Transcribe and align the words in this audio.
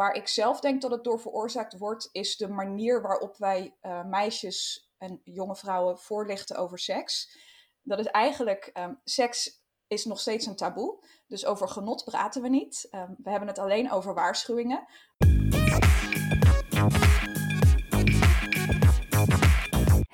waar 0.00 0.14
ik 0.14 0.28
zelf 0.28 0.60
denk 0.60 0.82
dat 0.82 0.90
het 0.90 1.04
door 1.04 1.20
veroorzaakt 1.20 1.78
wordt, 1.78 2.08
is 2.12 2.36
de 2.36 2.48
manier 2.48 3.02
waarop 3.02 3.36
wij 3.36 3.76
uh, 3.82 4.04
meisjes 4.04 4.90
en 4.98 5.20
jonge 5.24 5.56
vrouwen 5.56 5.98
voorlichten 5.98 6.56
over 6.56 6.78
seks. 6.78 7.38
Dat 7.82 7.98
is 7.98 8.06
eigenlijk, 8.06 8.70
um, 8.74 9.00
seks 9.04 9.62
is 9.86 10.04
nog 10.04 10.20
steeds 10.20 10.46
een 10.46 10.56
taboe. 10.56 11.04
Dus 11.26 11.46
over 11.46 11.68
genot 11.68 12.04
praten 12.04 12.42
we 12.42 12.48
niet. 12.48 12.88
Um, 12.90 13.16
we 13.22 13.30
hebben 13.30 13.48
het 13.48 13.58
alleen 13.58 13.92
over 13.92 14.14
waarschuwingen. 14.14 14.86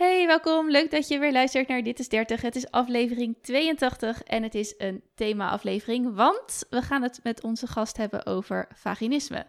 Hey, 0.06 0.26
welkom. 0.26 0.70
Leuk 0.70 0.90
dat 0.90 1.08
je 1.08 1.18
weer 1.18 1.32
luistert 1.32 1.68
naar 1.68 1.82
Dit 1.82 1.98
is 1.98 2.08
30. 2.08 2.42
Het 2.42 2.56
is 2.56 2.70
aflevering 2.70 3.36
82 3.42 4.22
en 4.22 4.42
het 4.42 4.54
is 4.54 4.74
een 4.78 5.02
thema-aflevering, 5.14 6.14
want 6.14 6.64
we 6.70 6.82
gaan 6.82 7.02
het 7.02 7.20
met 7.22 7.42
onze 7.42 7.66
gast 7.66 7.96
hebben 7.96 8.26
over 8.26 8.68
vaginisme. 8.74 9.46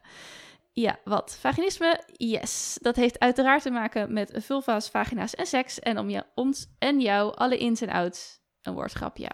Ja, 0.73 1.00
wat? 1.04 1.38
Vaginisme? 1.40 2.04
Yes. 2.12 2.78
Dat 2.81 2.95
heeft 2.95 3.20
uiteraard 3.20 3.62
te 3.62 3.70
maken 3.70 4.14
met 4.14 4.31
vulva's, 4.36 4.90
vagina's 4.90 5.36
en 5.36 5.45
seks. 5.45 5.80
En 5.80 6.00
om 6.00 6.09
je, 6.09 6.23
ons 6.36 6.67
en 6.80 7.00
jou 7.00 7.36
alle 7.36 7.58
ins 7.58 7.81
en 7.81 7.89
outs 7.89 8.39
een 8.62 8.73
woordgrap, 8.73 9.17
ja. 9.17 9.31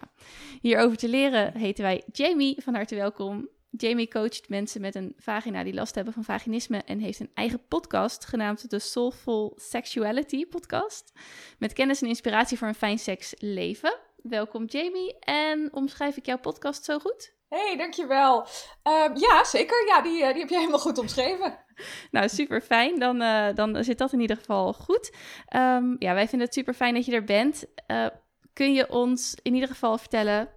Hierover 0.60 0.96
te 0.96 1.08
leren 1.08 1.56
heten 1.56 1.84
wij 1.84 2.02
Jamie. 2.12 2.62
Van 2.62 2.74
harte 2.74 2.94
welkom. 2.94 3.48
Jamie 3.76 4.08
coacht 4.08 4.48
mensen 4.48 4.80
met 4.80 4.94
een 4.94 5.14
vagina 5.16 5.64
die 5.64 5.74
last 5.74 5.94
hebben 5.94 6.12
van 6.12 6.24
vaginisme 6.24 6.82
en 6.82 6.98
heeft 6.98 7.20
een 7.20 7.30
eigen 7.34 7.66
podcast 7.68 8.24
genaamd 8.24 8.70
de 8.70 8.78
Soulful 8.78 9.52
Sexuality 9.56 10.46
Podcast. 10.46 11.12
Met 11.58 11.72
kennis 11.72 12.02
en 12.02 12.08
inspiratie 12.08 12.58
voor 12.58 12.68
een 12.68 12.74
fijn 12.74 12.98
seksleven. 12.98 13.98
Welkom 14.22 14.64
Jamie 14.64 15.18
en 15.18 15.72
omschrijf 15.72 16.16
ik 16.16 16.26
jouw 16.26 16.38
podcast 16.38 16.84
zo 16.84 16.98
goed? 16.98 17.34
Hey, 17.48 17.76
dankjewel. 17.76 18.46
Uh, 18.84 19.10
ja, 19.14 19.44
zeker. 19.44 19.86
Ja, 19.86 20.02
die, 20.02 20.22
eh, 20.22 20.30
die 20.30 20.40
heb 20.40 20.48
je 20.48 20.56
helemaal 20.56 20.78
goed 20.78 20.98
omschreven. 20.98 21.58
nou, 22.10 22.28
super 22.28 22.60
fijn. 22.60 22.98
Dan, 22.98 23.22
uh, 23.22 23.54
dan 23.54 23.84
zit 23.84 23.98
dat 23.98 24.12
in 24.12 24.20
ieder 24.20 24.36
geval 24.36 24.72
goed. 24.72 25.12
Um, 25.56 25.96
ja, 25.98 26.14
wij 26.14 26.28
vinden 26.28 26.46
het 26.46 26.56
super 26.56 26.74
fijn 26.74 26.94
dat 26.94 27.04
je 27.04 27.12
er 27.12 27.24
bent. 27.24 27.64
Uh, 27.86 28.06
kun 28.52 28.72
je 28.72 28.90
ons 28.90 29.34
in 29.42 29.54
ieder 29.54 29.68
geval 29.68 29.98
vertellen, 29.98 30.48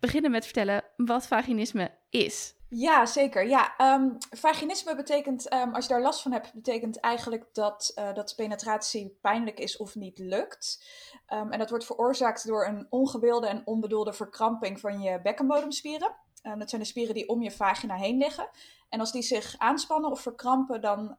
beginnen 0.00 0.30
met 0.30 0.44
vertellen, 0.44 0.84
wat 0.96 1.26
vaginisme 1.26 1.90
is? 2.10 2.54
Ja, 2.76 3.06
zeker. 3.06 3.46
Ja, 3.46 3.94
um, 3.94 4.16
vaginisme 4.30 4.96
betekent, 4.96 5.52
um, 5.52 5.74
als 5.74 5.86
je 5.86 5.92
daar 5.92 6.02
last 6.02 6.22
van 6.22 6.32
hebt, 6.32 6.52
betekent 6.54 7.00
eigenlijk 7.00 7.46
dat, 7.52 7.92
uh, 7.98 8.14
dat 8.14 8.34
penetratie 8.36 9.18
pijnlijk 9.20 9.58
is 9.58 9.76
of 9.76 9.94
niet 9.94 10.18
lukt. 10.18 10.84
Um, 11.32 11.52
en 11.52 11.58
dat 11.58 11.70
wordt 11.70 11.84
veroorzaakt 11.84 12.46
door 12.46 12.66
een 12.66 12.86
ongewilde 12.90 13.46
en 13.46 13.62
onbedoelde 13.64 14.12
verkramping 14.12 14.80
van 14.80 15.00
je 15.00 15.20
bekkenbodemspieren. 15.22 16.16
dat 16.58 16.70
zijn 16.70 16.80
de 16.80 16.86
spieren 16.86 17.14
die 17.14 17.28
om 17.28 17.42
je 17.42 17.50
vagina 17.50 17.94
heen 17.94 18.18
liggen. 18.18 18.48
En 18.88 19.00
als 19.00 19.12
die 19.12 19.22
zich 19.22 19.54
aanspannen 19.58 20.10
of 20.10 20.20
verkrampen, 20.20 20.80
dan 20.80 21.16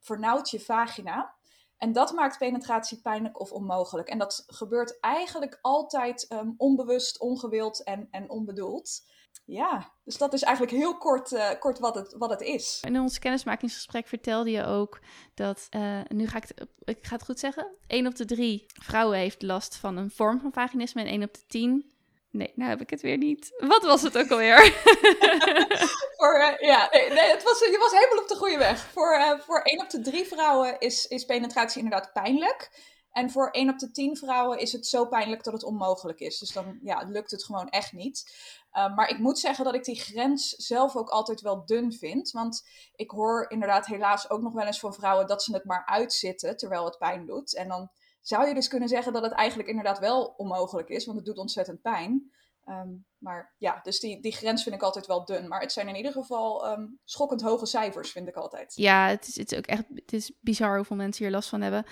vernauwt 0.00 0.50
je 0.50 0.60
vagina. 0.60 1.34
En 1.78 1.92
dat 1.92 2.12
maakt 2.12 2.38
penetratie 2.38 3.00
pijnlijk 3.00 3.40
of 3.40 3.52
onmogelijk. 3.52 4.08
En 4.08 4.18
dat 4.18 4.44
gebeurt 4.46 5.00
eigenlijk 5.00 5.58
altijd 5.62 6.28
onbewust, 6.56 7.20
ongewild 7.20 7.82
en, 7.82 8.08
en 8.10 8.30
onbedoeld. 8.30 9.02
Ja, 9.44 9.92
dus 10.04 10.18
dat 10.18 10.32
is 10.32 10.42
eigenlijk 10.42 10.76
heel 10.76 10.98
kort, 10.98 11.32
uh, 11.32 11.50
kort 11.58 11.78
wat, 11.78 11.94
het, 11.94 12.14
wat 12.18 12.30
het 12.30 12.40
is. 12.40 12.82
In 12.86 13.00
ons 13.00 13.18
kennismakingsgesprek 13.18 14.06
vertelde 14.06 14.50
je 14.50 14.64
ook 14.64 15.00
dat, 15.34 15.66
uh, 15.70 16.00
nu 16.08 16.26
ga 16.26 16.36
ik, 16.36 16.44
het, 16.54 16.68
ik 16.84 17.06
ga 17.06 17.14
het 17.14 17.24
goed 17.24 17.38
zeggen, 17.38 17.76
1 17.86 18.06
op 18.06 18.14
de 18.14 18.24
3 18.24 18.66
vrouwen 18.66 19.18
heeft 19.18 19.42
last 19.42 19.76
van 19.76 19.96
een 19.96 20.10
vorm 20.10 20.40
van 20.40 20.52
vaginisme 20.52 21.00
en 21.00 21.06
1 21.06 21.22
op 21.22 21.34
de 21.34 21.46
10 21.46 21.92
Nee, 22.32 22.52
nou 22.54 22.70
heb 22.70 22.80
ik 22.80 22.90
het 22.90 23.00
weer 23.00 23.16
niet. 23.16 23.52
Wat 23.58 23.82
was 23.82 24.02
het 24.02 24.18
ook 24.18 24.30
alweer? 24.30 24.58
voor, 26.18 26.38
uh, 26.38 26.58
ja, 26.58 26.88
nee, 26.90 27.10
nee, 27.10 27.30
het 27.30 27.42
was, 27.42 27.58
je 27.58 27.76
was 27.78 27.92
helemaal 27.92 28.22
op 28.22 28.28
de 28.28 28.36
goede 28.36 28.58
weg. 28.58 28.90
Voor, 28.92 29.14
uh, 29.18 29.38
voor 29.38 29.60
1 29.62 29.80
op 29.80 29.90
de 29.90 30.00
3 30.00 30.24
vrouwen 30.24 30.78
is, 30.78 31.06
is 31.06 31.24
penetratie 31.24 31.82
inderdaad 31.82 32.12
pijnlijk. 32.12 32.70
En 33.12 33.30
voor 33.30 33.50
1 33.50 33.68
op 33.68 33.78
de 33.78 33.90
10 33.90 34.16
vrouwen 34.16 34.58
is 34.58 34.72
het 34.72 34.86
zo 34.86 35.06
pijnlijk 35.06 35.44
dat 35.44 35.52
het 35.52 35.64
onmogelijk 35.64 36.20
is. 36.20 36.38
Dus 36.38 36.52
dan 36.52 36.78
ja, 36.82 37.02
lukt 37.02 37.30
het 37.30 37.44
gewoon 37.44 37.68
echt 37.68 37.92
niet. 37.92 38.34
Uh, 38.72 38.94
maar 38.94 39.08
ik 39.08 39.18
moet 39.18 39.38
zeggen 39.38 39.64
dat 39.64 39.74
ik 39.74 39.84
die 39.84 40.00
grens 40.00 40.48
zelf 40.48 40.96
ook 40.96 41.08
altijd 41.08 41.40
wel 41.40 41.66
dun 41.66 41.92
vind. 41.92 42.30
Want 42.30 42.68
ik 42.94 43.10
hoor 43.10 43.50
inderdaad 43.50 43.86
helaas 43.86 44.30
ook 44.30 44.42
nog 44.42 44.52
wel 44.52 44.66
eens 44.66 44.80
van 44.80 44.94
vrouwen 44.94 45.26
dat 45.26 45.42
ze 45.42 45.52
het 45.52 45.64
maar 45.64 45.86
uitzitten 45.86 46.56
terwijl 46.56 46.84
het 46.84 46.98
pijn 46.98 47.26
doet. 47.26 47.54
En 47.54 47.68
dan 47.68 47.90
zou 48.20 48.46
je 48.46 48.54
dus 48.54 48.68
kunnen 48.68 48.88
zeggen 48.88 49.12
dat 49.12 49.22
het 49.22 49.32
eigenlijk 49.32 49.68
inderdaad 49.68 49.98
wel 49.98 50.34
onmogelijk 50.36 50.88
is, 50.88 51.04
want 51.04 51.16
het 51.16 51.26
doet 51.26 51.38
ontzettend 51.38 51.82
pijn. 51.82 52.32
Um, 52.68 53.06
maar 53.18 53.54
ja, 53.58 53.80
dus 53.82 54.00
die, 54.00 54.20
die 54.20 54.32
grens 54.32 54.62
vind 54.62 54.74
ik 54.74 54.82
altijd 54.82 55.06
wel 55.06 55.24
dun. 55.24 55.48
Maar 55.48 55.60
het 55.60 55.72
zijn 55.72 55.88
in 55.88 55.96
ieder 55.96 56.12
geval 56.12 56.72
um, 56.72 56.98
schokkend 57.04 57.42
hoge 57.42 57.66
cijfers, 57.66 58.10
vind 58.10 58.28
ik 58.28 58.34
altijd. 58.34 58.72
Ja, 58.74 59.08
het 59.08 59.28
is, 59.28 59.36
het 59.36 59.52
is 59.52 59.58
ook 59.58 59.66
echt 59.66 59.84
het 59.94 60.12
is 60.12 60.32
bizar 60.40 60.76
hoeveel 60.76 60.96
mensen 60.96 61.24
hier 61.24 61.34
last 61.34 61.48
van 61.48 61.60
hebben. 61.60 61.84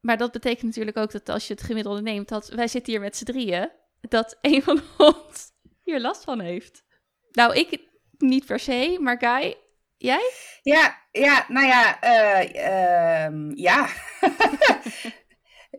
Maar 0.00 0.16
dat 0.16 0.32
betekent 0.32 0.62
natuurlijk 0.62 0.96
ook 0.96 1.12
dat 1.12 1.28
als 1.28 1.46
je 1.46 1.54
het 1.54 1.62
gemiddelde 1.62 2.02
neemt, 2.02 2.28
dat 2.28 2.48
wij 2.48 2.68
zitten 2.68 2.92
hier 2.92 3.02
met 3.02 3.16
z'n 3.16 3.24
drieën, 3.24 3.70
dat 4.00 4.38
een 4.40 4.62
van 4.62 4.80
ons 4.98 5.50
hier 5.84 6.00
last 6.00 6.24
van 6.24 6.40
heeft. 6.40 6.84
Nou, 7.30 7.54
ik 7.54 7.80
niet 8.18 8.46
per 8.46 8.58
se, 8.58 8.98
maar 9.00 9.18
Guy, 9.18 9.56
jij? 9.96 10.32
Ja, 10.62 11.02
ja 11.12 11.44
nou 11.48 11.66
ja, 11.66 12.04
uh, 12.04 12.54
uh, 12.54 13.50
ja. 13.54 13.88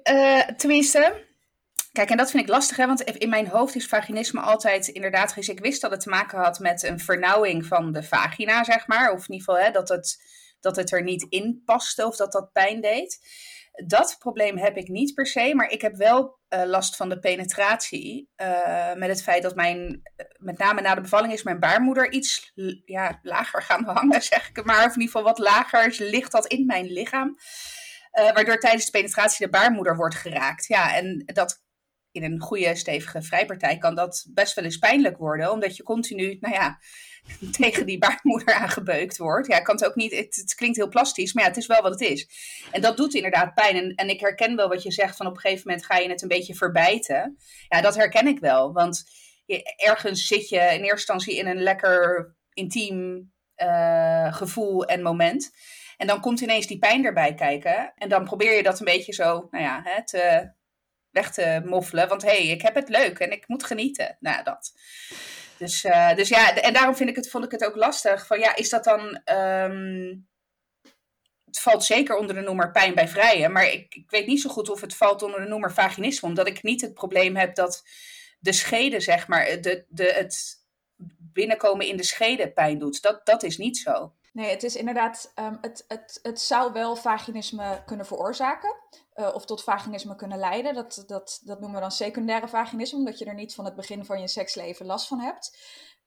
Uh, 0.04 0.42
tenminste, 0.62 1.26
kijk, 1.92 2.10
en 2.10 2.18
dat 2.18 2.32
vind 2.32 2.44
ik 2.44 2.50
lastig, 2.50 2.78
hè, 2.78 2.86
want 2.86 3.02
in 3.02 3.30
mijn 3.30 3.48
hoofd 3.48 3.76
is 3.76 3.88
vaginisme 3.88 4.40
altijd 4.40 4.88
inderdaad, 4.88 5.36
dus 5.36 5.50
ik 5.50 5.60
wist 5.60 5.82
dat 5.82 5.92
het 5.92 6.00
te 6.00 6.10
maken 6.10 6.40
had 6.40 6.60
met 6.60 6.84
een 6.84 7.00
vernauwing 7.00 7.66
van 7.66 7.92
de 7.92 8.04
vagina, 8.04 8.64
zeg 8.64 8.88
maar, 8.88 9.12
of 9.12 9.28
in 9.28 9.34
ieder 9.34 9.48
geval 9.48 9.66
hè, 9.66 9.72
dat, 9.72 9.90
het, 9.90 10.24
dat 10.60 10.76
het 10.76 10.92
er 10.92 11.04
niet 11.04 11.26
in 11.30 11.62
paste 11.66 12.06
of 12.06 12.16
dat 12.16 12.32
dat 12.32 12.52
pijn 12.52 12.82
deed. 12.82 13.20
Dat 13.86 14.16
probleem 14.20 14.58
heb 14.58 14.78
ik 14.78 14.88
niet 14.88 15.14
per 15.14 15.28
se, 15.28 15.56
maar 15.56 15.70
ik 15.70 15.82
heb 15.82 15.96
wel 15.96 16.40
uh, 16.50 16.64
last 16.64 16.96
van 16.96 17.10
de 17.10 17.20
penetratie. 17.20 18.30
Uh, 18.42 18.94
met 18.94 19.10
het 19.10 19.24
feit 19.24 19.44
dat 19.44 19.56
mijn, 19.56 20.02
met 20.38 20.58
name 20.58 20.82
na 20.82 20.96
de 20.96 21.02
bevalling, 21.02 21.34
is 21.34 21.44
mijn 21.44 21.60
baarmoeder 21.60 22.12
iets 22.12 22.52
ja, 22.86 23.20
lager 23.22 23.62
gaan 23.62 23.86
hangen, 23.96 24.22
zeg 24.22 24.50
ik 24.50 24.66
maar. 24.66 24.86
Of 24.86 24.96
in 24.96 25.02
ieder 25.02 25.06
geval 25.06 25.24
wat 25.24 25.40
lager 25.40 25.96
ligt 25.98 26.32
dat 26.32 26.48
in 26.48 26.66
mijn 26.66 26.86
lichaam. 26.86 27.36
Waardoor 28.12 28.58
tijdens 28.58 28.86
de 28.86 28.92
penetratie 28.92 29.46
de 29.46 29.52
baarmoeder 29.52 29.96
wordt 29.96 30.16
geraakt. 30.16 30.68
Ja, 30.68 30.96
en 30.96 31.24
dat 31.26 31.64
in 32.12 32.24
een 32.24 32.40
goede, 32.40 32.76
stevige 32.76 33.22
vrijpartij 33.22 33.78
kan 33.78 33.96
dat 33.96 34.28
best 34.34 34.56
wel 34.56 34.66
eens 34.66 34.78
pijnlijk 34.78 35.18
worden. 35.18 35.52
Omdat 35.52 35.76
je 35.76 35.84
continu, 35.84 36.38
nou 36.40 36.54
ja, 36.54 36.80
tegen 37.60 37.86
die 37.86 37.98
baarmoeder 37.98 38.54
aangebeukt 38.54 39.18
wordt. 39.18 39.48
Ja, 39.48 39.60
kan 39.60 39.76
het 39.76 39.86
ook 39.86 39.96
niet, 39.96 40.16
het, 40.16 40.54
klinkt 40.56 40.78
heel 40.78 40.90
plastisch, 40.90 41.34
maar 41.34 41.44
ja, 41.44 41.50
het 41.50 41.58
is 41.58 41.68
wel 41.68 41.82
wat 41.82 41.92
het 41.92 42.02
is. 42.02 42.30
En 42.72 42.82
dat 42.82 42.98
doet 42.98 43.14
inderdaad 43.14 43.54
pijn. 43.54 43.76
En, 43.76 43.96
en 43.96 44.10
ik 44.10 44.20
herken 44.20 44.56
wel 44.56 44.70
wat 44.70 44.84
je 44.84 44.92
zegt, 44.92 45.18
van 45.18 45.28
op 45.28 45.34
een 45.34 45.40
gegeven 45.40 45.64
moment 45.68 45.86
ga 45.86 45.98
je 45.98 46.10
het 46.10 46.22
een 46.22 46.28
beetje 46.28 46.56
verbijten. 46.56 47.38
Ja, 47.68 47.82
dat 47.82 47.96
herken 47.96 48.28
ik 48.28 48.40
wel. 48.40 48.74
Want 48.74 49.04
je, 49.46 49.76
ergens 49.76 50.28
zit 50.28 50.50
je 50.50 50.60
in 50.60 50.64
eerste 50.64 50.88
instantie 50.90 51.38
in 51.38 51.48
een 51.48 51.62
lekker 51.62 52.36
intiem 52.54 53.32
uh, 53.58 54.34
gevoel 54.34 54.86
en 54.86 55.02
moment. 55.02 55.52
En 55.98 56.08
dan 56.08 56.22
komt 56.22 56.42
ineens 56.42 56.68
die 56.68 56.80
pijn 56.80 57.06
erbij 57.06 57.34
kijken. 57.34 57.94
En 57.96 58.10
dan 58.10 58.24
probeer 58.24 58.56
je 58.56 58.64
dat 58.64 58.80
een 58.80 58.86
beetje 58.86 59.14
zo, 59.14 59.48
nou 59.52 59.64
ja, 59.64 59.82
hè, 59.84 60.06
te, 60.06 60.52
weg 61.12 61.32
te 61.32 61.62
moffelen. 61.66 62.08
Want 62.08 62.22
hé, 62.22 62.30
hey, 62.30 62.48
ik 62.48 62.62
heb 62.62 62.76
het 62.76 62.90
leuk 62.90 63.20
en 63.20 63.32
ik 63.32 63.48
moet 63.48 63.64
genieten. 63.64 64.18
Nou, 64.20 64.44
dat. 64.44 64.72
Dus, 65.60 65.84
uh, 65.84 66.16
dus 66.16 66.30
ja, 66.30 66.56
en 66.56 66.74
daarom 66.74 66.96
vind 66.96 67.10
ik 67.10 67.16
het, 67.16 67.30
vond 67.30 67.46
ik 67.46 67.52
het 67.52 67.66
ook 67.66 67.76
lastig. 67.76 68.28
Van 68.28 68.40
ja, 68.40 68.56
is 68.56 68.70
dat 68.70 68.84
dan. 68.84 69.22
Um, 69.36 70.28
het 71.46 71.60
valt 71.60 71.84
zeker 71.84 72.16
onder 72.18 72.36
de 72.36 72.42
noemer 72.42 72.72
pijn 72.72 72.96
bij 72.96 73.08
vrijen. 73.08 73.52
Maar 73.52 73.68
ik, 73.68 73.96
ik 73.96 74.10
weet 74.10 74.28
niet 74.28 74.42
zo 74.42 74.50
goed 74.50 74.70
of 74.70 74.82
het 74.82 74.96
valt 74.96 75.24
onder 75.24 75.42
de 75.42 75.48
noemer 75.48 75.74
vaginisme. 75.74 76.28
Omdat 76.28 76.48
ik 76.48 76.64
niet 76.64 76.82
het 76.82 76.94
probleem 76.94 77.36
heb 77.36 77.56
dat 77.56 77.84
de 78.40 78.54
schede, 78.54 79.00
zeg 79.00 79.28
maar, 79.28 79.62
de, 79.62 79.86
de, 79.88 80.14
het 80.14 80.64
binnenkomen 81.34 81.88
in 81.88 81.98
de 81.98 82.04
schede 82.04 82.52
pijn 82.52 82.80
doet. 82.80 83.02
Dat, 83.02 83.26
dat 83.26 83.44
is 83.44 83.58
niet 83.58 83.78
zo. 83.78 84.14
Nee, 84.34 84.50
het 84.50 84.64
is 84.64 84.76
inderdaad, 84.76 85.32
um, 85.36 85.58
het, 85.62 85.86
het, 85.88 86.20
het 86.22 86.40
zou 86.40 86.74
wel 86.74 86.96
vaginisme 86.96 87.84
kunnen 87.86 88.06
veroorzaken. 88.06 88.76
Uh, 89.20 89.34
of 89.34 89.46
tot 89.46 89.64
vaginisme 89.64 90.16
kunnen 90.16 90.38
leiden. 90.38 90.74
Dat, 90.74 91.04
dat, 91.08 91.42
dat 91.44 91.60
noemen 91.60 91.76
we 91.76 91.82
dan 91.82 91.92
secundaire 91.92 92.48
vaginisme, 92.48 92.98
omdat 92.98 93.20
je 93.20 93.26
er 93.26 93.34
niet 93.34 93.56
van 93.56 93.66
het 93.66 93.76
begin 93.76 94.06
van 94.06 94.22
je 94.22 94.28
seksleven 94.28 94.86
last 94.86 95.08
van 95.08 95.20
hebt. 95.20 95.58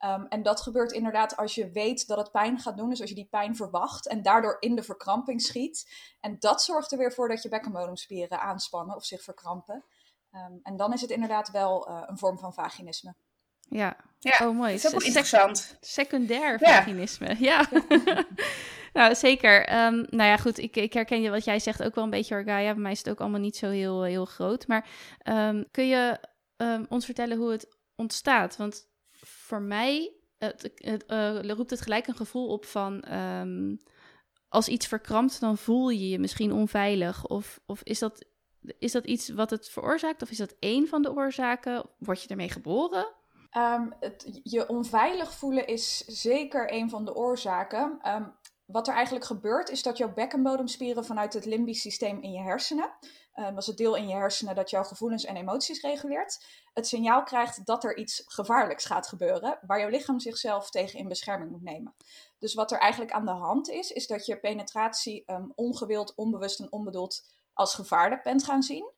Um, 0.05 0.26
en 0.29 0.43
dat 0.43 0.61
gebeurt 0.61 0.93
inderdaad 0.93 1.37
als 1.37 1.55
je 1.55 1.70
weet 1.70 2.06
dat 2.06 2.19
het 2.19 2.31
pijn 2.31 2.59
gaat 2.59 2.76
doen. 2.76 2.88
Dus 2.88 3.00
als 3.00 3.09
je 3.09 3.14
die 3.14 3.29
pijn 3.31 3.56
verwacht 3.56 4.09
en 4.09 4.23
daardoor 4.23 4.56
in 4.61 4.75
de 4.75 4.82
verkramping 4.82 5.43
schiet. 5.43 5.93
En 6.20 6.37
dat 6.38 6.62
zorgt 6.62 6.93
er 6.93 6.99
weer 6.99 7.12
voor 7.12 7.29
dat 7.29 7.43
je 7.43 7.49
bekkenbodemspieren 7.49 8.41
aanspannen 8.41 8.97
of 8.97 9.05
zich 9.05 9.23
verkrampen. 9.23 9.85
Um, 10.32 10.61
en 10.62 10.76
dan 10.76 10.93
is 10.93 11.00
het 11.00 11.11
inderdaad 11.11 11.50
wel 11.50 11.88
uh, 11.88 12.03
een 12.06 12.19
vorm 12.19 12.38
van 12.38 12.55
vaginisme. 12.55 13.14
Ja, 13.69 13.97
ja 14.19 14.49
oh, 14.49 14.56
mooi. 14.56 14.73
Dat 14.73 14.85
is 14.85 14.94
ook 14.94 15.03
interessant. 15.03 15.76
Secundair 15.81 16.59
vaginisme, 16.59 17.37
ja. 17.38 17.67
ja. 17.70 18.25
nou, 18.92 19.14
zeker. 19.14 19.84
Um, 19.84 20.06
nou 20.10 20.28
ja, 20.28 20.36
goed, 20.36 20.58
ik, 20.58 20.76
ik, 20.76 20.92
herken 20.92 21.22
je 21.22 21.30
wat 21.30 21.44
jij 21.44 21.58
zegt 21.58 21.82
ook 21.82 21.94
wel 21.94 22.04
een 22.04 22.10
beetje, 22.10 22.34
Orgaia. 22.34 22.72
Bij 22.72 22.82
mij 22.82 22.92
is 22.92 22.98
het 22.98 23.10
ook 23.10 23.20
allemaal 23.20 23.40
niet 23.40 23.56
zo 23.56 23.70
heel, 23.70 24.02
heel 24.02 24.24
groot. 24.24 24.66
Maar 24.66 24.88
um, 25.24 25.66
kun 25.70 25.88
je 25.88 26.18
um, 26.56 26.86
ons 26.88 27.04
vertellen 27.04 27.38
hoe 27.38 27.50
het 27.50 27.76
ontstaat? 27.96 28.56
Want 28.56 28.88
voor 29.12 29.62
mij 29.62 30.12
het, 30.38 30.70
uh, 31.06 31.40
roept 31.40 31.70
het 31.70 31.80
gelijk 31.80 32.06
een 32.06 32.16
gevoel 32.16 32.48
op 32.48 32.64
van 32.64 33.04
als 34.52 34.68
iets 34.68 34.86
verkrampt, 34.86 35.40
dan 35.40 35.58
voel 35.58 35.88
je 35.88 36.08
je 36.08 36.18
misschien 36.18 36.52
onveilig. 36.52 37.26
Of, 37.26 37.60
of 37.66 37.82
is, 37.82 37.98
dat, 37.98 38.24
is 38.78 38.92
dat 38.92 39.04
iets 39.04 39.28
wat 39.28 39.50
het 39.50 39.68
veroorzaakt? 39.68 40.22
Of 40.22 40.30
is 40.30 40.36
dat 40.36 40.54
één 40.58 40.88
van 40.88 41.02
de 41.02 41.14
oorzaken? 41.14 41.84
Word 41.98 42.22
je 42.22 42.28
ermee 42.28 42.48
geboren? 42.48 43.06
Ehm, 43.50 43.90
het, 44.00 44.40
je 44.42 44.68
onveilig 44.68 45.32
voelen 45.32 45.66
is 45.66 45.98
zeker 46.06 46.72
een 46.72 46.90
van 46.90 47.04
de 47.04 47.14
oorzaken. 47.14 47.98
Ehm, 48.02 48.24
wat 48.72 48.88
er 48.88 48.94
eigenlijk 48.94 49.24
gebeurt, 49.24 49.69
is 49.69 49.82
dat 49.82 49.98
jouw 49.98 50.12
bekkenbodemspieren 50.12 51.04
vanuit 51.04 51.32
het 51.32 51.44
limbisch 51.44 51.80
systeem 51.80 52.20
in 52.20 52.32
je 52.32 52.40
hersenen, 52.40 52.92
uh, 53.34 53.44
dat 53.44 53.58
is 53.58 53.66
het 53.66 53.76
deel 53.76 53.96
in 53.96 54.08
je 54.08 54.14
hersenen 54.14 54.54
dat 54.54 54.70
jouw 54.70 54.84
gevoelens 54.84 55.24
en 55.24 55.36
emoties 55.36 55.80
reguleert, 55.80 56.44
het 56.74 56.86
signaal 56.86 57.22
krijgt 57.22 57.66
dat 57.66 57.84
er 57.84 57.96
iets 57.96 58.22
gevaarlijks 58.26 58.84
gaat 58.84 59.08
gebeuren, 59.08 59.58
waar 59.66 59.80
jouw 59.80 59.88
lichaam 59.88 60.20
zichzelf 60.20 60.70
tegen 60.70 60.98
in 60.98 61.08
bescherming 61.08 61.50
moet 61.50 61.62
nemen. 61.62 61.94
Dus 62.38 62.54
wat 62.54 62.72
er 62.72 62.78
eigenlijk 62.78 63.12
aan 63.12 63.24
de 63.24 63.30
hand 63.30 63.69
is, 63.69 63.90
is 63.90 64.06
dat 64.06 64.26
je 64.26 64.40
penetratie 64.40 65.22
um, 65.26 65.52
ongewild, 65.54 66.14
onbewust 66.14 66.60
en 66.60 66.72
onbedoeld 66.72 67.22
als 67.52 67.75
gevaarlijk 67.75 68.22
bent 68.22 68.44
gaan 68.44 68.62
zien. 68.62 68.90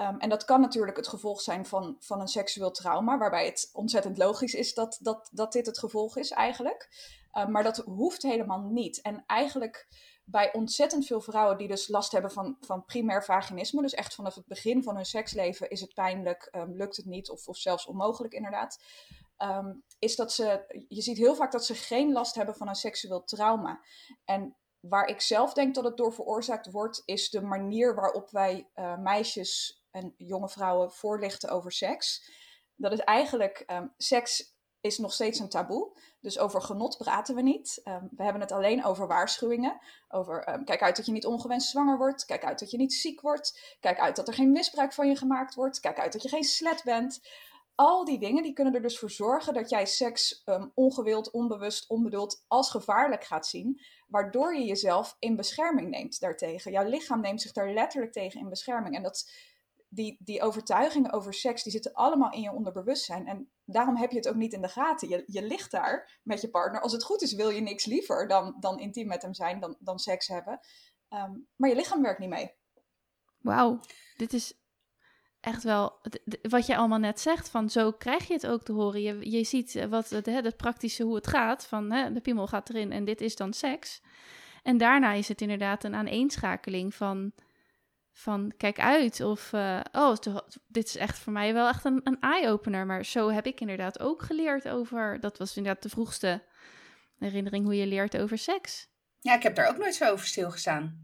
Um, 0.00 0.18
en 0.18 0.28
dat 0.28 0.44
kan 0.44 0.60
natuurlijk 0.60 0.96
het 0.96 1.08
gevolg 1.08 1.40
zijn 1.40 1.66
van, 1.66 1.96
van 2.00 2.20
een 2.20 2.28
seksueel 2.28 2.70
trauma, 2.70 3.18
waarbij 3.18 3.46
het 3.46 3.70
ontzettend 3.72 4.18
logisch 4.18 4.54
is 4.54 4.74
dat, 4.74 4.98
dat, 5.00 5.28
dat 5.32 5.52
dit 5.52 5.66
het 5.66 5.78
gevolg 5.78 6.16
is 6.16 6.30
eigenlijk. 6.30 6.88
Um, 7.38 7.50
maar 7.50 7.62
dat 7.62 7.76
hoeft 7.76 8.22
helemaal 8.22 8.60
niet. 8.60 9.00
En 9.00 9.24
eigenlijk 9.26 9.88
bij 10.24 10.52
ontzettend 10.52 11.06
veel 11.06 11.20
vrouwen 11.20 11.58
die 11.58 11.68
dus 11.68 11.88
last 11.88 12.12
hebben 12.12 12.30
van, 12.30 12.56
van 12.60 12.84
primair 12.84 13.24
vaginisme, 13.24 13.82
dus 13.82 13.94
echt 13.94 14.14
vanaf 14.14 14.34
het 14.34 14.46
begin 14.46 14.82
van 14.82 14.94
hun 14.94 15.04
seksleven 15.04 15.70
is 15.70 15.80
het 15.80 15.94
pijnlijk, 15.94 16.48
um, 16.52 16.76
lukt 16.76 16.96
het 16.96 17.06
niet 17.06 17.30
of, 17.30 17.48
of 17.48 17.56
zelfs 17.56 17.86
onmogelijk 17.86 18.34
inderdaad, 18.34 18.78
is 19.98 20.16
dat 20.16 20.32
ze, 20.32 20.64
je 20.88 21.02
ziet 21.02 21.16
heel 21.16 21.34
vaak 21.34 21.52
dat 21.52 21.64
ze 21.64 21.74
geen 21.74 22.12
last 22.12 22.34
hebben 22.34 22.56
van 22.56 22.68
een 22.68 22.74
seksueel 22.74 23.24
trauma. 23.24 23.80
En 24.24 24.56
waar 24.80 25.08
ik 25.08 25.20
zelf 25.20 25.52
denk 25.52 25.74
dat 25.74 25.84
het 25.84 25.96
door 25.96 26.12
veroorzaakt 26.12 26.70
wordt, 26.70 27.02
is 27.04 27.30
de 27.30 27.42
manier 27.42 27.94
waarop 27.94 28.30
wij 28.30 28.70
uh, 28.74 28.98
meisjes 28.98 29.84
en 29.96 30.14
jonge 30.16 30.48
vrouwen 30.48 30.92
voorlichten 30.92 31.48
over 31.50 31.72
seks. 31.72 32.30
Dat 32.74 32.92
is 32.92 33.00
eigenlijk, 33.00 33.64
um, 33.66 33.92
seks 33.96 34.54
is 34.80 34.98
nog 34.98 35.12
steeds 35.12 35.38
een 35.38 35.48
taboe. 35.48 35.98
Dus 36.20 36.38
over 36.38 36.62
genot 36.62 36.96
praten 36.96 37.34
we 37.34 37.42
niet. 37.42 37.80
Um, 37.84 38.08
we 38.16 38.22
hebben 38.22 38.42
het 38.42 38.52
alleen 38.52 38.84
over 38.84 39.06
waarschuwingen. 39.06 39.80
Over 40.08 40.48
um, 40.54 40.64
kijk 40.64 40.82
uit 40.82 40.96
dat 40.96 41.06
je 41.06 41.12
niet 41.12 41.26
ongewenst 41.26 41.70
zwanger 41.70 41.98
wordt. 41.98 42.24
Kijk 42.24 42.44
uit 42.44 42.58
dat 42.58 42.70
je 42.70 42.76
niet 42.76 42.92
ziek 42.92 43.20
wordt. 43.20 43.76
Kijk 43.80 43.98
uit 43.98 44.16
dat 44.16 44.28
er 44.28 44.34
geen 44.34 44.52
misbruik 44.52 44.92
van 44.92 45.08
je 45.08 45.16
gemaakt 45.16 45.54
wordt. 45.54 45.80
Kijk 45.80 45.98
uit 45.98 46.12
dat 46.12 46.22
je 46.22 46.28
geen 46.28 46.44
slet 46.44 46.82
bent. 46.84 47.20
Al 47.74 48.04
die 48.04 48.18
dingen 48.18 48.42
die 48.42 48.52
kunnen 48.52 48.74
er 48.74 48.82
dus 48.82 48.98
voor 48.98 49.10
zorgen 49.10 49.54
dat 49.54 49.70
jij 49.70 49.86
seks 49.86 50.44
ongewild, 50.74 51.30
onbewust, 51.30 51.88
onbedoeld 51.88 52.44
als 52.48 52.70
gevaarlijk 52.70 53.24
gaat 53.24 53.46
zien. 53.46 53.80
Waardoor 54.08 54.54
je 54.54 54.64
jezelf 54.64 55.16
in 55.18 55.36
bescherming 55.36 55.90
neemt 55.90 56.20
daartegen. 56.20 56.72
Jouw 56.72 56.88
lichaam 56.88 57.20
neemt 57.20 57.42
zich 57.42 57.52
daar 57.52 57.72
letterlijk 57.72 58.12
tegen 58.12 58.40
in 58.40 58.48
bescherming. 58.48 58.96
En 58.96 59.02
dat, 59.02 59.30
die, 59.96 60.16
die 60.18 60.42
overtuigingen 60.42 61.12
over 61.12 61.34
seks, 61.34 61.62
die 61.62 61.72
zitten 61.72 61.92
allemaal 61.92 62.32
in 62.32 62.40
je 62.40 62.52
onderbewustzijn. 62.52 63.26
En 63.26 63.50
daarom 63.64 63.96
heb 63.96 64.10
je 64.10 64.16
het 64.16 64.28
ook 64.28 64.34
niet 64.34 64.52
in 64.52 64.62
de 64.62 64.68
gaten. 64.68 65.08
Je, 65.08 65.22
je 65.26 65.42
ligt 65.42 65.70
daar 65.70 66.20
met 66.22 66.40
je 66.40 66.50
partner. 66.50 66.80
Als 66.80 66.92
het 66.92 67.04
goed 67.04 67.22
is, 67.22 67.34
wil 67.34 67.50
je 67.50 67.60
niks 67.60 67.84
liever 67.84 68.28
dan, 68.28 68.56
dan 68.60 68.78
intiem 68.78 69.06
met 69.06 69.22
hem 69.22 69.34
zijn, 69.34 69.60
dan, 69.60 69.76
dan 69.78 69.98
seks 69.98 70.26
hebben. 70.26 70.60
Um, 71.10 71.46
maar 71.56 71.68
je 71.68 71.76
lichaam 71.76 72.02
werkt 72.02 72.18
niet 72.18 72.28
mee. 72.28 72.54
Wauw, 73.38 73.80
dit 74.16 74.32
is 74.32 74.54
echt 75.40 75.62
wel 75.62 76.00
wat 76.42 76.66
je 76.66 76.76
allemaal 76.76 76.98
net 76.98 77.20
zegt. 77.20 77.48
Van 77.48 77.70
zo 77.70 77.92
krijg 77.92 78.26
je 78.26 78.32
het 78.32 78.46
ook 78.46 78.62
te 78.62 78.72
horen. 78.72 79.02
Je, 79.02 79.30
je 79.30 79.44
ziet 79.44 79.86
wat 79.88 80.10
het, 80.10 80.26
het 80.26 80.56
praktische 80.56 81.02
hoe 81.02 81.14
het 81.14 81.26
gaat. 81.26 81.66
Van 81.66 81.92
hè, 81.92 82.12
de 82.12 82.20
piemel 82.20 82.46
gaat 82.46 82.68
erin 82.68 82.92
en 82.92 83.04
dit 83.04 83.20
is 83.20 83.36
dan 83.36 83.52
seks. 83.52 84.02
En 84.62 84.78
daarna 84.78 85.12
is 85.12 85.28
het 85.28 85.40
inderdaad 85.40 85.84
een 85.84 85.94
aaneenschakeling 85.94 86.94
van 86.94 87.32
van 88.18 88.52
kijk 88.56 88.78
uit 88.78 89.20
of 89.20 89.52
uh, 89.52 89.80
oh, 89.92 90.14
dit 90.66 90.86
is 90.86 90.96
echt 90.96 91.18
voor 91.18 91.32
mij 91.32 91.52
wel 91.52 91.68
echt 91.68 91.84
een, 91.84 92.00
een 92.04 92.20
eye-opener. 92.20 92.86
Maar 92.86 93.04
zo 93.04 93.30
heb 93.30 93.46
ik 93.46 93.60
inderdaad 93.60 94.00
ook 94.00 94.22
geleerd 94.22 94.68
over, 94.68 95.20
dat 95.20 95.38
was 95.38 95.56
inderdaad 95.56 95.82
de 95.82 95.88
vroegste 95.88 96.42
herinnering 97.18 97.64
hoe 97.64 97.76
je 97.76 97.86
leert 97.86 98.16
over 98.16 98.38
seks. 98.38 98.88
Ja, 99.20 99.34
ik 99.34 99.42
heb 99.42 99.54
daar 99.54 99.68
ook 99.68 99.78
nooit 99.78 99.94
zo 99.94 100.10
over 100.10 100.26
stilgestaan. 100.26 101.00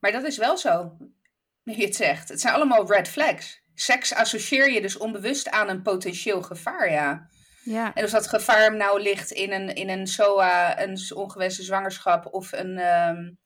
Maar 0.00 0.12
dat 0.12 0.24
is 0.24 0.36
wel 0.36 0.56
zo, 0.56 0.96
nu 1.62 1.76
je 1.76 1.84
het 1.84 1.96
zegt. 1.96 2.28
Het 2.28 2.40
zijn 2.40 2.54
allemaal 2.54 2.92
red 2.92 3.08
flags. 3.08 3.60
Seks 3.74 4.14
associeer 4.14 4.70
je 4.70 4.80
dus 4.80 4.96
onbewust 4.96 5.48
aan 5.48 5.68
een 5.68 5.82
potentieel 5.82 6.42
gevaar, 6.42 6.90
ja. 6.90 7.28
Ja. 7.62 7.94
En 7.94 8.04
of 8.04 8.10
dat 8.10 8.26
gevaar 8.26 8.76
nou 8.76 9.02
ligt 9.02 9.30
in 9.30 9.52
een, 9.52 9.74
in 9.74 9.88
een 9.88 10.06
SOA, 10.06 10.80
een 10.80 10.98
ongewenste 11.14 11.62
zwangerschap 11.62 12.26
of 12.26 12.52
een, 12.52 12.78
um, 12.78 13.38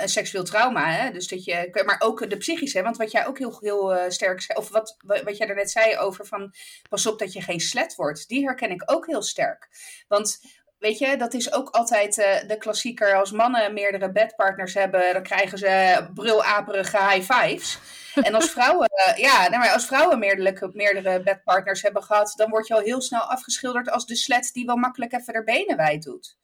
een 0.00 0.08
seksueel 0.08 0.44
trauma. 0.44 0.90
Hè? 0.90 1.10
Dus 1.10 1.28
dat 1.28 1.44
je, 1.44 1.82
maar 1.84 2.00
ook 2.00 2.30
de 2.30 2.36
psychische, 2.36 2.82
want 2.82 2.96
wat 2.96 3.10
jij 3.10 3.26
ook 3.26 3.38
heel, 3.38 3.58
heel 3.60 3.94
uh, 3.94 4.02
sterk 4.08 4.42
zei, 4.42 4.58
of 4.58 4.68
wat, 4.68 4.96
wat 5.24 5.36
jij 5.36 5.46
net 5.46 5.70
zei 5.70 5.96
over 5.96 6.26
van 6.26 6.54
pas 6.88 7.06
op 7.06 7.18
dat 7.18 7.32
je 7.32 7.42
geen 7.42 7.60
slet 7.60 7.94
wordt, 7.94 8.28
die 8.28 8.44
herken 8.44 8.70
ik 8.70 8.82
ook 8.86 9.06
heel 9.06 9.22
sterk. 9.22 9.68
Want 10.08 10.40
weet 10.78 10.98
je, 10.98 11.16
dat 11.16 11.34
is 11.34 11.52
ook 11.52 11.68
altijd 11.68 12.18
uh, 12.18 12.48
de 12.48 12.58
klassieker. 12.58 13.16
Als 13.16 13.30
mannen 13.30 13.74
meerdere 13.74 14.12
bedpartners 14.12 14.74
hebben, 14.74 15.12
dan 15.12 15.22
krijgen 15.22 15.58
ze 15.58 16.06
brulaperige 16.14 17.08
high 17.08 17.32
fives. 17.32 17.78
En 18.14 18.34
als 18.34 18.50
vrouwen, 18.50 18.90
ja, 19.16 19.48
nou, 19.48 19.58
maar 19.58 19.72
als 19.72 19.86
vrouwen 19.86 20.18
meerdere, 20.18 20.70
meerdere 20.72 21.22
bedpartners 21.22 21.82
hebben 21.82 22.02
gehad, 22.02 22.32
dan 22.36 22.50
word 22.50 22.66
je 22.66 22.74
al 22.74 22.80
heel 22.80 23.00
snel 23.00 23.20
afgeschilderd 23.20 23.90
als 23.90 24.06
de 24.06 24.16
slet 24.16 24.50
die 24.52 24.66
wel 24.66 24.76
makkelijk 24.76 25.12
even 25.12 25.34
haar 25.34 25.44
benen 25.44 25.76
wijd 25.76 26.02
doet. 26.02 26.36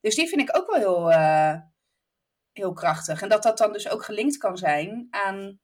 Dus 0.00 0.14
die 0.14 0.28
vind 0.28 0.40
ik 0.40 0.56
ook 0.56 0.70
wel 0.70 0.80
heel, 0.80 1.10
heel 2.56 2.72
krachtig. 2.72 3.22
En 3.22 3.28
dat 3.28 3.42
dat 3.42 3.58
dan 3.58 3.72
dus 3.72 3.88
ook 3.88 4.04
gelinkt 4.04 4.36
kan 4.36 4.58
zijn 4.58 5.06
aan 5.10 5.60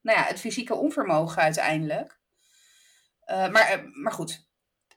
nou 0.00 0.18
ja, 0.18 0.24
het 0.24 0.40
fysieke 0.40 0.74
onvermogen 0.74 1.42
uiteindelijk. 1.42 2.18
Uh, 3.26 3.48
maar, 3.48 3.88
maar 3.92 4.12
goed, 4.12 4.46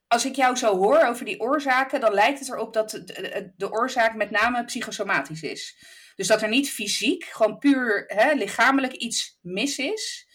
als 0.08 0.26
ik 0.26 0.36
jou 0.36 0.56
zo 0.56 0.78
hoor 0.78 1.06
over 1.06 1.26
die 1.26 1.40
oorzaken, 1.40 2.00
dan 2.00 2.14
lijkt 2.14 2.40
het 2.40 2.50
erop 2.50 2.74
dat 2.74 2.90
de, 2.90 3.54
de 3.56 3.72
oorzaak 3.72 4.16
met 4.16 4.32
name 4.32 4.66
psychosomatisch 4.66 5.42
is. 5.42 5.78
Dus 6.16 6.28
dat 6.28 6.42
er 6.42 6.50
niet 6.50 6.70
fysiek, 6.70 7.24
gewoon 7.24 7.58
puur 7.58 8.04
hè, 8.08 8.34
lichamelijk 8.34 8.94
iets 8.94 9.40
mis 9.42 9.78
is, 9.78 10.28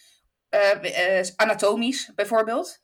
anatomisch 1.37 2.13
bijvoorbeeld, 2.15 2.81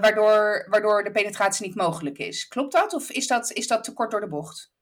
waardoor, 0.00 0.66
waardoor 0.68 1.04
de 1.04 1.10
penetratie 1.10 1.66
niet 1.66 1.76
mogelijk 1.76 2.18
is. 2.18 2.48
Klopt 2.48 2.72
dat 2.72 2.94
of 2.94 3.10
is 3.10 3.26
dat, 3.26 3.52
is 3.52 3.66
dat 3.66 3.84
te 3.84 3.92
kort 3.92 4.10
door 4.10 4.20
de 4.20 4.28
bocht? 4.28 4.72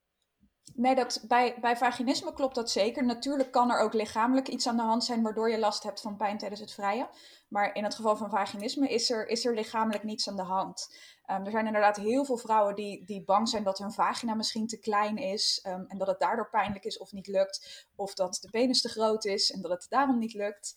Nee, 0.77 0.95
dat, 0.95 1.25
bij, 1.29 1.57
bij 1.61 1.77
vaginisme 1.77 2.33
klopt 2.33 2.55
dat 2.55 2.71
zeker. 2.71 3.05
Natuurlijk 3.05 3.51
kan 3.51 3.71
er 3.71 3.81
ook 3.81 3.93
lichamelijk 3.93 4.49
iets 4.49 4.67
aan 4.67 4.77
de 4.77 4.83
hand 4.83 5.05
zijn 5.05 5.23
waardoor 5.23 5.51
je 5.51 5.59
last 5.59 5.83
hebt 5.83 6.01
van 6.01 6.17
pijn 6.17 6.39
tijdens 6.39 6.61
het 6.61 6.73
vrijen. 6.73 7.09
Maar 7.49 7.75
in 7.75 7.85
het 7.85 7.95
geval 7.95 8.17
van 8.17 8.31
vaginisme 8.31 8.89
is 8.89 9.11
er, 9.11 9.29
is 9.29 9.45
er 9.45 9.55
lichamelijk 9.55 10.05
niets 10.05 10.29
aan 10.29 10.37
de 10.37 10.43
hand. 10.43 10.97
Um, 11.31 11.45
er 11.45 11.51
zijn 11.51 11.67
inderdaad 11.67 11.97
heel 11.97 12.25
veel 12.25 12.37
vrouwen 12.37 12.75
die, 12.75 13.05
die 13.05 13.25
bang 13.25 13.49
zijn 13.49 13.65
dat 13.65 13.79
hun 13.79 13.93
vagina 13.93 14.35
misschien 14.35 14.67
te 14.67 14.79
klein 14.79 15.17
is. 15.17 15.65
Um, 15.67 15.85
en 15.89 15.99
dat 15.99 16.07
het 16.07 16.21
daardoor 16.21 16.51
pijnlijk 16.51 16.85
is 16.85 16.99
of 16.99 17.13
niet 17.13 17.27
lukt. 17.27 17.87
Of 17.97 18.15
dat 18.15 18.39
de 18.41 18.51
penis 18.51 18.81
te 18.81 18.89
groot 18.89 19.25
is 19.25 19.51
en 19.51 19.61
dat 19.61 19.71
het 19.71 19.87
daarom 19.89 20.19
niet 20.19 20.35
lukt. 20.35 20.77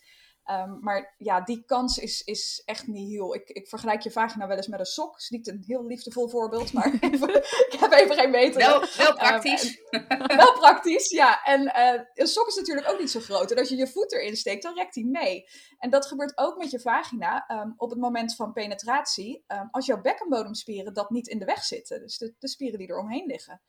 Um, 0.52 0.78
maar 0.82 1.14
ja, 1.18 1.42
die 1.42 1.64
kans 1.66 1.98
is, 1.98 2.22
is 2.24 2.62
echt 2.66 2.88
niet 2.88 3.10
heel. 3.10 3.36
Ik, 3.36 3.50
ik 3.50 3.68
vergelijk 3.68 4.02
je 4.02 4.12
vagina 4.12 4.48
wel 4.48 4.58
eens 4.58 4.68
met 4.68 4.80
een 4.80 4.86
sok. 4.86 5.12
Het 5.14 5.22
is 5.22 5.30
niet 5.30 5.48
een 5.48 5.64
heel 5.68 5.86
liefdevol 5.86 6.30
voorbeeld, 6.30 6.74
maar 6.74 6.98
even, 7.12 7.36
ik 7.36 7.76
heb 7.80 7.92
even 7.92 8.16
geen 8.16 8.32
betere. 8.32 8.66
Wel, 8.66 8.84
wel 8.98 9.14
praktisch. 9.14 9.80
Um, 9.90 10.06
en, 10.08 10.38
wel 10.38 10.54
praktisch, 10.54 11.10
ja. 11.10 11.44
En 11.44 11.62
uh, 11.62 12.02
een 12.14 12.28
sok 12.28 12.48
is 12.48 12.56
natuurlijk 12.56 12.90
ook 12.90 13.00
niet 13.00 13.12
zo 13.12 13.20
groot. 13.20 13.52
En 13.52 13.58
als 13.58 13.70
je 13.70 13.76
je 13.76 13.88
voet 13.88 14.14
erin 14.14 14.36
steekt, 14.36 14.64
dan 14.64 14.76
rekt 14.76 14.96
hij 14.96 15.04
mee. 15.04 15.46
En 15.78 15.90
dat 15.90 16.06
gebeurt 16.06 16.38
ook 16.38 16.58
met 16.58 16.72
je 16.72 16.80
vagina 16.80 17.50
um, 17.50 17.74
op 17.78 17.90
het 17.90 18.00
moment 18.00 18.36
van 18.36 18.54
penetratie. 18.54 19.44
als 19.72 19.86
jouw 19.86 20.02
bekkenbodemspieren 20.02 20.94
dat 20.94 21.10
niet 21.10 21.28
in 21.28 21.40
de 21.40 21.46
weg 21.46 21.64
zitten. 21.64 22.00
Dus 22.00 22.18
de, 22.18 22.36
de 22.40 22.48
spieren 22.48 22.80
die 22.80 22.88
er 22.88 23.00
omheen 23.00 23.26
liggen. 23.26 23.62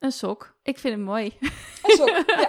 Een 0.00 0.12
sok. 0.12 0.56
Ik 0.62 0.78
vind 0.78 0.96
het 0.96 1.04
mooi. 1.04 1.36
Een 1.82 1.96
sok, 1.96 2.08
ja. 2.26 2.48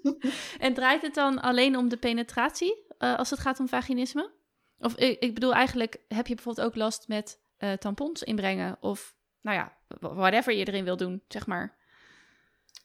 en 0.66 0.74
draait 0.74 1.02
het 1.02 1.14
dan 1.14 1.40
alleen 1.40 1.76
om 1.76 1.88
de 1.88 1.96
penetratie 1.96 2.86
uh, 2.98 3.18
als 3.18 3.30
het 3.30 3.38
gaat 3.38 3.60
om 3.60 3.68
vaginisme? 3.68 4.30
Of 4.78 4.94
ik, 4.96 5.20
ik, 5.20 5.34
bedoel 5.34 5.54
eigenlijk, 5.54 5.96
heb 6.08 6.26
je 6.26 6.34
bijvoorbeeld 6.34 6.66
ook 6.66 6.76
last 6.76 7.08
met 7.08 7.40
uh, 7.58 7.72
tampons 7.72 8.22
inbrengen? 8.22 8.76
Of 8.80 9.14
nou 9.40 9.56
ja, 9.56 9.72
whatever 10.00 10.52
je 10.52 10.66
erin 10.66 10.84
wil 10.84 10.96
doen, 10.96 11.22
zeg 11.28 11.46
maar. 11.46 11.76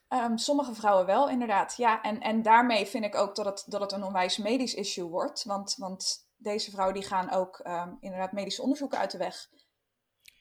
Um, 0.09 0.37
sommige 0.37 0.73
vrouwen 0.73 1.05
wel, 1.05 1.29
inderdaad. 1.29 1.75
Ja, 1.77 2.01
en, 2.01 2.21
en 2.21 2.41
daarmee 2.41 2.85
vind 2.85 3.05
ik 3.05 3.15
ook 3.15 3.35
dat 3.35 3.45
het, 3.45 3.63
dat 3.67 3.81
het 3.81 3.91
een 3.91 4.03
onwijs 4.03 4.37
medisch 4.37 4.73
issue 4.73 5.09
wordt. 5.09 5.43
Want, 5.43 5.75
want 5.77 6.29
deze 6.37 6.71
vrouwen 6.71 6.95
die 6.95 7.07
gaan 7.07 7.29
ook 7.29 7.59
um, 7.67 7.97
inderdaad 7.99 8.31
medische 8.31 8.61
onderzoeken 8.61 8.97
uit 8.97 9.11
de 9.11 9.17
weg. 9.17 9.49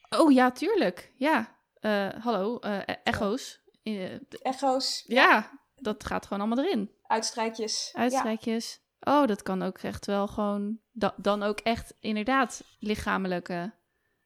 Oh 0.09 0.31
ja, 0.31 0.51
tuurlijk. 0.51 1.11
Ja. 1.15 1.56
Uh, 1.87 2.09
hallo, 2.23 2.59
uh, 2.61 2.79
echo's. 3.03 3.61
Uh, 3.83 4.19
echo's. 4.41 5.03
Ja. 5.07 5.59
dat 5.75 6.05
gaat 6.05 6.25
gewoon 6.25 6.47
allemaal 6.47 6.65
erin. 6.65 6.91
Uitstrijkjes. 7.03 7.91
Uitstrijkjes. 7.93 8.81
Ja. 8.99 9.21
Oh, 9.21 9.27
dat 9.27 9.43
kan 9.43 9.61
ook 9.61 9.77
echt 9.77 10.05
wel 10.05 10.27
gewoon... 10.27 10.79
Da 10.91 11.13
dan 11.17 11.43
ook 11.43 11.59
echt 11.59 11.93
inderdaad 11.99 12.63
lichamelijke 12.79 13.73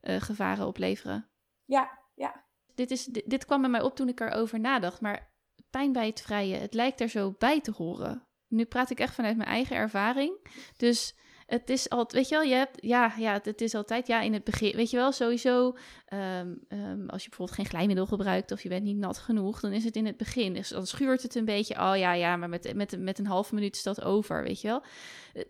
gevaren 0.02 0.68
opleveren. 0.68 1.30
Ja, 1.66 2.00
ja. 2.16 2.44
Dit, 2.76 2.92
is, 2.92 3.06
dit, 3.06 3.30
dit 3.30 3.46
kwam 3.46 3.62
bij 3.62 3.70
mij 3.70 3.82
op 3.82 3.96
toen 3.96 4.10
ik 4.10 4.20
erover 4.20 4.60
nadacht. 4.60 5.02
Maar 5.02 5.32
pijn 5.70 5.92
bij 5.92 6.08
het 6.08 6.22
vrije, 6.22 6.56
het 6.56 6.74
lijkt 6.74 7.02
er 7.02 7.10
zo 7.10 7.36
bij 7.38 7.62
te 7.62 7.72
horen. 7.72 8.28
Nu 8.48 8.66
praat 8.66 8.90
ik 8.90 9.00
echt 9.00 9.16
vanuit 9.16 9.38
mijn 9.38 9.50
eigen 9.50 9.76
ervaring. 9.76 10.50
Dus 10.78 11.16
het 11.52 11.70
is 11.70 11.90
altijd, 11.90 12.14
weet 12.14 12.30
je 12.30 12.36
wel, 12.36 12.44
je 12.44 12.54
hebt, 12.54 12.78
ja, 12.82 13.14
ja, 13.18 13.40
het 13.44 13.62
is 13.62 13.76
altijd, 13.76 14.08
ja, 14.08 14.22
in 14.22 14.34
het 14.34 14.44
begin, 14.44 14.76
weet 14.76 14.90
je 14.90 14.98
wel, 14.98 15.12
sowieso, 15.12 15.76
ehm, 16.06 16.56
ehm, 16.68 17.08
als 17.08 17.24
je 17.24 17.30
bijvoorbeeld 17.30 17.58
geen 17.58 17.66
glijmiddel 17.66 18.06
gebruikt 18.06 18.52
of 18.52 18.64
je 18.64 18.70
bent 18.70 18.84
niet 18.84 18.98
nat 18.98 19.18
genoeg, 19.18 19.60
dan 19.60 19.72
is 19.72 19.84
het 19.84 19.96
in 19.96 20.06
het 20.06 20.18
begin, 20.18 20.54
dus 20.54 20.70
dan 20.70 20.88
schuurt 20.88 21.22
het 21.22 21.36
een 21.36 21.46
beetje, 21.46 21.74
oh 21.74 21.98
ja, 21.98 22.14
ja, 22.14 22.36
maar 22.36 22.50
met, 22.50 22.76
met, 22.76 23.00
met 23.00 23.20
een 23.20 23.28
halve 23.28 23.56
minuut 23.56 23.76
is 23.76 23.84
dat 23.84 24.04
over, 24.04 24.44
weet 24.44 24.62
je 24.62 24.68
wel. 24.68 24.84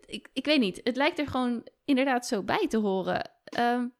Ik, 0.06 0.28
ik 0.32 0.44
weet 0.44 0.60
niet, 0.60 0.80
het 0.84 0.96
lijkt 0.96 1.18
er 1.18 1.26
gewoon 1.26 1.66
inderdaad 1.84 2.26
zo 2.26 2.42
bij 2.42 2.66
te 2.68 2.78
horen. 2.78 3.30
Um, 3.58 3.94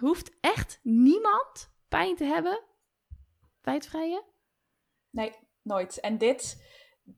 hoeft 0.00 0.36
echt 0.40 0.80
niemand 0.82 1.70
pijn 1.88 2.16
te 2.16 2.24
hebben 2.24 2.62
bij 3.60 3.74
het 3.74 3.86
vrije? 3.86 4.24
Nee, 5.10 5.32
nooit. 5.62 6.00
En 6.00 6.18
dit, 6.18 6.62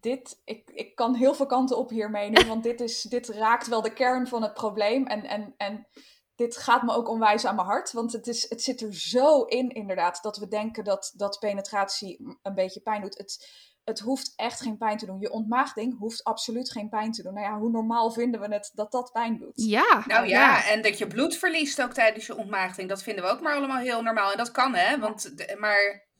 dit 0.00 0.40
ik, 0.44 0.70
ik 0.70 0.94
kan 0.94 1.14
heel 1.14 1.34
veel 1.34 1.46
kanten 1.46 1.78
op 1.78 1.90
hiermee 1.90 2.30
nu, 2.30 2.46
want 2.46 2.62
dit, 2.62 2.80
is, 2.80 3.02
dit 3.02 3.28
raakt 3.28 3.66
wel 3.66 3.82
de 3.82 3.92
kern 3.92 4.26
van 4.26 4.42
het 4.42 4.54
probleem. 4.54 5.06
En, 5.06 5.24
en, 5.24 5.54
en 5.56 5.86
dit 6.34 6.56
gaat 6.56 6.82
me 6.82 6.94
ook 6.94 7.08
onwijs 7.08 7.44
aan 7.44 7.54
mijn 7.54 7.66
hart, 7.66 7.92
want 7.92 8.12
het, 8.12 8.26
is, 8.26 8.50
het 8.50 8.62
zit 8.62 8.80
er 8.80 8.94
zo 8.94 9.42
in 9.42 9.70
inderdaad, 9.70 10.22
dat 10.22 10.36
we 10.36 10.48
denken 10.48 10.84
dat, 10.84 11.12
dat 11.16 11.38
penetratie 11.38 12.38
een 12.42 12.54
beetje 12.54 12.80
pijn 12.80 13.00
doet. 13.00 13.18
Het, 13.18 13.60
het 13.84 13.98
hoeft 13.98 14.32
echt 14.36 14.60
geen 14.60 14.78
pijn 14.78 14.96
te 14.96 15.06
doen. 15.06 15.20
Je 15.20 15.30
ontmaagding 15.30 15.98
hoeft 15.98 16.24
absoluut 16.24 16.70
geen 16.70 16.88
pijn 16.88 17.12
te 17.12 17.22
doen. 17.22 17.34
Nou 17.34 17.46
ja, 17.46 17.58
hoe 17.58 17.70
normaal 17.70 18.10
vinden 18.10 18.40
we 18.40 18.54
het 18.54 18.70
dat 18.74 18.92
dat 18.92 19.12
pijn 19.12 19.38
doet? 19.38 19.52
Ja. 19.54 20.04
Nou 20.06 20.26
ja, 20.26 20.64
en 20.64 20.82
dat 20.82 20.98
je 20.98 21.06
bloed 21.06 21.36
verliest 21.36 21.82
ook 21.82 21.92
tijdens 21.92 22.26
je 22.26 22.36
ontmaagding. 22.36 22.88
Dat 22.88 23.02
vinden 23.02 23.24
we 23.24 23.30
ook 23.30 23.40
maar 23.40 23.54
allemaal 23.54 23.78
heel 23.78 24.02
normaal. 24.02 24.30
En 24.30 24.36
dat 24.36 24.50
kan 24.50 24.74
hè, 24.74 24.98
want, 24.98 25.32
maar 25.58 26.10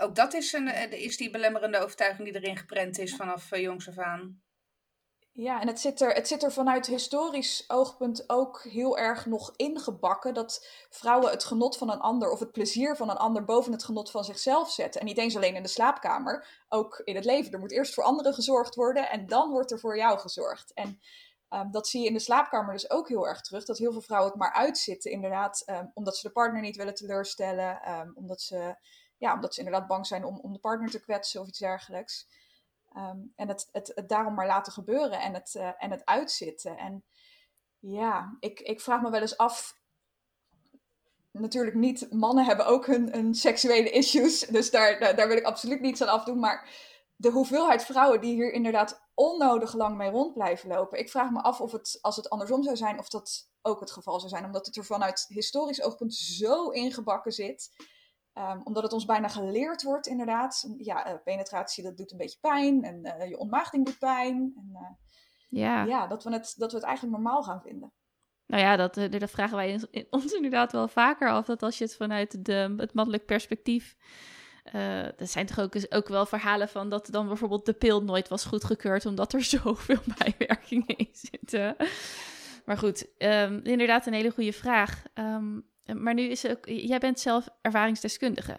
ook 0.00 0.14
dat 0.14 0.34
is, 0.34 0.52
een, 0.52 0.68
eh, 0.68 1.04
is 1.04 1.16
die 1.16 1.30
belemmerende 1.30 1.78
overtuiging 1.78 2.32
die 2.32 2.42
erin 2.42 2.56
geprent 2.56 2.98
is 2.98 3.16
vanaf 3.16 3.52
uh, 3.52 3.60
jongs 3.60 3.88
af 3.88 3.98
aan. 3.98 4.42
Ja, 5.32 5.60
en 5.60 5.66
het 5.66 5.80
zit, 5.80 6.00
er, 6.00 6.12
het 6.12 6.28
zit 6.28 6.42
er 6.42 6.52
vanuit 6.52 6.86
historisch 6.86 7.64
oogpunt 7.68 8.24
ook 8.26 8.62
heel 8.62 8.98
erg 8.98 9.26
nog 9.26 9.52
ingebakken 9.56 10.34
dat 10.34 10.66
vrouwen 10.90 11.30
het 11.30 11.44
genot 11.44 11.76
van 11.76 11.90
een 11.90 12.00
ander 12.00 12.30
of 12.30 12.38
het 12.38 12.52
plezier 12.52 12.96
van 12.96 13.10
een 13.10 13.16
ander 13.16 13.44
boven 13.44 13.72
het 13.72 13.84
genot 13.84 14.10
van 14.10 14.24
zichzelf 14.24 14.70
zetten. 14.70 15.00
En 15.00 15.06
niet 15.06 15.18
eens 15.18 15.36
alleen 15.36 15.54
in 15.54 15.62
de 15.62 15.68
slaapkamer, 15.68 16.64
ook 16.68 17.00
in 17.04 17.14
het 17.14 17.24
leven. 17.24 17.52
Er 17.52 17.58
moet 17.58 17.72
eerst 17.72 17.94
voor 17.94 18.04
anderen 18.04 18.34
gezorgd 18.34 18.74
worden 18.74 19.10
en 19.10 19.26
dan 19.26 19.50
wordt 19.50 19.70
er 19.70 19.78
voor 19.78 19.96
jou 19.96 20.18
gezorgd. 20.18 20.72
En 20.74 21.00
um, 21.50 21.70
dat 21.70 21.88
zie 21.88 22.00
je 22.00 22.06
in 22.06 22.12
de 22.12 22.20
slaapkamer 22.20 22.72
dus 22.72 22.90
ook 22.90 23.08
heel 23.08 23.26
erg 23.28 23.40
terug. 23.40 23.64
Dat 23.64 23.78
heel 23.78 23.92
veel 23.92 24.00
vrouwen 24.00 24.30
het 24.30 24.40
maar 24.40 24.52
uitzitten, 24.52 25.10
inderdaad, 25.10 25.62
um, 25.66 25.90
omdat 25.94 26.16
ze 26.16 26.26
de 26.26 26.32
partner 26.32 26.60
niet 26.60 26.76
willen 26.76 26.94
teleurstellen, 26.94 27.92
um, 27.92 28.12
omdat 28.14 28.40
ze 28.40 28.76
ja, 29.18 29.34
omdat 29.34 29.54
ze 29.54 29.60
inderdaad 29.60 29.88
bang 29.88 30.06
zijn 30.06 30.24
om, 30.24 30.38
om 30.40 30.52
de 30.52 30.58
partner 30.58 30.90
te 30.90 31.00
kwetsen 31.00 31.40
of 31.40 31.48
iets 31.48 31.58
dergelijks. 31.58 32.28
Ehm, 32.92 33.18
en 33.36 33.48
het, 33.48 33.68
het, 33.72 33.92
het, 33.94 34.08
daarom 34.08 34.34
maar 34.34 34.46
laten 34.46 34.72
gebeuren 34.72 35.20
en 35.20 35.34
het, 35.34 35.54
uh, 35.54 35.70
en 35.78 35.90
het 35.90 36.04
uitzitten. 36.04 36.76
En 36.76 37.04
ja, 37.78 38.36
ik, 38.40 38.60
ik 38.60 38.80
vraag 38.80 39.00
me 39.00 39.10
wel 39.10 39.20
eens 39.20 39.36
af. 39.36 39.76
Natuurlijk 41.30 41.76
niet, 41.76 42.12
mannen 42.12 42.44
hebben 42.44 42.66
ook 42.66 42.86
hun, 42.86 43.12
hun 43.12 43.34
seksuele 43.34 43.90
issues. 43.90 44.40
Dus 44.40 44.70
daar, 44.70 44.98
daar, 44.98 45.16
daar 45.16 45.28
wil 45.28 45.36
ik 45.36 45.44
absoluut 45.44 45.80
niets 45.80 46.02
aan 46.02 46.08
afdoen. 46.08 46.38
Maar 46.38 46.70
de 47.16 47.30
hoeveelheid 47.30 47.84
vrouwen 47.84 48.20
die 48.20 48.34
hier 48.34 48.52
inderdaad 48.52 49.08
onnodig 49.14 49.74
lang 49.74 49.96
mee 49.96 50.10
rond 50.10 50.34
blijven 50.34 50.68
lopen. 50.68 50.98
Ik 50.98 51.10
vraag 51.10 51.30
me 51.30 51.42
af 51.42 51.60
of 51.60 51.72
het, 51.72 51.98
als 52.00 52.16
het 52.16 52.30
andersom 52.30 52.62
zou 52.62 52.76
zijn, 52.76 52.98
of 52.98 53.08
dat 53.08 53.50
ook 53.62 53.80
het 53.80 53.90
geval 53.90 54.18
zou 54.18 54.30
zijn. 54.30 54.44
Omdat 54.44 54.66
het 54.66 54.76
er 54.76 54.84
vanuit 54.84 55.24
historisch 55.28 55.82
oogpunt 55.82 56.14
zo 56.14 56.68
ingebakken 56.68 57.32
zit 57.32 57.70
Um, 58.38 58.60
omdat 58.64 58.82
het 58.82 58.92
ons 58.92 59.04
bijna 59.04 59.28
geleerd 59.28 59.82
wordt, 59.82 60.06
inderdaad. 60.06 60.74
Ja, 60.76 61.08
uh, 61.08 61.14
penetratie, 61.24 61.84
dat 61.84 61.96
doet 61.96 62.12
een 62.12 62.18
beetje 62.18 62.38
pijn. 62.40 62.82
En 62.82 63.06
uh, 63.20 63.28
je 63.28 63.38
ontmaagding 63.38 63.84
doet 63.84 63.98
pijn. 63.98 64.52
En, 64.56 64.68
uh, 64.72 64.88
ja, 65.48 65.84
ja 65.84 66.06
dat, 66.06 66.24
we 66.24 66.32
het, 66.32 66.54
dat 66.56 66.70
we 66.70 66.76
het 66.76 66.86
eigenlijk 66.86 67.16
normaal 67.16 67.42
gaan 67.42 67.60
vinden. 67.60 67.92
Nou 68.46 68.62
ja, 68.62 68.76
dat, 68.76 68.94
dat 68.94 69.30
vragen 69.30 69.56
wij 69.56 69.80
ons 70.10 70.32
inderdaad 70.32 70.72
wel 70.72 70.88
vaker 70.88 71.30
af. 71.30 71.46
Dat 71.46 71.62
als 71.62 71.78
je 71.78 71.84
het 71.84 71.96
vanuit 71.96 72.44
de, 72.44 72.74
het 72.76 72.94
mannelijk 72.94 73.26
perspectief... 73.26 73.96
er 74.72 75.26
zijn 75.26 75.46
toch 75.46 75.60
ook, 75.60 75.74
ook 75.88 76.08
wel 76.08 76.26
verhalen 76.26 76.68
van 76.68 76.88
dat 76.88 77.06
dan 77.10 77.26
bijvoorbeeld 77.26 77.66
de 77.66 77.72
pil 77.72 78.02
nooit 78.02 78.28
was 78.28 78.44
goedgekeurd... 78.44 79.06
omdat 79.06 79.32
er 79.32 79.42
zoveel 79.58 80.00
bijwerkingen 80.18 80.96
in 80.96 81.10
zitten. 81.12 81.76
Maar 82.64 82.78
goed, 82.78 83.06
um, 83.18 83.60
inderdaad 83.64 84.06
een 84.06 84.12
hele 84.12 84.30
goede 84.30 84.52
vraag. 84.52 85.02
Um, 85.14 85.66
maar 85.94 86.14
nu 86.14 86.22
is 86.22 86.46
ook, 86.46 86.66
jij 86.66 86.98
bent 86.98 87.20
zelf 87.20 87.48
ervaringsdeskundige. 87.60 88.58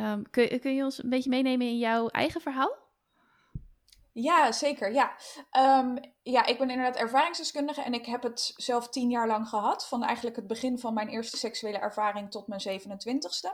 Um, 0.00 0.30
kun, 0.30 0.60
kun 0.60 0.74
je 0.74 0.84
ons 0.84 1.02
een 1.02 1.10
beetje 1.10 1.30
meenemen 1.30 1.66
in 1.66 1.78
jouw 1.78 2.08
eigen 2.08 2.40
verhaal? 2.40 2.76
Ja, 4.12 4.52
zeker. 4.52 4.92
Ja. 4.92 5.16
Um, 5.78 5.98
ja, 6.22 6.46
ik 6.46 6.58
ben 6.58 6.70
inderdaad 6.70 6.96
ervaringsdeskundige 6.96 7.82
en 7.82 7.94
ik 7.94 8.06
heb 8.06 8.22
het 8.22 8.52
zelf 8.56 8.88
tien 8.88 9.10
jaar 9.10 9.26
lang 9.26 9.48
gehad. 9.48 9.88
Van 9.88 10.02
eigenlijk 10.02 10.36
het 10.36 10.46
begin 10.46 10.78
van 10.78 10.94
mijn 10.94 11.08
eerste 11.08 11.36
seksuele 11.36 11.78
ervaring 11.78 12.30
tot 12.30 12.46
mijn 12.46 12.80
27ste. 12.80 13.50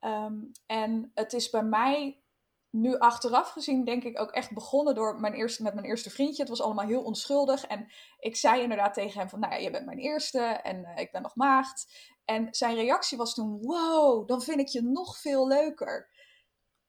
Um, 0.00 0.52
en 0.66 1.10
het 1.14 1.32
is 1.32 1.50
bij 1.50 1.62
mij 1.62 2.21
nu 2.72 2.98
achteraf 2.98 3.50
gezien 3.50 3.84
denk 3.84 4.04
ik 4.04 4.20
ook 4.20 4.30
echt 4.30 4.52
begonnen 4.52 4.94
door 4.94 5.20
mijn 5.20 5.32
eerste, 5.32 5.62
met 5.62 5.74
mijn 5.74 5.86
eerste 5.86 6.10
vriendje. 6.10 6.40
Het 6.42 6.50
was 6.50 6.62
allemaal 6.62 6.86
heel 6.86 7.02
onschuldig. 7.02 7.66
En 7.66 7.92
ik 8.18 8.36
zei 8.36 8.62
inderdaad 8.62 8.94
tegen 8.94 9.20
hem 9.20 9.28
van, 9.28 9.40
nou 9.40 9.52
ja, 9.52 9.58
je 9.58 9.70
bent 9.70 9.86
mijn 9.86 9.98
eerste 9.98 10.38
en 10.40 10.76
uh, 10.76 10.96
ik 10.96 11.12
ben 11.12 11.22
nog 11.22 11.36
maagd. 11.36 12.10
En 12.24 12.48
zijn 12.50 12.74
reactie 12.74 13.18
was 13.18 13.34
toen, 13.34 13.58
wow, 13.62 14.28
dan 14.28 14.42
vind 14.42 14.60
ik 14.60 14.68
je 14.68 14.82
nog 14.82 15.18
veel 15.18 15.46
leuker. 15.46 16.10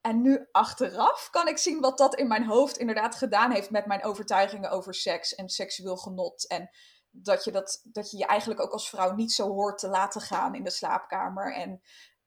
En 0.02 0.22
nu 0.22 0.48
achteraf 0.52 1.30
kan 1.30 1.48
ik 1.48 1.58
zien 1.58 1.80
wat 1.80 1.98
dat 1.98 2.16
in 2.16 2.28
mijn 2.28 2.46
hoofd 2.46 2.78
inderdaad 2.78 3.16
gedaan 3.16 3.52
heeft 3.52 3.70
met 3.70 3.86
mijn 3.86 4.04
overtuigingen 4.04 4.72
over 4.72 4.94
seks 4.94 5.36
en 5.36 5.50
seksueel 5.50 5.98
genot. 5.98 6.48
En 6.48 6.70
dat 7.10 7.44
je, 7.44 7.52
dat, 7.52 7.82
dat 7.84 8.12
je 8.12 8.18
je 8.18 8.26
eigenlijk 8.26 8.60
ook 8.60 8.72
als 8.72 8.90
vrouw 8.90 9.14
niet 9.14 9.32
zo 9.32 9.48
hoort 9.48 9.78
te 9.78 9.88
laten 9.88 10.22
gaan 10.22 10.56
in 10.56 10.64
de 10.64 10.70
slaapkamer. 10.70 11.54
En 11.56 11.82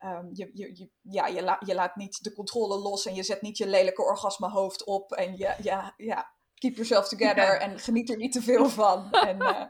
Um, 0.07 0.29
je, 0.33 0.51
je, 0.53 0.91
ja, 1.03 1.27
je, 1.27 1.43
la, 1.43 1.61
je 1.67 1.75
laat 1.75 1.97
niet 1.97 2.25
de 2.25 2.33
controle 2.33 2.79
los 2.79 3.07
en 3.07 3.15
je 3.15 3.23
zet 3.23 3.43
niet 3.43 3.59
je 3.59 3.67
lelijke 3.67 4.03
orgasmehoofd 4.03 4.85
op 4.85 5.13
en 5.13 5.37
je, 5.37 5.55
ja, 5.63 5.95
ja, 5.97 6.33
keep 6.55 6.75
yourself 6.75 7.09
together 7.09 7.61
en 7.61 7.79
geniet 7.79 8.11
er 8.11 8.17
niet 8.17 8.33
te 8.33 8.43
veel 8.43 8.69
van. 8.69 9.11
en, 9.11 9.43
uh, 9.43 9.65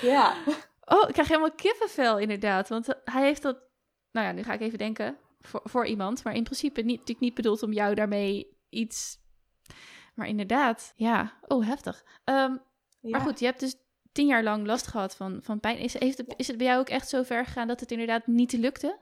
ja. 0.12 0.36
Oh, 0.84 1.08
ik 1.08 1.12
krijg 1.12 1.28
helemaal 1.28 1.54
kippenvel 1.54 2.18
inderdaad, 2.18 2.68
want 2.68 2.86
hij 3.04 3.22
heeft 3.22 3.42
dat, 3.42 3.58
nou 4.10 4.26
ja, 4.26 4.32
nu 4.32 4.42
ga 4.42 4.52
ik 4.52 4.60
even 4.60 4.78
denken, 4.78 5.18
voor, 5.40 5.60
voor 5.64 5.86
iemand, 5.86 6.24
maar 6.24 6.34
in 6.34 6.44
principe 6.44 6.80
niet, 6.80 6.98
natuurlijk 6.98 7.20
niet 7.20 7.34
bedoeld 7.34 7.62
om 7.62 7.72
jou 7.72 7.94
daarmee 7.94 8.58
iets, 8.68 9.18
maar 10.14 10.28
inderdaad, 10.28 10.92
ja, 10.96 11.38
oh 11.48 11.66
heftig. 11.66 12.04
Um, 12.24 12.62
ja. 13.00 13.10
Maar 13.10 13.20
goed, 13.20 13.38
je 13.38 13.44
hebt 13.44 13.60
dus 13.60 13.76
tien 14.12 14.26
jaar 14.26 14.42
lang 14.42 14.66
last 14.66 14.86
gehad 14.86 15.16
van, 15.16 15.38
van 15.42 15.60
pijn. 15.60 15.78
Is, 15.78 15.98
heeft 15.98 16.18
het, 16.18 16.34
is 16.36 16.46
het 16.46 16.56
bij 16.56 16.66
jou 16.66 16.80
ook 16.80 16.88
echt 16.88 17.08
zo 17.08 17.22
ver 17.22 17.44
gegaan 17.44 17.68
dat 17.68 17.80
het 17.80 17.90
inderdaad 17.90 18.26
niet 18.26 18.52
lukte? 18.52 18.98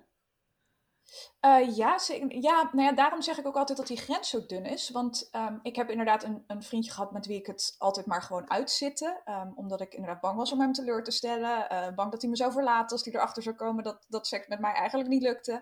Uh, 1.41 1.77
ja, 1.77 1.99
ja, 2.29 2.71
nou 2.73 2.83
ja, 2.83 2.93
daarom 2.93 3.23
zeg 3.23 3.39
ik 3.39 3.47
ook 3.47 3.57
altijd 3.57 3.79
dat 3.79 3.87
die 3.87 3.97
grens 3.97 4.29
zo 4.29 4.47
dun 4.47 4.65
is. 4.65 4.91
Want 4.91 5.29
um, 5.33 5.61
ik 5.63 5.77
heb 5.77 5.91
inderdaad 5.91 6.23
een, 6.23 6.45
een, 6.47 6.63
vriendje 6.63 6.91
gehad 6.91 7.13
met 7.13 7.27
wie 7.27 7.39
ik 7.39 7.47
het 7.47 7.75
altijd 7.79 8.07
maar 8.07 8.23
gewoon 8.23 8.51
uitzitten. 8.51 9.23
Um, 9.25 9.53
omdat 9.57 9.81
ik 9.81 9.95
inderdaad 9.95 10.21
bang 10.21 10.37
was 10.37 10.53
om 10.53 10.61
hem 10.61 10.73
teleur 10.73 11.03
te 11.03 11.11
stellen. 11.11 11.73
Uh, 11.73 11.95
bang 11.95 12.11
dat 12.11 12.21
hij 12.21 12.31
me 12.31 12.37
zou 12.37 12.53
verlaten 12.53 12.91
als 12.97 13.05
hij 13.05 13.15
erachter 13.15 13.43
zou 13.43 13.57
komen 13.57 13.85
dat, 13.85 14.05
dat 14.09 14.27
seks 14.27 14.47
met 14.47 14.61
mij 14.61 14.73
eigenlijk 14.73 15.09
niet 15.09 15.23
lukte. 15.23 15.53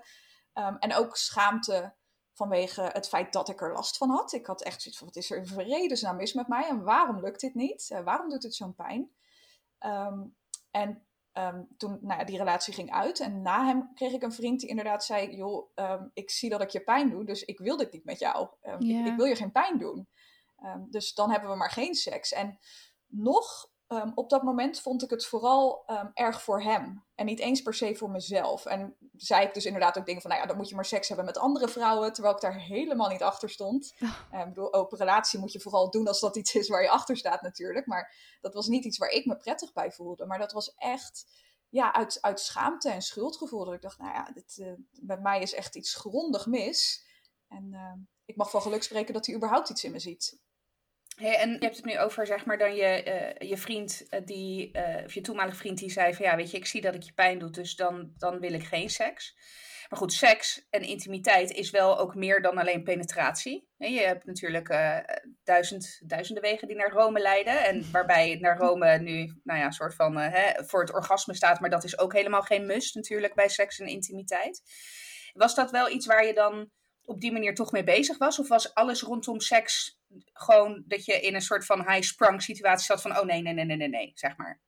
Um, 0.54 0.76
en 0.78 0.94
ook 0.94 1.16
schaamte 1.16 1.94
vanwege 2.32 2.82
het 2.82 3.08
feit 3.08 3.32
dat 3.32 3.48
ik 3.48 3.60
er 3.60 3.72
last 3.72 3.96
van 3.96 4.10
had. 4.10 4.32
Ik 4.32 4.46
had 4.46 4.62
echt 4.62 4.82
zoiets 4.82 4.98
van, 4.98 5.06
wat 5.06 5.16
is 5.16 5.30
er 5.30 5.38
in 5.38 5.46
vredesnaam 5.46 6.16
mis 6.16 6.32
met 6.32 6.48
mij? 6.48 6.68
En 6.68 6.82
waarom 6.82 7.20
lukt 7.20 7.40
dit 7.40 7.54
niet? 7.54 7.90
Uh, 7.92 8.00
waarom 8.00 8.28
doet 8.28 8.42
het 8.42 8.54
zo'n 8.54 8.74
pijn? 8.74 9.10
en 10.70 11.07
Um, 11.38 11.68
toen 11.76 11.98
nou 12.00 12.18
ja, 12.18 12.24
die 12.24 12.38
relatie 12.38 12.74
ging 12.74 12.90
uit. 12.90 13.20
En 13.20 13.42
na 13.42 13.66
hem 13.66 13.90
kreeg 13.94 14.12
ik 14.12 14.22
een 14.22 14.32
vriend 14.32 14.60
die 14.60 14.68
inderdaad 14.68 15.04
zei: 15.04 15.36
Joh, 15.36 15.70
um, 15.74 16.10
ik 16.12 16.30
zie 16.30 16.50
dat 16.50 16.62
ik 16.62 16.70
je 16.70 16.80
pijn 16.80 17.10
doe, 17.10 17.24
dus 17.24 17.44
ik 17.44 17.58
wil 17.58 17.76
dit 17.76 17.92
niet 17.92 18.04
met 18.04 18.18
jou. 18.18 18.48
Um, 18.62 18.82
yeah. 18.82 19.00
ik, 19.00 19.12
ik, 19.12 19.16
wil 19.16 19.26
je 19.26 19.36
geen 19.36 19.52
pijn 19.52 19.78
doen. 19.78 20.08
dus 20.90 21.14
dan 21.14 21.30
hebben 21.30 21.50
we 21.50 21.56
maar 21.56 21.70
geen 21.70 21.94
seks. 21.94 22.32
En 22.32 22.58
nog 23.06 23.70
op 24.14 24.30
dat 24.30 24.42
moment 24.42 24.80
vond 24.80 25.02
ik 25.02 25.10
het 25.10 25.26
vooral 25.26 25.86
erg 26.14 26.42
voor 26.42 26.62
hem. 26.62 27.04
En 27.14 27.26
niet 27.26 27.38
eens 27.38 27.62
per 27.62 27.74
se 27.74 27.94
voor 27.94 28.10
mezelf. 28.10 28.66
En 28.66 28.96
zei 29.16 29.46
ik 29.46 29.54
dus 29.54 29.64
inderdaad 29.64 29.98
ook 29.98 30.06
dingen 30.06 30.20
van: 30.20 30.30
Nou 30.30 30.42
ja, 30.42 30.48
dan 30.48 30.56
moet 30.56 30.68
je 30.68 30.74
maar 30.74 30.84
seks 30.84 31.08
hebben 31.08 31.26
met 31.26 31.38
andere 31.38 31.68
vrouwen. 31.68 32.12
Terwijl 32.12 32.34
ik 32.34 32.40
daar 32.40 32.60
helemaal 32.60 33.08
niet 33.08 33.22
achter 33.22 33.50
stond. 33.50 33.94
Oh. 34.32 34.40
ik 34.40 34.48
bedoel, 34.48 34.74
open 34.74 34.98
relatie 34.98 35.38
moet 35.38 35.52
je 35.52 35.60
vooral 35.60 35.90
doen 35.90 36.06
als 36.06 36.20
dat 36.20 36.36
iets 36.36 36.54
is 36.54 36.68
waar 36.68 36.82
je 36.82 36.90
achter 36.90 37.16
staat, 37.16 37.42
natuurlijk. 37.42 37.86
Maar 37.86 38.14
dat 38.40 38.54
was 38.54 38.66
niet 38.66 38.84
iets 38.84 38.98
waar 38.98 39.10
ik 39.10 39.26
me 39.26 39.36
prettig 39.36 39.72
bij 39.72 39.92
voelde. 39.92 40.26
Maar 40.26 40.38
dat 40.38 40.52
was 40.52 40.74
echt 40.74 41.26
ja, 41.68 41.94
uit, 41.94 42.18
uit 42.20 42.40
schaamte 42.40 42.90
en 42.90 43.02
schuldgevoel. 43.02 43.64
Dat 43.64 43.74
ik 43.74 43.82
dacht, 43.82 43.98
nou 43.98 44.12
ja, 44.12 44.30
dit, 44.34 44.56
uh, 44.56 44.72
bij 45.02 45.18
mij 45.18 45.42
is 45.42 45.54
echt 45.54 45.76
iets 45.76 45.94
grondig 45.94 46.46
mis. 46.46 47.06
En 47.48 47.68
uh, 47.72 47.92
ik 48.24 48.36
mag 48.36 48.50
van 48.50 48.62
geluk 48.62 48.82
spreken 48.82 49.14
dat 49.14 49.26
hij 49.26 49.34
überhaupt 49.34 49.68
iets 49.68 49.84
in 49.84 49.92
me 49.92 49.98
ziet. 49.98 50.40
Hey, 51.18 51.36
en 51.36 51.50
je 51.50 51.58
hebt 51.58 51.76
het 51.76 51.84
nu 51.84 51.98
over, 51.98 52.26
zeg 52.26 52.44
maar, 52.44 52.58
dan 52.58 52.74
je, 52.74 53.04
uh, 53.40 53.48
je 53.48 53.56
vriend, 53.56 54.06
uh, 54.10 54.20
die, 54.24 54.70
uh, 54.72 55.04
of 55.04 55.14
je 55.14 55.20
toenmalige 55.20 55.56
vriend, 55.56 55.78
die 55.78 55.90
zei 55.90 56.14
van 56.14 56.24
ja, 56.24 56.36
weet 56.36 56.50
je, 56.50 56.56
ik 56.56 56.66
zie 56.66 56.80
dat 56.80 56.94
het 56.94 57.06
je 57.06 57.12
pijn 57.12 57.38
doet, 57.38 57.54
dus 57.54 57.76
dan, 57.76 58.12
dan 58.16 58.40
wil 58.40 58.52
ik 58.52 58.64
geen 58.64 58.90
seks. 58.90 59.36
Maar 59.88 59.98
goed, 59.98 60.12
seks 60.12 60.66
en 60.70 60.82
intimiteit 60.82 61.50
is 61.50 61.70
wel 61.70 61.98
ook 61.98 62.14
meer 62.14 62.42
dan 62.42 62.58
alleen 62.58 62.82
penetratie. 62.82 63.68
Je 63.76 64.00
hebt 64.00 64.24
natuurlijk 64.24 64.68
duizend, 65.44 66.00
duizenden 66.06 66.42
wegen 66.42 66.68
die 66.68 66.76
naar 66.76 66.92
Rome 66.92 67.20
leiden. 67.20 67.64
En 67.64 67.86
waarbij 67.92 68.38
naar 68.40 68.58
Rome 68.58 68.98
nu, 68.98 69.40
nou 69.44 69.58
ja, 69.58 69.64
een 69.64 69.72
soort 69.72 69.94
van 69.94 70.16
hè, 70.16 70.64
voor 70.64 70.80
het 70.80 70.94
orgasme 70.94 71.34
staat. 71.34 71.60
Maar 71.60 71.70
dat 71.70 71.84
is 71.84 71.98
ook 71.98 72.12
helemaal 72.12 72.42
geen 72.42 72.66
must 72.66 72.94
natuurlijk 72.94 73.34
bij 73.34 73.48
seks 73.48 73.78
en 73.78 73.86
intimiteit. 73.86 74.62
Was 75.32 75.54
dat 75.54 75.70
wel 75.70 75.90
iets 75.90 76.06
waar 76.06 76.26
je 76.26 76.34
dan 76.34 76.70
op 77.08 77.20
die 77.20 77.32
manier 77.32 77.54
toch 77.54 77.72
mee 77.72 77.84
bezig 77.84 78.18
was? 78.18 78.38
Of 78.38 78.48
was 78.48 78.74
alles 78.74 79.02
rondom 79.02 79.40
seks 79.40 79.98
gewoon 80.32 80.84
dat 80.86 81.04
je 81.04 81.20
in 81.20 81.34
een 81.34 81.40
soort 81.40 81.66
van 81.66 81.90
high-sprung 81.90 82.42
situatie 82.42 82.84
zat 82.84 83.00
van, 83.00 83.18
oh 83.18 83.24
nee, 83.24 83.42
nee, 83.42 83.52
nee, 83.52 83.64
nee, 83.64 83.76
nee, 83.76 83.88
nee, 83.88 84.12
zeg 84.14 84.36
maar? 84.36 84.60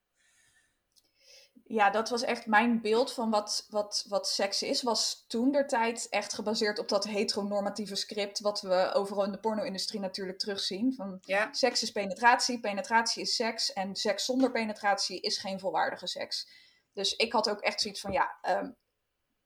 Ja, 1.64 1.90
dat 1.90 2.09
was 2.09 2.23
echt 2.23 2.47
mijn 2.47 2.80
beeld 2.80 3.12
van 3.12 3.30
wat, 3.30 3.66
wat, 3.68 4.04
wat 4.09 4.28
seks 4.28 4.62
is. 4.62 4.82
Was 4.82 5.25
toen 5.28 5.52
der 5.52 5.66
tijd 5.66 6.06
echt 6.09 6.32
gebaseerd 6.32 6.78
op 6.78 6.88
dat 6.88 7.04
heteronormatieve 7.04 7.94
script. 7.94 8.40
Wat 8.40 8.61
we 8.61 8.90
overal 8.92 9.25
in 9.25 9.32
de 9.32 9.40
porno-industrie 9.40 10.00
natuurlijk 10.00 10.38
terugzien. 10.38 10.94
Van 10.94 11.18
ja. 11.20 11.52
seks 11.52 11.82
is 11.82 11.92
penetratie, 11.92 12.61
penetratie 12.61 13.23
is 13.23 13.35
seks. 13.35 13.73
En 13.73 13.94
seks 13.97 14.25
zonder 14.25 14.50
penetratie 14.50 15.20
is 15.20 15.38
geen 15.38 15.61
volwaardige 15.61 16.06
seks. 16.06 16.49
Dus 16.92 17.16
ik 17.16 17.32
had 17.32 17.50
ook 17.50 17.61
echt 17.61 17.80
zoiets 17.80 18.00
van: 18.00 18.12
ja, 18.12 18.38
um, 18.49 18.76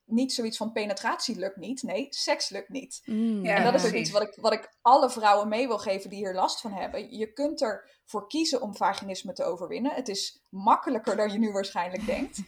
niet 0.07 0.33
zoiets 0.33 0.57
van 0.57 0.73
penetratie 0.73 1.37
lukt 1.37 1.57
niet. 1.57 1.83
Nee, 1.83 2.07
seks 2.11 2.49
lukt 2.49 2.69
niet. 2.69 3.03
Mm, 3.05 3.45
en 3.45 3.65
dat 3.65 3.75
is 3.75 3.87
ook 3.87 3.93
iets 3.93 4.11
wat 4.11 4.23
ik, 4.23 4.35
wat 4.41 4.53
ik 4.53 4.77
alle 4.83 5.11
vrouwen 5.11 5.49
mee 5.49 5.67
wil 5.67 5.79
geven 5.79 6.11
die 6.11 6.19
hier 6.19 6.35
last 6.35 6.61
van 6.61 6.73
hebben. 6.73 7.17
Je 7.17 7.33
kunt 7.33 7.63
ervoor 7.63 8.29
kiezen 8.29 8.63
om 8.63 8.77
vaginisme 8.77 9.33
te 9.33 9.45
overwinnen. 9.45 9.93
Het 9.93 10.09
is 10.09 10.43
makkelijker 10.49 11.17
dan 11.17 11.33
je 11.33 11.39
nu 11.39 11.53
waarschijnlijk 11.53 12.07
denkt. 12.07 12.41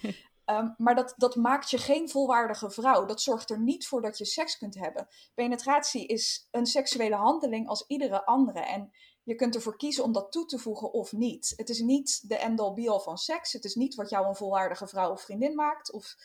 Um, 0.44 0.74
maar 0.84 0.94
dat, 0.94 1.14
dat 1.16 1.36
maakt 1.36 1.70
je 1.70 1.78
geen 1.78 2.08
volwaardige 2.08 2.70
vrouw. 2.70 3.04
Dat 3.04 3.22
zorgt 3.22 3.50
er 3.50 3.60
niet 3.60 3.86
voor 3.86 4.02
dat 4.02 4.18
je 4.18 4.24
seks 4.24 4.58
kunt 4.58 4.74
hebben. 4.74 5.08
Penetratie 5.34 6.06
is 6.06 6.48
een 6.50 6.66
seksuele 6.66 7.16
handeling 7.16 7.68
als 7.68 7.84
iedere 7.86 8.24
andere. 8.24 8.60
En 8.60 8.92
je 9.22 9.34
kunt 9.34 9.54
ervoor 9.54 9.76
kiezen 9.76 10.04
om 10.04 10.12
dat 10.12 10.32
toe 10.32 10.46
te 10.46 10.58
voegen 10.58 10.92
of 10.92 11.12
niet. 11.12 11.52
Het 11.56 11.68
is 11.68 11.80
niet 11.80 12.28
de 12.28 12.36
end-all 12.36 12.72
be-all 12.72 13.00
van 13.00 13.18
seks. 13.18 13.52
Het 13.52 13.64
is 13.64 13.74
niet 13.74 13.94
wat 13.94 14.10
jou 14.10 14.26
een 14.26 14.36
volwaardige 14.36 14.86
vrouw 14.86 15.10
of 15.10 15.22
vriendin 15.22 15.54
maakt. 15.54 15.92
Of 15.92 16.16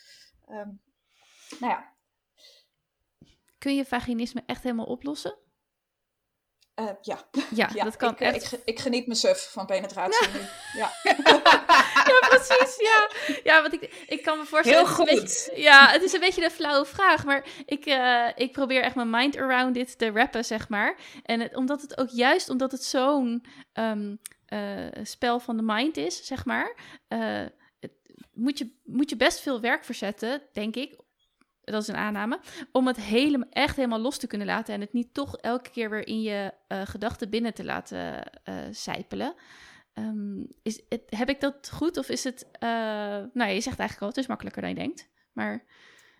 um, 0.48 0.80
nou 1.60 1.72
ja. 1.72 1.92
Kun 3.58 3.74
je 3.74 3.84
vaginisme 3.84 4.42
echt 4.46 4.62
helemaal 4.62 4.86
oplossen? 4.86 5.38
Uh, 6.80 6.86
ja. 7.00 7.18
ja. 7.54 7.70
ja, 7.74 7.84
dat 7.84 7.96
kan 7.96 8.12
ik, 8.12 8.20
echt. 8.20 8.52
Ik, 8.52 8.60
ik, 8.64 8.78
geniet 8.78 9.06
me 9.06 9.14
suf 9.14 9.50
van 9.52 9.66
penetratie 9.66 10.28
nu. 10.28 10.40
Ja. 10.76 10.90
ja, 12.10 12.28
precies. 12.28 12.76
Ja, 12.76 13.10
ja 13.44 13.60
want 13.60 13.72
ik, 13.72 14.04
ik 14.06 14.22
kan 14.22 14.38
me 14.38 14.44
voorstellen... 14.44 14.86
Heel 14.86 14.94
goed. 14.94 15.06
Beetje, 15.06 15.52
ja, 15.60 15.88
het 15.88 16.02
is 16.02 16.12
een 16.12 16.20
beetje 16.20 16.44
een 16.44 16.50
flauwe 16.50 16.86
vraag, 16.86 17.24
maar 17.24 17.46
ik, 17.66 17.86
uh, 17.86 18.28
ik 18.34 18.52
probeer 18.52 18.82
echt 18.82 18.94
mijn 18.94 19.10
mind 19.10 19.36
around 19.36 19.74
dit 19.74 19.98
te 19.98 20.10
rappen, 20.10 20.44
zeg 20.44 20.68
maar. 20.68 20.96
En 21.22 21.40
het, 21.40 21.56
omdat 21.56 21.82
het 21.82 21.98
ook 21.98 22.08
juist, 22.08 22.48
omdat 22.48 22.72
het 22.72 22.84
zo'n 22.84 23.44
um, 23.72 24.20
uh, 24.48 24.88
spel 25.02 25.40
van 25.40 25.56
de 25.56 25.62
mind 25.62 25.96
is, 25.96 26.26
zeg 26.26 26.44
maar... 26.44 26.76
moet 28.32 28.58
je, 28.58 28.78
moet 28.84 29.10
je 29.10 29.16
best 29.16 29.40
veel 29.40 29.60
werk 29.60 29.84
verzetten, 29.84 30.42
denk 30.52 30.76
ik, 30.76 31.01
dat 31.64 31.82
is 31.82 31.88
een 31.88 31.96
aanname, 31.96 32.40
om 32.72 32.86
het 32.86 32.96
hele, 32.96 33.46
echt 33.50 33.76
helemaal 33.76 34.00
los 34.00 34.18
te 34.18 34.26
kunnen 34.26 34.46
laten 34.46 34.74
en 34.74 34.80
het 34.80 34.92
niet 34.92 35.14
toch 35.14 35.36
elke 35.36 35.70
keer 35.70 35.90
weer 35.90 36.06
in 36.06 36.22
je 36.22 36.54
uh, 36.68 36.82
gedachten 36.84 37.30
binnen 37.30 37.54
te 37.54 37.64
laten 37.64 38.32
uh, 38.44 38.54
sijpelen. 38.70 39.34
Um, 39.94 40.48
is 40.62 40.82
het, 40.88 41.02
heb 41.06 41.28
ik 41.28 41.40
dat 41.40 41.70
goed 41.72 41.96
of 41.96 42.08
is 42.08 42.24
het, 42.24 42.46
uh, 42.60 42.68
nou 43.32 43.50
je 43.50 43.60
zegt 43.60 43.78
eigenlijk 43.78 44.00
al, 44.00 44.08
het 44.08 44.16
is 44.16 44.26
makkelijker 44.26 44.62
dan 44.62 44.70
je 44.70 44.76
denkt, 44.76 45.08
maar... 45.32 45.64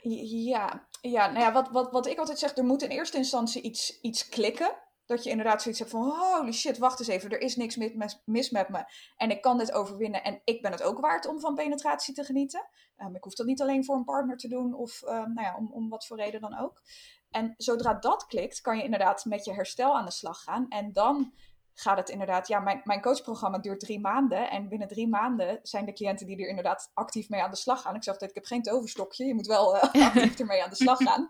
Ja, 0.02 0.88
ja, 1.00 1.26
nou 1.26 1.38
ja 1.38 1.52
wat, 1.52 1.68
wat, 1.70 1.90
wat 1.90 2.06
ik 2.06 2.18
altijd 2.18 2.38
zeg, 2.38 2.56
er 2.56 2.64
moet 2.64 2.82
in 2.82 2.90
eerste 2.90 3.16
instantie 3.16 3.62
iets, 3.62 4.00
iets 4.00 4.28
klikken. 4.28 4.74
Dat 5.06 5.24
je 5.24 5.30
inderdaad 5.30 5.62
zoiets 5.62 5.80
hebt 5.80 5.92
van, 5.92 6.10
holy 6.10 6.52
shit, 6.52 6.78
wacht 6.78 6.98
eens 6.98 7.08
even, 7.08 7.30
er 7.30 7.40
is 7.40 7.56
niks 7.56 7.76
mis 8.24 8.50
met 8.50 8.68
me. 8.68 8.84
En 9.16 9.30
ik 9.30 9.42
kan 9.42 9.58
dit 9.58 9.72
overwinnen 9.72 10.24
en 10.24 10.40
ik 10.44 10.62
ben 10.62 10.72
het 10.72 10.82
ook 10.82 11.00
waard 11.00 11.26
om 11.26 11.40
van 11.40 11.54
penetratie 11.54 12.14
te 12.14 12.24
genieten. 12.24 12.68
Um, 12.96 13.16
ik 13.16 13.24
hoef 13.24 13.34
dat 13.34 13.46
niet 13.46 13.60
alleen 13.60 13.84
voor 13.84 13.96
een 13.96 14.04
partner 14.04 14.36
te 14.36 14.48
doen 14.48 14.74
of 14.74 15.02
um, 15.02 15.10
nou 15.10 15.46
ja, 15.46 15.56
om, 15.56 15.72
om 15.72 15.88
wat 15.88 16.06
voor 16.06 16.16
reden 16.16 16.40
dan 16.40 16.58
ook. 16.58 16.82
En 17.30 17.54
zodra 17.56 17.94
dat 17.94 18.26
klikt, 18.26 18.60
kan 18.60 18.76
je 18.76 18.84
inderdaad 18.84 19.24
met 19.24 19.44
je 19.44 19.52
herstel 19.52 19.96
aan 19.96 20.04
de 20.04 20.10
slag 20.10 20.42
gaan. 20.42 20.68
En 20.68 20.92
dan 20.92 21.32
gaat 21.74 21.98
het 21.98 22.08
inderdaad, 22.08 22.48
ja, 22.48 22.60
mijn, 22.60 22.80
mijn 22.84 23.00
coachprogramma 23.00 23.58
duurt 23.58 23.80
drie 23.80 24.00
maanden. 24.00 24.50
En 24.50 24.68
binnen 24.68 24.88
drie 24.88 25.08
maanden 25.08 25.58
zijn 25.62 25.84
de 25.84 25.92
cliënten 25.92 26.26
die 26.26 26.42
er 26.42 26.48
inderdaad 26.48 26.90
actief 26.94 27.28
mee 27.28 27.42
aan 27.42 27.50
de 27.50 27.56
slag 27.56 27.82
gaan. 27.82 27.94
Ik 27.94 28.02
zeg 28.02 28.12
altijd, 28.12 28.30
ik 28.30 28.36
heb 28.36 28.46
geen 28.46 28.62
toverstokje, 28.62 29.26
je 29.26 29.34
moet 29.34 29.46
wel 29.46 29.74
uh, 29.74 29.82
actief 30.06 30.38
ermee 30.38 30.62
aan 30.62 30.70
de 30.70 30.76
slag 30.76 30.98
gaan. 31.08 31.28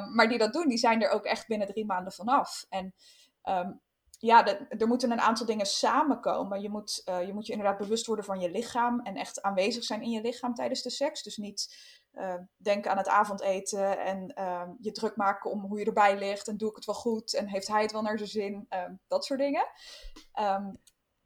Um, 0.00 0.14
maar 0.14 0.28
die 0.28 0.38
dat 0.38 0.52
doen, 0.52 0.68
die 0.68 0.78
zijn 0.78 1.02
er 1.02 1.10
ook 1.10 1.24
echt 1.24 1.46
binnen 1.46 1.66
drie 1.66 1.86
maanden 1.86 2.12
vanaf. 2.12 2.66
En 2.68 2.94
um, 3.42 3.80
ja, 4.18 4.42
de, 4.42 4.66
er 4.68 4.86
moeten 4.86 5.10
een 5.10 5.20
aantal 5.20 5.46
dingen 5.46 5.66
samenkomen. 5.66 6.60
Je 6.60 6.70
moet, 6.70 7.02
uh, 7.04 7.26
je 7.26 7.32
moet 7.32 7.46
je 7.46 7.52
inderdaad 7.52 7.78
bewust 7.78 8.06
worden 8.06 8.24
van 8.24 8.40
je 8.40 8.50
lichaam 8.50 9.00
en 9.00 9.16
echt 9.16 9.42
aanwezig 9.42 9.84
zijn 9.84 10.02
in 10.02 10.10
je 10.10 10.20
lichaam 10.20 10.54
tijdens 10.54 10.82
de 10.82 10.90
seks. 10.90 11.22
Dus 11.22 11.36
niet 11.36 11.76
uh, 12.14 12.34
denken 12.56 12.90
aan 12.90 12.96
het 12.96 13.08
avondeten 13.08 13.98
en 13.98 14.34
uh, 14.38 14.68
je 14.78 14.92
druk 14.92 15.16
maken 15.16 15.50
om 15.50 15.60
hoe 15.60 15.78
je 15.78 15.84
erbij 15.84 16.18
ligt 16.18 16.48
en 16.48 16.56
doe 16.56 16.70
ik 16.70 16.76
het 16.76 16.84
wel 16.84 16.94
goed 16.94 17.34
en 17.34 17.48
heeft 17.48 17.68
hij 17.68 17.82
het 17.82 17.92
wel 17.92 18.02
naar 18.02 18.18
zijn 18.18 18.30
zin. 18.30 18.66
Ehm, 18.68 18.94
dat 19.08 19.24
soort 19.24 19.40
dingen. 19.40 19.66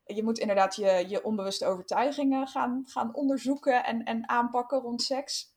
Je 0.05 0.23
moet 0.23 0.39
inderdaad 0.39 0.77
je, 0.77 1.05
je 1.09 1.25
onbewuste 1.25 1.67
overtuigingen 1.67 2.47
gaan, 2.47 2.83
gaan 2.85 3.15
onderzoeken 3.15 3.85
en, 3.85 4.05
en 4.05 4.29
aanpakken 4.29 4.81
rond 4.81 5.03
seks. 5.03 5.55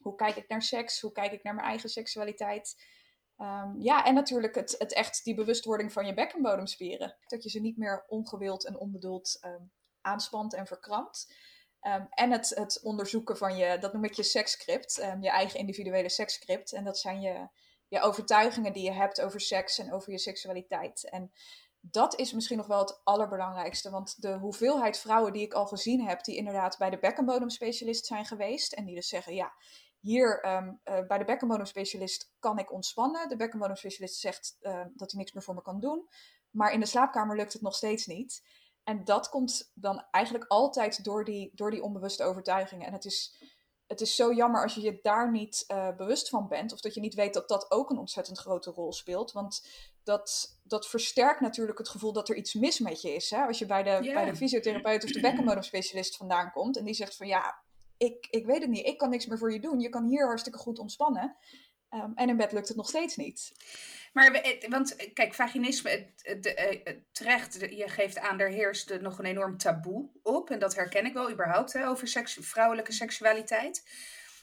Hoe 0.00 0.14
kijk 0.14 0.36
ik 0.36 0.48
naar 0.48 0.62
seks? 0.62 1.00
Hoe 1.00 1.12
kijk 1.12 1.32
ik 1.32 1.42
naar 1.42 1.54
mijn 1.54 1.66
eigen 1.66 1.88
seksualiteit? 1.88 2.84
Ja, 3.78 4.04
en 4.04 4.14
natuurlijk 4.14 4.54
het, 4.54 4.74
het 4.78 4.92
echt 4.92 5.24
die 5.24 5.34
bewustwording 5.34 5.92
van 5.92 6.06
je 6.06 6.14
bekkenbodemspieren. 6.14 7.16
Dat 7.26 7.42
je 7.42 7.50
ze 7.50 7.60
niet 7.60 7.76
meer 7.76 8.04
ongewild 8.08 8.66
en 8.66 8.78
onbedoeld 8.78 9.40
aanspant 10.00 10.54
en 10.54 10.66
verkrampt. 10.66 11.34
Um, 11.82 12.06
en 12.10 12.30
het, 12.30 12.48
het 12.48 12.80
onderzoeken 12.82 13.36
van 13.36 13.56
je, 13.56 13.78
dat 13.78 13.92
noem 13.92 14.04
ik 14.04 14.12
je 14.12 14.22
seksscript, 14.22 14.94
je 15.20 15.30
eigen 15.30 15.58
individuele 15.58 16.08
seksscript. 16.08 16.72
En 16.72 16.84
dat 16.84 16.98
zijn 16.98 17.20
je, 17.20 17.48
je 17.88 18.00
overtuigingen 18.00 18.72
die 18.72 18.84
je 18.84 18.92
hebt 18.92 19.20
over 19.20 19.40
seks 19.40 19.78
en 19.78 19.92
over 19.92 20.12
je 20.12 20.18
seksualiteit. 20.18 21.08
En 21.10 21.32
dat 21.80 22.18
is 22.18 22.32
misschien 22.32 22.56
nog 22.56 22.66
wel 22.66 22.78
het 22.78 23.00
allerbelangrijkste. 23.04 23.90
Want 23.90 24.22
de 24.22 24.32
hoeveelheid 24.32 24.98
vrouwen 24.98 25.32
die 25.32 25.42
ik 25.42 25.54
al 25.54 25.66
gezien 25.66 26.06
heb, 26.06 26.24
die 26.24 26.36
inderdaad 26.36 26.78
bij 26.78 26.90
de 26.90 26.98
bekkenbodemspecialist 26.98 28.06
zijn 28.06 28.24
geweest. 28.24 28.72
En 28.72 28.84
die 28.84 28.94
dus 28.94 29.08
zeggen, 29.08 29.34
ja, 29.34 29.52
hier 30.00 30.46
um, 30.56 30.80
uh, 30.84 31.06
bij 31.06 31.18
de 31.18 31.24
bekkenbodemspecialist 31.24 32.32
kan 32.38 32.58
ik 32.58 32.72
ontspannen. 32.72 33.28
De 33.28 33.36
bekkenbodemspecialist 33.36 34.20
zegt 34.20 34.56
dat 34.94 35.10
hij 35.10 35.20
niks 35.20 35.32
meer 35.32 35.42
voor 35.42 35.54
me 35.54 35.62
kan 35.62 35.80
doen. 35.80 36.08
Maar 36.50 36.72
in 36.72 36.80
de 36.80 36.86
slaapkamer 36.86 37.36
lukt 37.36 37.52
het 37.52 37.62
nog 37.62 37.74
steeds 37.74 38.06
niet. 38.06 38.42
En 38.90 39.04
dat 39.04 39.28
komt 39.28 39.72
dan 39.74 40.04
eigenlijk 40.10 40.44
altijd 40.48 41.04
door 41.04 41.24
die, 41.24 41.50
door 41.54 41.70
die 41.70 41.82
onbewuste 41.82 42.24
overtuigingen. 42.24 42.86
En 42.86 42.92
het 42.92 43.04
is, 43.04 43.34
het 43.86 44.00
is 44.00 44.16
zo 44.16 44.32
jammer 44.32 44.62
als 44.62 44.74
je 44.74 44.80
je 44.80 44.98
daar 45.02 45.30
niet 45.30 45.64
uh, 45.68 45.96
bewust 45.96 46.28
van 46.28 46.48
bent. 46.48 46.72
Of 46.72 46.80
dat 46.80 46.94
je 46.94 47.00
niet 47.00 47.14
weet 47.14 47.34
dat 47.34 47.48
dat 47.48 47.70
ook 47.70 47.90
een 47.90 47.98
ontzettend 47.98 48.38
grote 48.38 48.70
rol 48.70 48.92
speelt. 48.92 49.32
Want 49.32 49.68
dat, 50.02 50.58
dat 50.62 50.88
versterkt 50.88 51.40
natuurlijk 51.40 51.78
het 51.78 51.88
gevoel 51.88 52.12
dat 52.12 52.28
er 52.28 52.36
iets 52.36 52.54
mis 52.54 52.78
met 52.78 53.02
je 53.02 53.14
is. 53.14 53.30
Hè? 53.30 53.46
Als 53.46 53.58
je 53.58 53.66
bij 53.66 53.82
de, 53.82 53.98
yeah. 54.00 54.14
bij 54.14 54.24
de 54.24 54.36
fysiotherapeut 54.36 55.04
of 55.04 55.10
de 55.10 55.20
bekkenbodemspecialist 55.20 56.16
vandaan 56.16 56.50
komt. 56.50 56.76
En 56.76 56.84
die 56.84 56.94
zegt 56.94 57.16
van 57.16 57.26
ja, 57.26 57.62
ik, 57.96 58.26
ik 58.30 58.46
weet 58.46 58.60
het 58.60 58.70
niet, 58.70 58.86
ik 58.86 58.98
kan 58.98 59.10
niks 59.10 59.26
meer 59.26 59.38
voor 59.38 59.52
je 59.52 59.60
doen. 59.60 59.80
Je 59.80 59.88
kan 59.88 60.06
hier 60.06 60.26
hartstikke 60.26 60.58
goed 60.58 60.78
ontspannen. 60.78 61.36
Um, 61.90 62.12
en 62.14 62.28
in 62.28 62.36
bed 62.36 62.52
lukt 62.52 62.68
het 62.68 62.76
nog 62.76 62.88
steeds 62.88 63.16
niet. 63.16 63.52
Maar, 64.12 64.58
want 64.68 65.12
kijk, 65.12 65.34
vaginisme, 65.34 66.12
terecht, 67.12 67.54
je 67.60 67.88
geeft 67.88 68.18
aan, 68.18 68.40
er 68.40 68.48
heerst 68.48 69.00
nog 69.00 69.18
een 69.18 69.24
enorm 69.24 69.56
taboe 69.56 70.10
op. 70.22 70.50
En 70.50 70.58
dat 70.58 70.74
herken 70.74 71.06
ik 71.06 71.12
wel 71.12 71.30
überhaupt 71.30 71.72
hè, 71.72 71.88
over 71.88 72.08
vrouwelijke 72.40 72.92
seksualiteit. 72.92 73.88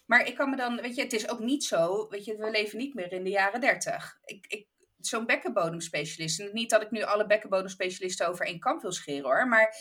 Maar 0.06 0.28
ik 0.28 0.36
kan 0.36 0.50
me 0.50 0.56
dan, 0.56 0.82
weet 0.82 0.96
je, 0.96 1.02
het 1.02 1.14
is 1.14 1.30
ook 1.30 1.40
niet 1.40 1.64
zo, 1.64 2.08
weet 2.10 2.26
je, 2.26 2.38
we 2.38 2.52
leven 2.52 2.78
niet 2.78 2.94
meer 2.94 3.12
in 3.12 3.24
de 3.24 3.30
jaren 3.30 3.62
dertig. 3.62 4.20
Ik, 4.26 4.46
ik, 4.48 4.68
Zo'n 4.98 5.26
bekkenbodemspecialist, 5.26 6.54
niet 6.54 6.70
dat 6.70 6.82
ik 6.82 6.92
nu 6.92 7.02
alle 7.02 7.26
bekkenbodemspecialisten 7.26 8.28
over 8.28 8.46
één 8.46 8.60
kamp 8.60 8.82
wil 8.82 8.92
scheren 8.92 9.24
hoor, 9.24 9.48
maar 9.48 9.76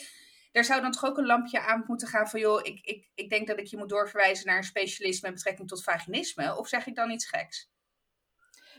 er 0.56 0.64
zou 0.64 0.80
dan 0.80 0.92
toch 0.92 1.04
ook 1.04 1.18
een 1.18 1.26
lampje 1.26 1.60
aan 1.60 1.84
moeten 1.86 2.08
gaan 2.08 2.28
van, 2.28 2.40
joh, 2.40 2.60
ik, 2.62 2.80
ik, 2.82 3.10
ik 3.14 3.30
denk 3.30 3.46
dat 3.46 3.58
ik 3.58 3.66
je 3.66 3.76
moet 3.76 3.88
doorverwijzen 3.88 4.46
naar 4.46 4.56
een 4.56 4.64
specialist 4.64 5.22
met 5.22 5.32
betrekking 5.32 5.68
tot 5.68 5.82
vaginisme. 5.82 6.56
Of 6.56 6.68
zeg 6.68 6.86
ik 6.86 6.94
dan 6.94 7.10
iets 7.10 7.28
geks? 7.28 7.70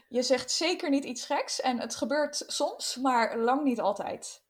Je 0.07 0.23
zegt 0.23 0.51
zeker 0.51 0.89
niet 0.89 1.03
iets 1.03 1.25
geks 1.25 1.61
en 1.61 1.79
het 1.79 1.95
gebeurt 1.95 2.43
soms, 2.47 2.95
maar 2.95 3.37
lang 3.37 3.63
niet 3.63 3.79
altijd. 3.79 4.43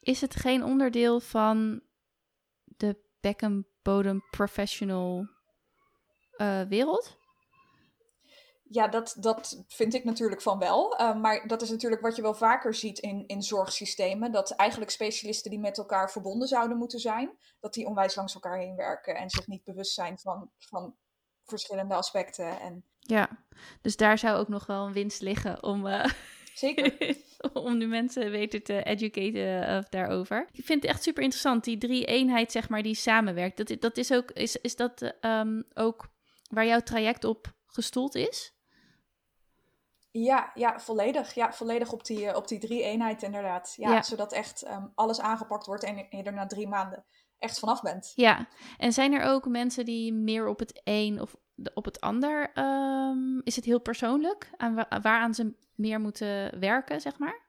Is 0.00 0.20
het 0.20 0.36
geen 0.36 0.64
onderdeel 0.64 1.20
van 1.20 1.82
de 2.64 2.96
bekkenbodem 3.20 4.24
professional 4.30 5.28
uh, 6.36 6.62
wereld? 6.62 7.16
Ja, 8.74 8.88
dat, 8.88 9.16
dat 9.18 9.64
vind 9.68 9.94
ik 9.94 10.04
natuurlijk 10.04 10.42
van 10.42 10.58
wel. 10.58 11.00
Uh, 11.00 11.16
maar 11.16 11.46
dat 11.46 11.62
is 11.62 11.70
natuurlijk 11.70 12.02
wat 12.02 12.16
je 12.16 12.22
wel 12.22 12.34
vaker 12.34 12.74
ziet 12.74 12.98
in, 12.98 13.24
in 13.26 13.42
zorgsystemen. 13.42 14.32
Dat 14.32 14.50
eigenlijk 14.50 14.90
specialisten 14.90 15.50
die 15.50 15.60
met 15.60 15.78
elkaar 15.78 16.10
verbonden 16.10 16.48
zouden 16.48 16.76
moeten 16.76 16.98
zijn, 16.98 17.30
dat 17.60 17.74
die 17.74 17.86
onwijs 17.86 18.14
langs 18.14 18.34
elkaar 18.34 18.58
heen 18.58 18.76
werken 18.76 19.16
en 19.16 19.30
zich 19.30 19.46
niet 19.46 19.64
bewust 19.64 19.94
zijn 19.94 20.18
van, 20.18 20.50
van 20.58 20.94
verschillende 21.44 21.94
aspecten. 21.94 22.60
En... 22.60 22.84
Ja, 22.98 23.28
dus 23.82 23.96
daar 23.96 24.18
zou 24.18 24.38
ook 24.38 24.48
nog 24.48 24.66
wel 24.66 24.86
een 24.86 24.92
winst 24.92 25.20
liggen 25.20 25.62
om. 25.62 25.86
Uh... 25.86 26.04
Zeker. 26.54 27.16
om 27.52 27.78
de 27.78 27.86
mensen 27.86 28.30
beter 28.30 28.62
te 28.62 28.82
educaten 28.82 29.70
uh, 29.70 29.78
daarover. 29.90 30.48
Ik 30.52 30.64
vind 30.64 30.82
het 30.82 30.90
echt 30.90 31.02
super 31.02 31.22
interessant, 31.22 31.64
die 31.64 31.78
drie 31.78 32.04
eenheid, 32.04 32.52
zeg 32.52 32.68
maar, 32.68 32.82
die 32.82 32.94
samenwerkt. 32.94 33.56
Dat, 33.56 33.80
dat 33.80 33.96
is 33.96 34.12
ook, 34.12 34.30
is, 34.30 34.56
is 34.56 34.76
dat 34.76 35.14
um, 35.20 35.64
ook 35.74 36.08
waar 36.50 36.66
jouw 36.66 36.80
traject 36.80 37.24
op 37.24 37.54
gestoeld 37.66 38.14
is? 38.14 38.53
Ja, 40.16 40.50
ja, 40.54 40.80
volledig. 40.80 41.34
Ja, 41.34 41.52
volledig 41.52 41.92
op 41.92 42.04
die, 42.04 42.28
eh, 42.28 42.36
op 42.36 42.48
die 42.48 42.58
drie 42.58 42.82
eenheid 42.82 43.22
inderdaad. 43.22 43.74
Ja, 43.76 44.02
Zodat 44.02 44.32
echt 44.32 44.66
um, 44.66 44.92
alles 44.94 45.20
aangepakt 45.20 45.66
wordt 45.66 45.84
en 45.84 45.96
je 45.96 46.22
er 46.22 46.32
na 46.32 46.46
drie 46.46 46.68
maanden 46.68 47.04
echt 47.38 47.58
vanaf 47.58 47.82
bent. 47.82 48.12
Ja, 48.14 48.48
en 48.76 48.92
zijn 48.92 49.12
er 49.12 49.22
ook 49.22 49.48
mensen 49.48 49.84
die 49.84 50.12
meer 50.12 50.48
op 50.48 50.58
het 50.58 50.80
een 50.84 51.20
of 51.20 51.36
op 51.74 51.84
het 51.84 52.00
ander... 52.00 52.58
Um, 52.58 53.40
is 53.44 53.56
het 53.56 53.64
heel 53.64 53.80
persoonlijk? 53.80 54.50
Aan 54.56 54.74
wa 54.74 55.00
waaraan 55.02 55.34
ze 55.34 55.54
meer 55.74 56.00
moeten 56.00 56.60
werken, 56.60 57.00
zeg 57.00 57.18
maar? 57.18 57.42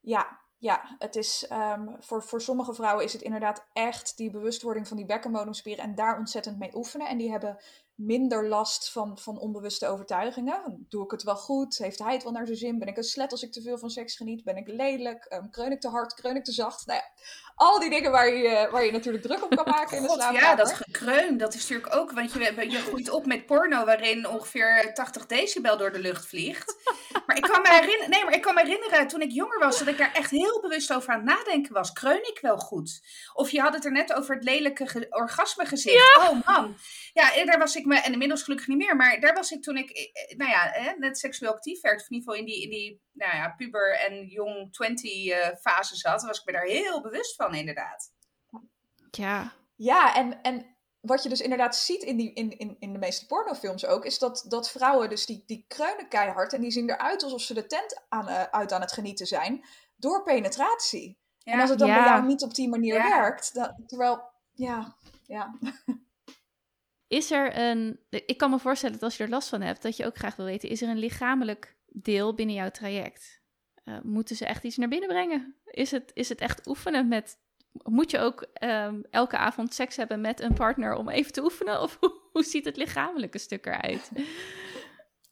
Ja, 0.00 0.40
ja, 0.56 0.96
het 0.98 1.16
is 1.16 1.50
um, 1.52 1.96
voor, 2.00 2.22
voor 2.22 2.40
sommige 2.40 2.74
vrouwen 2.74 3.04
is 3.04 3.12
het 3.12 3.22
inderdaad 3.22 3.68
echt 3.72 4.16
die 4.16 4.30
bewustwording 4.30 4.88
van 4.88 4.96
die 4.96 5.06
bekkenbodemspieren 5.06 5.84
en 5.84 5.94
daar 5.94 6.18
ontzettend 6.18 6.58
mee 6.58 6.76
oefenen. 6.76 7.08
En 7.08 7.18
die 7.18 7.30
hebben 7.30 7.58
minder 7.98 8.48
last 8.48 8.90
van, 8.90 9.18
van 9.18 9.38
onbewuste 9.38 9.86
overtuigingen. 9.86 10.86
Doe 10.88 11.04
ik 11.04 11.10
het 11.10 11.22
wel 11.22 11.36
goed? 11.36 11.78
Heeft 11.78 11.98
hij 11.98 12.12
het 12.12 12.22
wel 12.22 12.32
naar 12.32 12.46
zijn 12.46 12.58
zin? 12.58 12.78
Ben 12.78 12.88
ik 12.88 12.96
een 12.96 13.02
slet 13.02 13.32
als 13.32 13.42
ik 13.42 13.52
te 13.52 13.62
veel 13.62 13.78
van 13.78 13.90
seks 13.90 14.16
geniet? 14.16 14.44
Ben 14.44 14.56
ik 14.56 14.68
lelijk? 14.68 15.26
Um, 15.32 15.50
kreun 15.50 15.72
ik 15.72 15.80
te 15.80 15.88
hard? 15.88 16.14
Kreun 16.14 16.36
ik 16.36 16.44
te 16.44 16.52
zacht? 16.52 16.86
Nou 16.86 16.98
ja, 16.98 17.22
al 17.54 17.78
die 17.80 17.90
dingen 17.90 18.10
waar 18.10 18.34
je, 18.34 18.68
waar 18.70 18.84
je 18.84 18.92
natuurlijk 18.92 19.24
druk 19.24 19.44
op 19.44 19.56
kan 19.56 19.68
maken 19.76 19.96
in 19.96 20.02
de 20.02 20.08
slaapkamer. 20.08 20.40
Ja, 20.40 20.54
dat 20.54 20.72
gekreun, 20.72 21.36
dat 21.36 21.54
is 21.54 21.60
natuurlijk 21.60 21.96
ook... 21.96 22.12
Want 22.12 22.32
je, 22.32 22.70
je 22.70 22.78
groeit 22.78 23.10
op 23.10 23.26
met 23.26 23.46
porno 23.46 23.84
waarin 23.84 24.28
ongeveer 24.28 24.90
80 24.94 25.26
decibel 25.26 25.76
door 25.76 25.92
de 25.92 26.00
lucht 26.00 26.26
vliegt. 26.26 26.76
Maar 27.26 27.36
ik 27.36 27.42
kan 27.42 27.62
me 27.62 27.68
herinneren, 27.68 28.10
nee, 28.10 28.24
maar 28.24 28.34
ik 28.34 28.42
kan 28.42 28.54
me 28.54 28.60
herinneren 28.60 29.08
toen 29.08 29.20
ik 29.20 29.30
jonger 29.30 29.58
was... 29.58 29.78
dat 29.78 29.88
ik 29.88 29.98
daar 29.98 30.12
echt 30.12 30.30
heel 30.30 30.60
bewust 30.60 30.92
over 30.92 31.12
aan 31.12 31.26
het 31.26 31.36
nadenken 31.36 31.72
was. 31.72 31.92
Kreun 31.92 32.28
ik 32.28 32.38
wel 32.40 32.56
goed? 32.58 33.00
Of 33.34 33.50
je 33.50 33.60
had 33.60 33.74
het 33.74 33.84
er 33.84 33.92
net 33.92 34.12
over 34.12 34.34
het 34.34 34.44
lelijke 34.44 35.06
orgasme 35.10 35.66
gezicht. 35.66 36.16
Ja. 36.16 36.28
Oh 36.28 36.46
man. 36.46 36.76
Ja, 37.12 37.44
daar 37.44 37.58
was 37.58 37.76
ik 37.76 37.86
me... 37.88 38.00
En 38.00 38.12
inmiddels 38.12 38.42
gelukkig 38.42 38.68
niet 38.68 38.78
meer. 38.78 38.96
Maar 38.96 39.20
daar 39.20 39.34
was 39.34 39.50
ik 39.50 39.62
toen 39.62 39.76
ik, 39.76 39.90
eh, 39.90 40.36
nou 40.36 40.50
ja, 40.50 40.94
net 40.98 41.18
seksueel 41.18 41.52
actief 41.52 41.80
werd. 41.80 42.00
Of 42.00 42.08
in 42.08 42.16
ieder 42.16 42.32
geval 42.32 42.46
in 42.46 42.52
die, 42.52 42.62
in 42.62 42.70
die 42.70 43.02
nou 43.12 43.36
ja, 43.36 43.54
puber 43.56 43.98
en 43.98 44.26
jong 44.26 44.72
20 44.72 45.24
uh, 45.24 45.56
fase 45.60 45.96
zat, 45.96 46.22
was 46.22 46.38
ik 46.38 46.44
me 46.44 46.52
daar 46.52 46.66
heel 46.66 47.02
bewust 47.02 47.34
van, 47.34 47.54
inderdaad. 47.54 48.12
Ja. 49.10 49.52
Ja, 49.74 50.14
en, 50.14 50.42
en 50.42 50.76
wat 51.00 51.22
je 51.22 51.28
dus 51.28 51.40
inderdaad 51.40 51.76
ziet 51.76 52.02
in, 52.02 52.16
die, 52.16 52.32
in, 52.32 52.58
in, 52.58 52.76
in 52.78 52.92
de 52.92 52.98
meeste 52.98 53.26
pornofilms 53.26 53.86
ook, 53.86 54.04
is 54.04 54.18
dat, 54.18 54.44
dat 54.48 54.70
vrouwen 54.70 55.08
dus 55.08 55.26
die, 55.26 55.42
die 55.46 55.64
kreunen 55.68 56.08
keihard 56.08 56.52
en 56.52 56.60
die 56.60 56.70
zien 56.70 56.90
eruit 56.90 57.22
alsof 57.22 57.40
ze 57.40 57.54
de 57.54 57.66
tent 57.66 58.02
aan, 58.08 58.28
uh, 58.28 58.42
uit 58.42 58.72
aan 58.72 58.80
het 58.80 58.92
genieten 58.92 59.26
zijn 59.26 59.64
door 59.96 60.22
penetratie. 60.22 61.18
Ja. 61.38 61.52
En 61.52 61.60
als 61.60 61.70
het 61.70 61.78
dan 61.78 61.88
ja. 61.88 61.94
bij 61.94 62.12
jou 62.12 62.26
niet 62.26 62.42
op 62.42 62.54
die 62.54 62.68
manier 62.68 62.94
ja. 62.94 63.08
werkt, 63.08 63.54
dan, 63.54 63.82
terwijl, 63.86 64.32
ja, 64.52 64.96
ja. 65.26 65.58
Is 67.08 67.30
er 67.30 67.58
een, 67.58 68.00
ik 68.10 68.36
kan 68.36 68.50
me 68.50 68.58
voorstellen 68.58 68.94
dat 68.94 69.04
als 69.04 69.16
je 69.16 69.24
er 69.24 69.30
last 69.30 69.48
van 69.48 69.60
hebt, 69.60 69.82
dat 69.82 69.96
je 69.96 70.06
ook 70.06 70.16
graag 70.16 70.36
wil 70.36 70.46
weten, 70.46 70.68
is 70.68 70.82
er 70.82 70.88
een 70.88 70.98
lichamelijk 70.98 71.76
deel 71.86 72.34
binnen 72.34 72.54
jouw 72.54 72.70
traject? 72.70 73.40
Uh, 73.84 73.98
moeten 74.02 74.36
ze 74.36 74.46
echt 74.46 74.64
iets 74.64 74.76
naar 74.76 74.88
binnen 74.88 75.08
brengen? 75.08 75.56
Is 75.64 75.90
het, 75.90 76.10
is 76.14 76.28
het 76.28 76.40
echt 76.40 76.66
oefenen 76.66 77.08
met. 77.08 77.38
Moet 77.82 78.10
je 78.10 78.18
ook 78.18 78.46
um, 78.62 79.04
elke 79.10 79.36
avond 79.36 79.74
seks 79.74 79.96
hebben 79.96 80.20
met 80.20 80.40
een 80.40 80.54
partner 80.54 80.94
om 80.94 81.08
even 81.08 81.32
te 81.32 81.42
oefenen? 81.42 81.80
Of 81.80 81.96
hoe, 82.00 82.20
hoe 82.32 82.42
ziet 82.42 82.64
het 82.64 82.76
lichamelijke 82.76 83.38
stuk 83.38 83.66
eruit? 83.66 84.10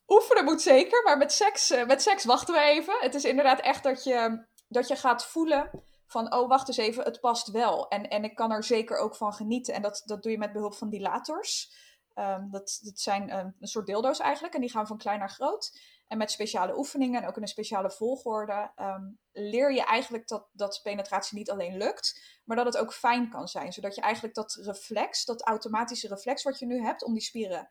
Oefenen 0.09 0.45
moet 0.45 0.63
zeker, 0.63 1.03
maar 1.03 1.19
met 1.19 1.33
seks, 1.33 1.71
uh, 1.71 1.87
met 1.87 2.03
seks 2.03 2.25
wachten 2.25 2.55
we 2.55 2.61
even. 2.61 2.95
Het 3.01 3.15
is 3.15 3.25
inderdaad 3.25 3.61
echt 3.61 3.83
dat 3.83 4.05
je, 4.05 4.45
dat 4.69 4.89
je 4.89 4.97
gaat 4.97 5.27
voelen 5.27 5.71
van, 6.07 6.35
oh 6.35 6.49
wacht 6.49 6.69
eens 6.69 6.77
even, 6.77 7.05
het 7.05 7.21
past 7.21 7.51
wel. 7.51 7.89
En, 7.89 8.09
en 8.09 8.25
ik 8.25 8.35
kan 8.35 8.51
er 8.51 8.65
zeker 8.65 8.97
ook 8.97 9.17
van 9.17 9.33
genieten. 9.33 9.75
En 9.75 9.83
dat, 9.83 10.03
dat 10.05 10.23
doe 10.23 10.33
je 10.33 10.39
met 10.39 10.53
behulp 10.53 10.75
van 10.75 10.91
dilators. 10.91 11.85
Um, 12.15 12.51
dat, 12.51 12.79
dat 12.83 12.99
zijn 12.99 13.39
um, 13.39 13.57
een 13.61 13.69
soort 13.69 13.87
dildo's 13.87 14.19
eigenlijk. 14.19 14.55
En 14.55 14.61
die 14.61 14.71
gaan 14.71 14.87
van 14.87 14.99
klein 14.99 15.19
naar 15.19 15.31
groot. 15.31 15.81
En 16.07 16.19
met 16.19 16.31
speciale 16.31 16.77
oefeningen 16.79 17.23
en 17.23 17.29
ook 17.29 17.37
in 17.37 17.43
een 17.43 17.49
speciale 17.49 17.91
volgorde 17.91 18.73
um, 18.77 19.19
leer 19.33 19.73
je 19.73 19.85
eigenlijk 19.85 20.29
dat, 20.29 20.49
dat 20.53 20.81
penetratie 20.83 21.39
niet 21.39 21.51
alleen 21.51 21.77
lukt, 21.77 22.41
maar 22.45 22.57
dat 22.57 22.67
het 22.67 22.77
ook 22.77 22.93
fijn 22.93 23.31
kan 23.31 23.49
zijn. 23.49 23.73
Zodat 23.73 23.95
je 23.95 24.01
eigenlijk 24.01 24.35
dat 24.35 24.55
reflex, 24.55 25.25
dat 25.25 25.43
automatische 25.43 26.09
reflex 26.09 26.43
wat 26.43 26.59
je 26.59 26.67
nu 26.67 26.83
hebt 26.83 27.05
om 27.05 27.13
die 27.13 27.23
spieren 27.23 27.71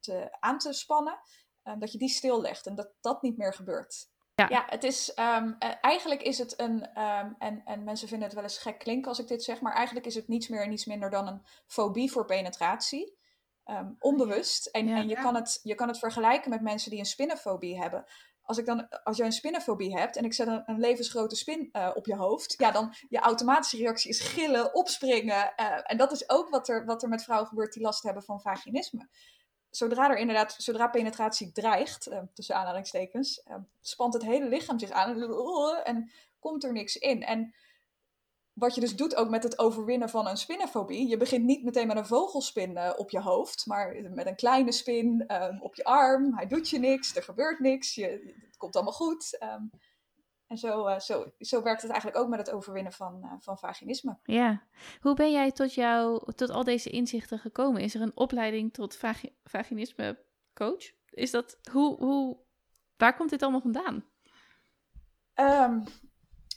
te, 0.00 0.36
aan 0.40 0.58
te 0.58 0.72
spannen, 0.72 1.18
dat 1.78 1.92
je 1.92 1.98
die 1.98 2.08
stillegt 2.08 2.66
en 2.66 2.74
dat 2.74 2.92
dat 3.00 3.22
niet 3.22 3.36
meer 3.36 3.54
gebeurt. 3.54 4.08
Ja, 4.36 4.46
ja 4.48 4.64
het 4.66 4.84
is, 4.84 5.14
eigenlijk 5.80 6.22
is 6.22 6.38
het 6.38 6.60
een, 6.60 6.94
en, 7.38 7.62
en 7.64 7.84
mensen 7.84 8.08
vinden 8.08 8.26
het 8.26 8.36
wel 8.36 8.44
eens 8.44 8.58
gek 8.58 8.78
klinken 8.78 9.08
als 9.08 9.18
ik 9.18 9.28
dit 9.28 9.42
zeg, 9.42 9.60
maar 9.60 9.74
eigenlijk 9.74 10.06
is 10.06 10.14
het 10.14 10.28
niets 10.28 10.48
meer 10.48 10.62
en 10.62 10.68
niets 10.68 10.86
minder 10.86 11.10
dan 11.10 11.26
een 11.26 11.42
fobie 11.66 12.10
voor 12.10 12.24
penetratie. 12.24 13.16
Um, 13.70 13.96
onbewust. 13.98 14.66
En, 14.66 14.86
ja, 14.86 14.96
en 14.96 15.08
je, 15.08 15.14
ja. 15.14 15.22
kan 15.22 15.34
het, 15.34 15.60
je 15.62 15.74
kan 15.74 15.88
het 15.88 15.98
vergelijken 15.98 16.50
met 16.50 16.60
mensen 16.60 16.90
die 16.90 16.98
een 16.98 17.04
spinnenfobie 17.04 17.78
hebben. 17.80 18.04
Als, 18.42 18.58
ik 18.58 18.66
dan, 18.66 18.88
als 19.04 19.16
jij 19.16 19.26
een 19.26 19.32
spinnenfobie 19.32 19.96
hebt 19.96 20.16
en 20.16 20.24
ik 20.24 20.34
zet 20.34 20.46
een, 20.46 20.62
een 20.66 20.80
levensgrote 20.80 21.36
spin 21.36 21.68
uh, 21.72 21.90
op 21.94 22.06
je 22.06 22.16
hoofd, 22.16 22.54
ja, 22.58 22.70
dan 22.70 22.94
je 23.08 23.18
automatische 23.18 23.76
reactie 23.76 24.10
is 24.10 24.20
gillen, 24.20 24.74
opspringen. 24.74 25.52
Uh, 25.56 25.78
en 25.82 25.96
dat 25.96 26.12
is 26.12 26.28
ook 26.28 26.48
wat 26.48 26.68
er, 26.68 26.84
wat 26.84 27.02
er 27.02 27.08
met 27.08 27.22
vrouwen 27.22 27.48
gebeurt 27.48 27.72
die 27.72 27.82
last 27.82 28.02
hebben 28.02 28.22
van 28.22 28.40
vaginisme. 28.40 29.08
Zodra 29.76 30.10
er 30.10 30.16
inderdaad, 30.16 30.54
zodra 30.58 30.88
penetratie 30.88 31.52
dreigt, 31.52 32.08
uh, 32.08 32.18
tussen 32.32 32.56
aanhalingstekens, 32.56 33.42
spant 33.80 34.14
het 34.14 34.22
hele 34.22 34.48
lichaam 34.48 34.78
zich 34.78 34.90
aan 34.90 35.22
en 35.84 36.10
komt 36.38 36.64
er 36.64 36.72
niks 36.72 36.96
in. 36.96 37.22
En 37.22 37.54
wat 38.52 38.74
je 38.74 38.80
dus 38.80 38.96
doet 38.96 39.16
ook 39.16 39.28
met 39.28 39.42
het 39.42 39.58
overwinnen 39.58 40.08
van 40.08 40.26
een 40.26 40.36
spinnenfobie. 40.36 41.08
Je 41.08 41.16
begint 41.16 41.44
niet 41.44 41.64
meteen 41.64 41.86
met 41.86 41.96
een 41.96 42.06
vogelspin 42.06 42.70
uh, 42.70 42.92
op 42.96 43.10
je 43.10 43.20
hoofd, 43.20 43.66
maar 43.66 43.96
met 44.14 44.26
een 44.26 44.36
kleine 44.36 44.72
spin 44.72 45.30
op 45.60 45.74
je 45.74 45.84
arm. 45.84 46.36
Hij 46.36 46.46
doet 46.46 46.70
je 46.70 46.78
niks, 46.78 47.16
er 47.16 47.22
gebeurt 47.22 47.60
niks, 47.60 47.94
je, 47.94 48.34
het 48.46 48.56
komt 48.56 48.74
allemaal 48.74 48.92
goed. 48.92 49.38
Um, 49.42 49.70
en 50.46 50.56
zo, 50.58 50.88
uh, 50.88 50.98
zo, 50.98 51.32
zo 51.38 51.62
werkt 51.62 51.82
het 51.82 51.90
eigenlijk 51.90 52.20
ook 52.20 52.28
met 52.28 52.38
het 52.38 52.50
overwinnen 52.50 52.92
van, 52.92 53.20
uh, 53.24 53.32
van 53.38 53.58
vaginisme. 53.58 54.18
Ja. 54.22 54.62
Hoe 55.00 55.14
ben 55.14 55.32
jij 55.32 55.52
tot, 55.52 55.74
jou, 55.74 56.32
tot 56.34 56.50
al 56.50 56.64
deze 56.64 56.90
inzichten 56.90 57.38
gekomen? 57.38 57.82
Is 57.82 57.94
er 57.94 58.00
een 58.00 58.16
opleiding 58.16 58.72
tot 58.72 58.96
vagi 58.96 59.36
vaginisme 59.44 60.24
coach? 60.54 60.92
Is 61.10 61.30
dat, 61.30 61.58
hoe, 61.72 61.96
hoe, 61.96 62.36
waar 62.96 63.16
komt 63.16 63.30
dit 63.30 63.42
allemaal 63.42 63.60
vandaan? 63.60 64.04
Um, 65.34 65.84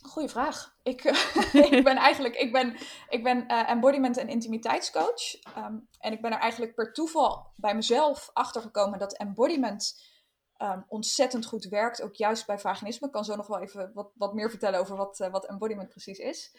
Goeie 0.01 0.29
vraag. 0.29 0.75
Ik, 0.83 1.03
ik 1.77 1.83
ben 1.83 1.97
eigenlijk 1.97 2.35
ik 2.35 2.51
ben, 2.51 2.75
ik 3.09 3.23
ben 3.23 3.45
uh, 3.47 3.69
embodiment- 3.69 4.17
en 4.17 4.29
intimiteitscoach. 4.29 5.55
Um, 5.57 5.87
en 5.99 6.11
ik 6.11 6.21
ben 6.21 6.31
er 6.31 6.39
eigenlijk 6.39 6.75
per 6.75 6.93
toeval 6.93 7.51
bij 7.55 7.75
mezelf 7.75 8.29
achter 8.33 8.61
gekomen 8.61 8.99
dat 8.99 9.17
embodiment 9.17 10.03
um, 10.61 10.85
ontzettend 10.87 11.45
goed 11.45 11.65
werkt. 11.65 12.01
Ook 12.01 12.15
juist 12.15 12.45
bij 12.45 12.59
vaginisme. 12.59 13.07
Ik 13.07 13.13
kan 13.13 13.25
zo 13.25 13.35
nog 13.35 13.47
wel 13.47 13.59
even 13.59 13.91
wat, 13.93 14.11
wat 14.15 14.33
meer 14.33 14.49
vertellen 14.49 14.79
over 14.79 14.95
wat, 14.95 15.19
uh, 15.19 15.31
wat 15.31 15.45
embodiment 15.45 15.89
precies 15.89 16.17
is. 16.17 16.55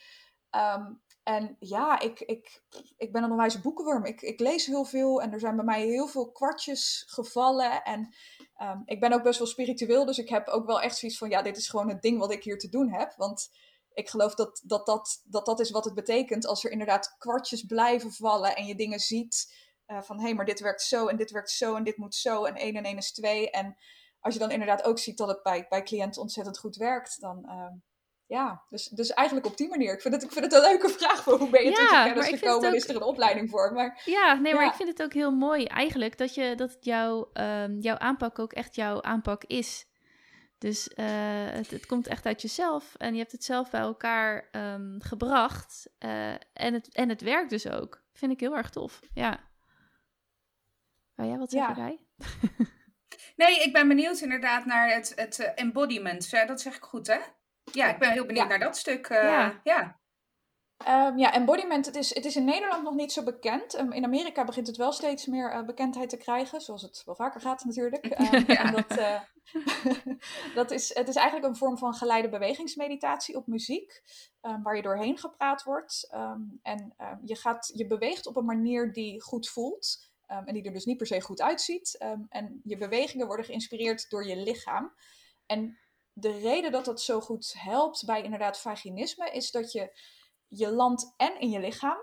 Um, 0.50 1.02
en 1.22 1.56
ja, 1.58 2.00
ik, 2.00 2.20
ik, 2.20 2.62
ik 2.96 3.12
ben 3.12 3.22
een 3.22 3.30
onwijs 3.30 3.60
boekenworm. 3.60 4.04
Ik, 4.04 4.22
ik 4.22 4.40
lees 4.40 4.66
heel 4.66 4.84
veel 4.84 5.22
en 5.22 5.32
er 5.32 5.40
zijn 5.40 5.56
bij 5.56 5.64
mij 5.64 5.86
heel 5.86 6.06
veel 6.06 6.32
kwartjes 6.32 7.04
gevallen. 7.06 7.82
En 7.82 8.14
um, 8.62 8.82
ik 8.84 9.00
ben 9.00 9.12
ook 9.12 9.22
best 9.22 9.38
wel 9.38 9.48
spiritueel, 9.48 10.04
dus 10.04 10.18
ik 10.18 10.28
heb 10.28 10.48
ook 10.48 10.66
wel 10.66 10.80
echt 10.80 10.96
zoiets 10.96 11.18
van: 11.18 11.30
ja, 11.30 11.42
dit 11.42 11.56
is 11.56 11.68
gewoon 11.68 11.88
het 11.88 12.02
ding 12.02 12.18
wat 12.18 12.32
ik 12.32 12.44
hier 12.44 12.58
te 12.58 12.68
doen 12.68 12.92
heb. 12.92 13.14
Want 13.16 13.50
ik 13.92 14.08
geloof 14.08 14.34
dat 14.34 14.62
dat, 14.64 14.86
dat, 14.86 15.22
dat, 15.24 15.46
dat 15.46 15.60
is 15.60 15.70
wat 15.70 15.84
het 15.84 15.94
betekent 15.94 16.46
als 16.46 16.64
er 16.64 16.70
inderdaad 16.70 17.14
kwartjes 17.18 17.64
blijven 17.64 18.12
vallen 18.12 18.56
en 18.56 18.66
je 18.66 18.74
dingen 18.74 18.98
ziet 18.98 19.54
uh, 19.90 20.02
van: 20.02 20.16
hé, 20.16 20.22
hey, 20.22 20.34
maar 20.34 20.44
dit 20.44 20.60
werkt 20.60 20.82
zo 20.82 21.06
en 21.06 21.16
dit 21.16 21.30
werkt 21.30 21.50
zo 21.50 21.74
en 21.74 21.84
dit 21.84 21.96
moet 21.96 22.14
zo 22.14 22.44
en 22.44 22.54
1 22.54 22.76
en 22.76 22.84
1 22.84 22.96
is 22.96 23.12
2. 23.12 23.50
En 23.50 23.76
als 24.20 24.34
je 24.34 24.40
dan 24.40 24.50
inderdaad 24.50 24.82
ook 24.82 24.98
ziet 24.98 25.18
dat 25.18 25.28
het 25.28 25.42
bij, 25.42 25.66
bij 25.68 25.82
cliënten 25.82 26.22
ontzettend 26.22 26.58
goed 26.58 26.76
werkt, 26.76 27.20
dan. 27.20 27.50
Um, 27.50 27.82
ja, 28.26 28.62
dus, 28.68 28.88
dus 28.88 29.12
eigenlijk 29.12 29.46
op 29.46 29.56
die 29.56 29.68
manier. 29.68 29.92
Ik 29.92 30.00
vind 30.00 30.14
het, 30.14 30.22
ik 30.22 30.32
vind 30.32 30.44
het 30.44 30.54
een 30.54 30.60
leuke 30.60 30.88
vraag 30.88 31.22
voor 31.22 31.38
hoe 31.38 31.50
ben 31.50 31.64
je 31.64 31.70
ja, 31.70 31.76
tot 31.76 31.88
de 31.88 32.20
kennis 32.20 32.40
gekomen 32.40 32.68
ook... 32.68 32.74
is 32.74 32.88
er 32.88 32.96
een 32.96 33.02
opleiding 33.02 33.50
voor. 33.50 33.72
Maar, 33.72 34.02
ja, 34.04 34.34
nee, 34.34 34.54
maar 34.54 34.66
ik 34.66 34.72
vind 34.72 34.88
het 34.88 35.02
ook 35.02 35.12
heel 35.12 35.30
mooi 35.30 35.64
eigenlijk 35.64 36.18
dat, 36.18 36.34
je, 36.34 36.54
dat 36.54 36.76
jouw, 36.80 37.30
um, 37.32 37.80
jouw 37.80 37.98
aanpak 37.98 38.38
ook 38.38 38.52
echt 38.52 38.74
jouw 38.74 39.02
aanpak 39.02 39.44
is. 39.44 39.86
Dus 40.58 40.90
uh, 40.96 41.06
het, 41.50 41.70
het, 41.70 41.86
komt 41.86 42.06
echt 42.06 42.26
uit 42.26 42.42
jezelf 42.42 42.94
en 42.96 43.12
je 43.12 43.18
hebt 43.18 43.32
het 43.32 43.44
zelf 43.44 43.70
bij 43.70 43.80
elkaar 43.80 44.48
um, 44.52 44.96
gebracht. 44.98 45.90
Uh, 45.98 46.30
en, 46.52 46.74
het, 46.74 46.94
en 46.94 47.08
het 47.08 47.20
werkt 47.20 47.50
dus 47.50 47.68
ook. 47.68 48.02
Vind 48.12 48.32
ik 48.32 48.40
heel 48.40 48.56
erg 48.56 48.70
tof. 48.70 49.00
Ja. 49.14 49.49
Wou 51.20 51.32
jij 51.32 51.40
wat 51.40 51.50
zeggen, 51.50 51.76
ja. 51.76 51.96
Nee, 53.36 53.62
ik 53.62 53.72
ben 53.72 53.88
benieuwd 53.88 54.20
inderdaad 54.20 54.64
naar 54.64 54.94
het, 54.94 55.12
het 55.16 55.38
uh, 55.38 55.46
embodiment. 55.54 56.30
dat 56.30 56.60
zeg 56.60 56.76
ik 56.76 56.82
goed, 56.82 57.06
hè? 57.06 57.18
Ja, 57.72 57.88
ik 57.88 57.98
ben 57.98 58.10
heel 58.10 58.26
benieuwd 58.26 58.48
naar 58.48 58.58
dat 58.58 58.76
stuk. 58.76 59.08
Uh, 59.08 59.22
ja. 59.22 59.60
ja. 59.62 59.98
Um, 61.08 61.18
ja, 61.18 61.32
embodiment, 61.32 61.86
het 61.86 61.96
is, 61.96 62.14
het 62.14 62.24
is 62.24 62.36
in 62.36 62.44
Nederland 62.44 62.82
nog 62.82 62.94
niet 62.94 63.12
zo 63.12 63.22
bekend. 63.22 63.78
Um, 63.78 63.92
in 63.92 64.04
Amerika 64.04 64.44
begint 64.44 64.66
het 64.66 64.76
wel 64.76 64.92
steeds 64.92 65.26
meer 65.26 65.54
uh, 65.54 65.64
bekendheid 65.64 66.08
te 66.08 66.16
krijgen, 66.16 66.60
zoals 66.60 66.82
het 66.82 67.02
wel 67.04 67.14
vaker 67.14 67.40
gaat 67.40 67.64
natuurlijk. 67.64 68.04
Um, 68.04 68.44
ja. 68.56 68.70
dat, 68.70 68.98
uh, 68.98 69.20
dat 70.54 70.70
is, 70.70 70.94
het 70.94 71.08
is 71.08 71.16
eigenlijk 71.16 71.46
een 71.46 71.56
vorm 71.56 71.78
van 71.78 71.94
geleide 71.94 72.28
bewegingsmeditatie 72.28 73.36
op 73.36 73.46
muziek, 73.46 74.02
waar 74.62 74.76
je 74.76 74.82
doorheen 74.82 75.18
gepraat 75.18 75.62
wordt. 75.62 76.08
en 76.62 76.94
je, 77.24 77.36
gaat, 77.36 77.72
je 77.74 77.86
beweegt 77.86 78.26
op 78.26 78.36
een 78.36 78.44
manier 78.44 78.92
die 78.92 79.22
goed 79.22 79.48
voelt 79.48 80.09
en 80.30 80.54
die 80.54 80.62
er 80.62 80.72
dus 80.72 80.84
niet 80.84 80.96
per 80.96 81.06
se 81.06 81.20
goed 81.20 81.40
uitziet. 81.40 81.96
en 82.28 82.60
je 82.64 82.76
bewegingen 82.76 83.26
worden 83.26 83.44
geïnspireerd 83.44 84.10
door 84.10 84.26
je 84.26 84.36
lichaam. 84.36 84.94
En 85.46 85.78
de 86.12 86.38
reden 86.38 86.72
dat 86.72 86.84
dat 86.84 87.00
zo 87.00 87.20
goed 87.20 87.54
helpt 87.58 88.04
bij 88.04 88.22
inderdaad 88.22 88.60
vaginisme 88.60 89.30
is 89.30 89.50
dat 89.50 89.72
je 89.72 90.00
je 90.48 90.70
landt 90.70 91.14
en 91.16 91.40
in 91.40 91.50
je 91.50 91.60
lichaam. 91.60 91.98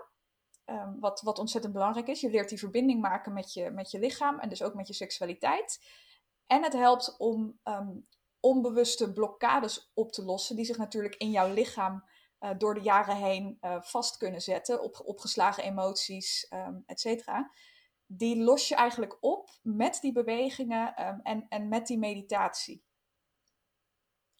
Um, 0.66 1.00
wat, 1.00 1.20
wat 1.20 1.38
ontzettend 1.38 1.72
belangrijk 1.72 2.08
is. 2.08 2.20
Je 2.20 2.30
leert 2.30 2.48
die 2.48 2.58
verbinding 2.58 3.00
maken 3.00 3.32
met 3.32 3.52
je, 3.52 3.70
met 3.70 3.90
je 3.90 3.98
lichaam 3.98 4.38
en 4.38 4.48
dus 4.48 4.62
ook 4.62 4.74
met 4.74 4.86
je 4.86 4.94
seksualiteit. 4.94 5.84
En 6.46 6.62
het 6.62 6.72
helpt 6.72 7.16
om 7.18 7.60
onbewuste 8.40 9.12
blokkades 9.12 9.90
op 9.94 10.12
te 10.12 10.24
lossen, 10.24 10.56
die 10.56 10.64
zich 10.64 10.76
natuurlijk 10.76 11.14
in 11.14 11.30
jouw 11.30 11.52
lichaam 11.52 12.04
uh, 12.40 12.50
door 12.58 12.74
de 12.74 12.80
jaren 12.80 13.16
heen 13.16 13.58
uh, 13.60 13.82
vast 13.82 14.16
kunnen 14.16 14.40
zetten, 14.40 14.82
op, 14.82 15.00
opgeslagen 15.04 15.64
emoties, 15.64 16.46
um, 16.50 16.82
et 16.86 17.00
cetera. 17.00 17.50
Die 18.10 18.36
los 18.36 18.68
je 18.68 18.74
eigenlijk 18.74 19.16
op 19.20 19.50
met 19.62 19.98
die 20.00 20.12
bewegingen 20.12 20.94
en, 21.22 21.46
en 21.48 21.68
met 21.68 21.86
die 21.86 21.98
meditatie. 21.98 22.86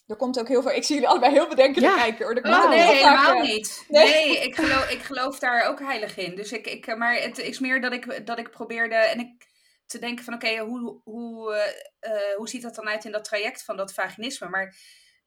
Er 0.08 0.16
komt 0.16 0.38
ook 0.38 0.48
heel 0.48 0.62
veel. 0.62 0.70
Ik 0.70 0.84
zie 0.84 0.94
jullie 0.94 1.10
allebei 1.10 1.32
heel 1.32 1.48
bedenkend 1.48 1.84
ja. 1.84 1.96
kijken 1.96 2.24
hoor. 2.24 2.36
Oh, 2.36 2.68
nee, 2.68 2.80
helemaal 2.80 3.34
eh, 3.34 3.42
niet. 3.42 3.84
Nee, 3.88 4.04
nee 4.04 4.44
ik, 4.44 4.54
geloof, 4.54 4.90
ik 4.90 5.02
geloof 5.02 5.38
daar 5.38 5.68
ook 5.68 5.80
heilig 5.80 6.16
in. 6.16 6.34
Dus 6.34 6.52
ik, 6.52 6.66
ik, 6.66 6.96
maar 6.96 7.14
het 7.14 7.38
is 7.38 7.58
meer 7.58 7.80
dat 7.80 7.92
ik, 7.92 8.26
dat 8.26 8.38
ik 8.38 8.50
probeerde. 8.50 8.94
En 8.94 9.18
ik 9.20 9.46
te 9.86 9.98
denken 9.98 10.24
van 10.24 10.34
oké, 10.34 10.58
hoe, 10.58 11.00
hoe, 11.04 11.54
uh, 12.00 12.36
hoe 12.36 12.48
ziet 12.48 12.62
dat 12.62 12.74
dan 12.74 12.88
uit 12.88 13.04
in 13.04 13.12
dat 13.12 13.24
traject 13.24 13.64
van 13.64 13.76
dat 13.76 13.94
vaginisme? 13.94 14.48
Maar, 14.48 14.76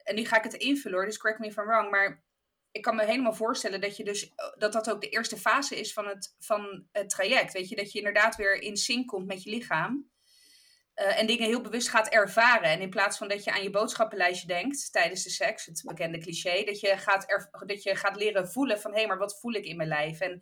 en 0.03 0.15
nu 0.15 0.25
ga 0.25 0.37
ik 0.37 0.43
het 0.43 0.53
invullen 0.53 0.97
hoor, 0.97 1.07
dus 1.07 1.17
correct 1.17 1.39
me 1.39 1.47
if 1.47 1.57
I'm 1.57 1.65
wrong. 1.65 1.89
Maar 1.89 2.23
ik 2.71 2.81
kan 2.81 2.95
me 2.95 3.05
helemaal 3.05 3.33
voorstellen 3.33 3.81
dat 3.81 3.97
je 3.97 4.03
dus 4.03 4.33
dat 4.57 4.73
dat 4.73 4.89
ook 4.89 5.01
de 5.01 5.09
eerste 5.09 5.37
fase 5.37 5.79
is 5.79 5.93
van 5.93 6.07
het, 6.07 6.35
van 6.39 6.85
het 6.91 7.09
traject. 7.09 7.53
Weet 7.53 7.69
je, 7.69 7.75
dat 7.75 7.91
je 7.91 7.97
inderdaad 7.97 8.35
weer 8.35 8.61
in 8.61 8.77
sync 8.77 9.07
komt 9.07 9.27
met 9.27 9.43
je 9.43 9.49
lichaam. 9.49 10.09
Uh, 10.95 11.19
en 11.19 11.27
dingen 11.27 11.47
heel 11.47 11.61
bewust 11.61 11.89
gaat 11.89 12.07
ervaren. 12.07 12.69
En 12.69 12.81
in 12.81 12.89
plaats 12.89 13.17
van 13.17 13.27
dat 13.27 13.43
je 13.43 13.51
aan 13.51 13.63
je 13.63 13.69
boodschappenlijstje 13.69 14.47
denkt 14.47 14.91
tijdens 14.91 15.23
de 15.23 15.29
seks, 15.29 15.65
het 15.65 15.83
bekende 15.85 16.17
cliché, 16.17 16.63
dat 16.63 16.79
je 16.79 16.97
gaat, 16.97 17.25
dat 17.65 17.83
je 17.83 17.95
gaat 17.95 18.15
leren 18.15 18.51
voelen 18.51 18.79
van 18.79 18.91
hé, 18.91 18.97
hey, 18.97 19.07
maar 19.07 19.17
wat 19.17 19.39
voel 19.39 19.53
ik 19.53 19.65
in 19.65 19.77
mijn 19.77 19.89
lijf? 19.89 20.19
En 20.19 20.41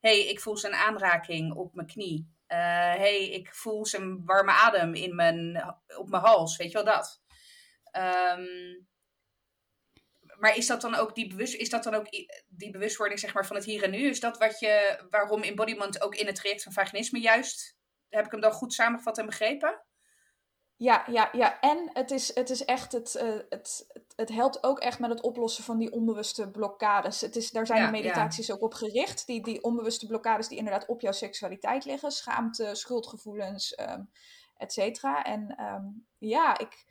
hé, 0.00 0.10
hey, 0.10 0.26
ik 0.26 0.40
voel 0.40 0.56
zijn 0.56 0.74
aanraking 0.74 1.54
op 1.54 1.74
mijn 1.74 1.86
knie. 1.86 2.34
Hé, 2.46 2.56
uh, 2.56 2.98
hey, 2.98 3.30
ik 3.30 3.54
voel 3.54 3.86
zijn 3.86 4.24
warme 4.24 4.52
adem 4.52 4.94
in 4.94 5.14
mijn, 5.14 5.64
op 5.96 6.08
mijn 6.08 6.22
hals. 6.22 6.56
Weet 6.56 6.70
je 6.70 6.82
wel 6.82 6.94
dat? 6.94 7.22
Um, 7.92 8.88
maar 10.40 10.56
is 10.56 10.66
dat 10.66 10.80
dan 10.80 10.94
ook 10.94 11.14
die, 11.14 11.28
bewust, 11.28 11.54
is 11.54 11.70
dat 11.70 11.82
dan 11.82 11.94
ook 11.94 12.06
die 12.48 12.70
bewustwording 12.70 13.20
zeg 13.20 13.34
maar, 13.34 13.46
van 13.46 13.56
het 13.56 13.64
hier 13.64 13.82
en 13.82 13.90
nu? 13.90 14.08
Is 14.08 14.20
dat 14.20 14.38
wat 14.38 14.60
je, 14.60 15.04
waarom 15.10 15.42
embodiment 15.42 16.02
ook 16.02 16.14
in 16.14 16.26
het 16.26 16.34
traject 16.34 16.62
van 16.62 16.72
vaginisme 16.72 17.20
juist, 17.20 17.76
heb 18.08 18.24
ik 18.24 18.30
hem 18.30 18.40
dan 18.40 18.52
goed 18.52 18.72
samengevat 18.72 19.18
en 19.18 19.26
begrepen? 19.26 19.82
Ja, 20.76 21.04
ja, 21.06 21.28
ja. 21.32 21.60
En 21.60 21.90
het 21.92 22.10
is, 22.10 22.34
het 22.34 22.50
is 22.50 22.64
echt, 22.64 22.92
het, 22.92 23.14
uh, 23.22 23.38
het, 23.48 23.86
het, 24.16 24.28
helpt 24.28 24.64
ook 24.64 24.78
echt 24.78 24.98
met 24.98 25.10
het 25.10 25.20
oplossen 25.20 25.64
van 25.64 25.78
die 25.78 25.92
onbewuste 25.92 26.50
blokkades. 26.50 27.20
Het 27.20 27.36
is, 27.36 27.50
daar 27.50 27.66
zijn 27.66 27.84
de 27.84 27.90
meditaties 27.90 28.52
ook 28.52 28.62
op 28.62 28.74
gericht. 28.74 29.26
Die, 29.26 29.42
die 29.42 29.62
onbewuste 29.62 30.06
blokkades 30.06 30.48
die 30.48 30.58
inderdaad 30.58 30.86
op 30.86 31.00
jouw 31.00 31.12
seksualiteit 31.12 31.84
liggen. 31.84 32.10
Schaamte, 32.10 32.74
schuldgevoelens, 32.74 33.78
um, 33.78 34.10
et 34.56 34.72
cetera. 34.72 35.24
En 35.24 35.64
um, 35.64 36.06
ja, 36.18 36.58
ik, 36.58 36.84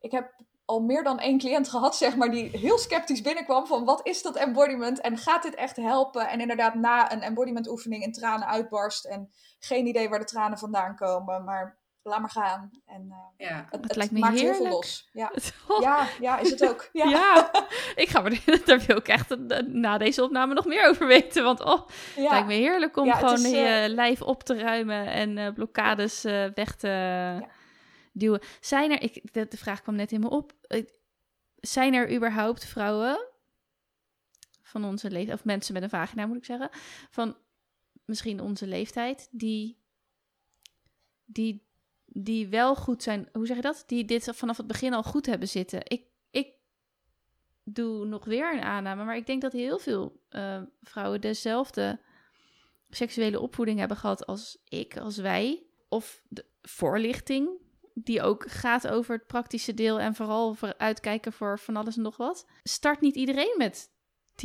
ik 0.00 0.10
heb 0.10 0.34
al 0.64 0.80
meer 0.80 1.02
dan 1.02 1.18
één 1.18 1.38
cliënt 1.38 1.68
gehad, 1.68 1.96
zeg 1.96 2.16
maar, 2.16 2.30
die 2.30 2.58
heel 2.58 2.78
sceptisch 2.78 3.22
binnenkwam 3.22 3.66
van 3.66 3.84
wat 3.84 4.06
is 4.06 4.22
dat 4.22 4.36
embodiment 4.36 5.00
en 5.00 5.18
gaat 5.18 5.42
dit 5.42 5.54
echt 5.54 5.76
helpen? 5.76 6.28
En 6.28 6.40
inderdaad 6.40 6.74
na 6.74 7.12
een 7.12 7.22
embodiment 7.22 7.68
oefening 7.68 8.02
in 8.02 8.12
tranen 8.12 8.46
uitbarst 8.46 9.04
en 9.04 9.30
geen 9.58 9.86
idee 9.86 10.08
waar 10.08 10.18
de 10.18 10.24
tranen 10.24 10.58
vandaan 10.58 10.96
komen, 10.96 11.44
maar 11.44 11.78
laat 12.02 12.20
maar 12.20 12.30
gaan. 12.30 12.70
En 12.86 13.06
uh, 13.08 13.48
ja. 13.48 13.66
het, 13.70 13.84
het, 13.84 13.96
lijkt 13.96 14.12
me 14.12 14.18
maakt 14.18 14.34
heerlijk. 14.34 14.58
heel 14.58 14.66
veel 14.66 14.76
los. 14.76 15.08
Ja. 15.12 15.32
ja, 15.80 16.06
ja, 16.20 16.38
is 16.38 16.50
het 16.50 16.68
ook. 16.68 16.88
Ja, 16.92 17.04
ja. 17.04 17.50
ik 18.02 18.08
ga 18.08 18.20
maar, 18.20 18.40
daar 18.64 18.80
wil 18.86 18.96
ik 18.96 19.08
echt 19.08 19.36
na 19.66 19.98
deze 19.98 20.22
opname 20.22 20.54
nog 20.54 20.64
meer 20.64 20.88
over 20.88 21.06
weten. 21.06 21.44
Want 21.44 21.64
oh, 21.64 21.88
het 22.14 22.30
lijkt 22.30 22.46
me 22.46 22.54
heerlijk 22.54 22.96
om 22.96 23.12
gewoon 23.12 23.44
is, 23.44 23.50
je 23.50 23.84
uh, 23.88 23.94
lijf 23.94 24.22
op 24.22 24.42
te 24.42 24.58
ruimen 24.58 25.06
en 25.06 25.36
uh, 25.36 25.52
blokkades 25.52 26.22
weg 26.54 26.74
te 26.76 26.88
duwen. 28.14 28.40
Zijn 28.60 28.90
er, 28.90 29.02
ik, 29.02 29.32
de, 29.32 29.46
de, 29.48 29.56
vraag 29.56 29.82
kwam 29.82 29.94
net 29.94 30.12
in 30.12 30.20
me 30.20 30.30
op, 30.30 30.52
zijn 31.60 31.94
er 31.94 32.14
überhaupt 32.14 32.64
vrouwen 32.64 33.28
van 34.62 34.84
onze 34.84 35.10
leeftijd, 35.10 35.38
of 35.38 35.44
mensen 35.44 35.74
met 35.74 35.82
een 35.82 35.88
vagina 35.88 36.26
moet 36.26 36.36
ik 36.36 36.44
zeggen, 36.44 36.68
van 37.10 37.36
misschien 38.04 38.40
onze 38.40 38.66
leeftijd, 38.66 39.28
die 39.30 39.82
die 41.24 41.64
die 42.06 42.48
wel 42.48 42.76
goed 42.76 43.02
zijn, 43.02 43.28
hoe 43.32 43.46
zeg 43.46 43.56
je 43.56 43.62
dat? 43.62 43.84
Die 43.86 44.04
dit 44.04 44.28
vanaf 44.32 44.56
het 44.56 44.66
begin 44.66 44.94
al 44.94 45.02
goed 45.02 45.26
hebben 45.26 45.48
zitten. 45.48 45.80
Ik, 45.84 46.02
ik 46.30 46.48
doe 47.64 48.06
nog 48.06 48.24
weer 48.24 48.54
een 48.54 48.62
aanname, 48.62 49.04
maar 49.04 49.16
ik 49.16 49.26
denk 49.26 49.42
dat 49.42 49.52
heel 49.52 49.78
veel 49.78 50.20
uh, 50.30 50.62
vrouwen 50.82 51.20
dezelfde 51.20 52.00
seksuele 52.90 53.40
opvoeding 53.40 53.78
hebben 53.78 53.96
gehad 53.96 54.26
als 54.26 54.58
ik, 54.68 54.96
als 54.96 55.16
wij. 55.16 55.62
Of 55.88 56.22
de 56.28 56.44
voorlichting, 56.62 57.48
die 57.94 58.22
ook 58.22 58.50
gaat 58.50 58.88
over 58.88 59.14
het 59.14 59.26
praktische 59.26 59.74
deel 59.74 60.00
en 60.00 60.14
vooral 60.14 60.54
voor 60.54 60.74
uitkijken 60.78 61.32
voor 61.32 61.58
van 61.58 61.76
alles 61.76 61.96
en 61.96 62.02
nog 62.02 62.16
wat. 62.16 62.46
Start 62.62 63.00
niet 63.00 63.16
iedereen 63.16 63.54
met 63.56 63.90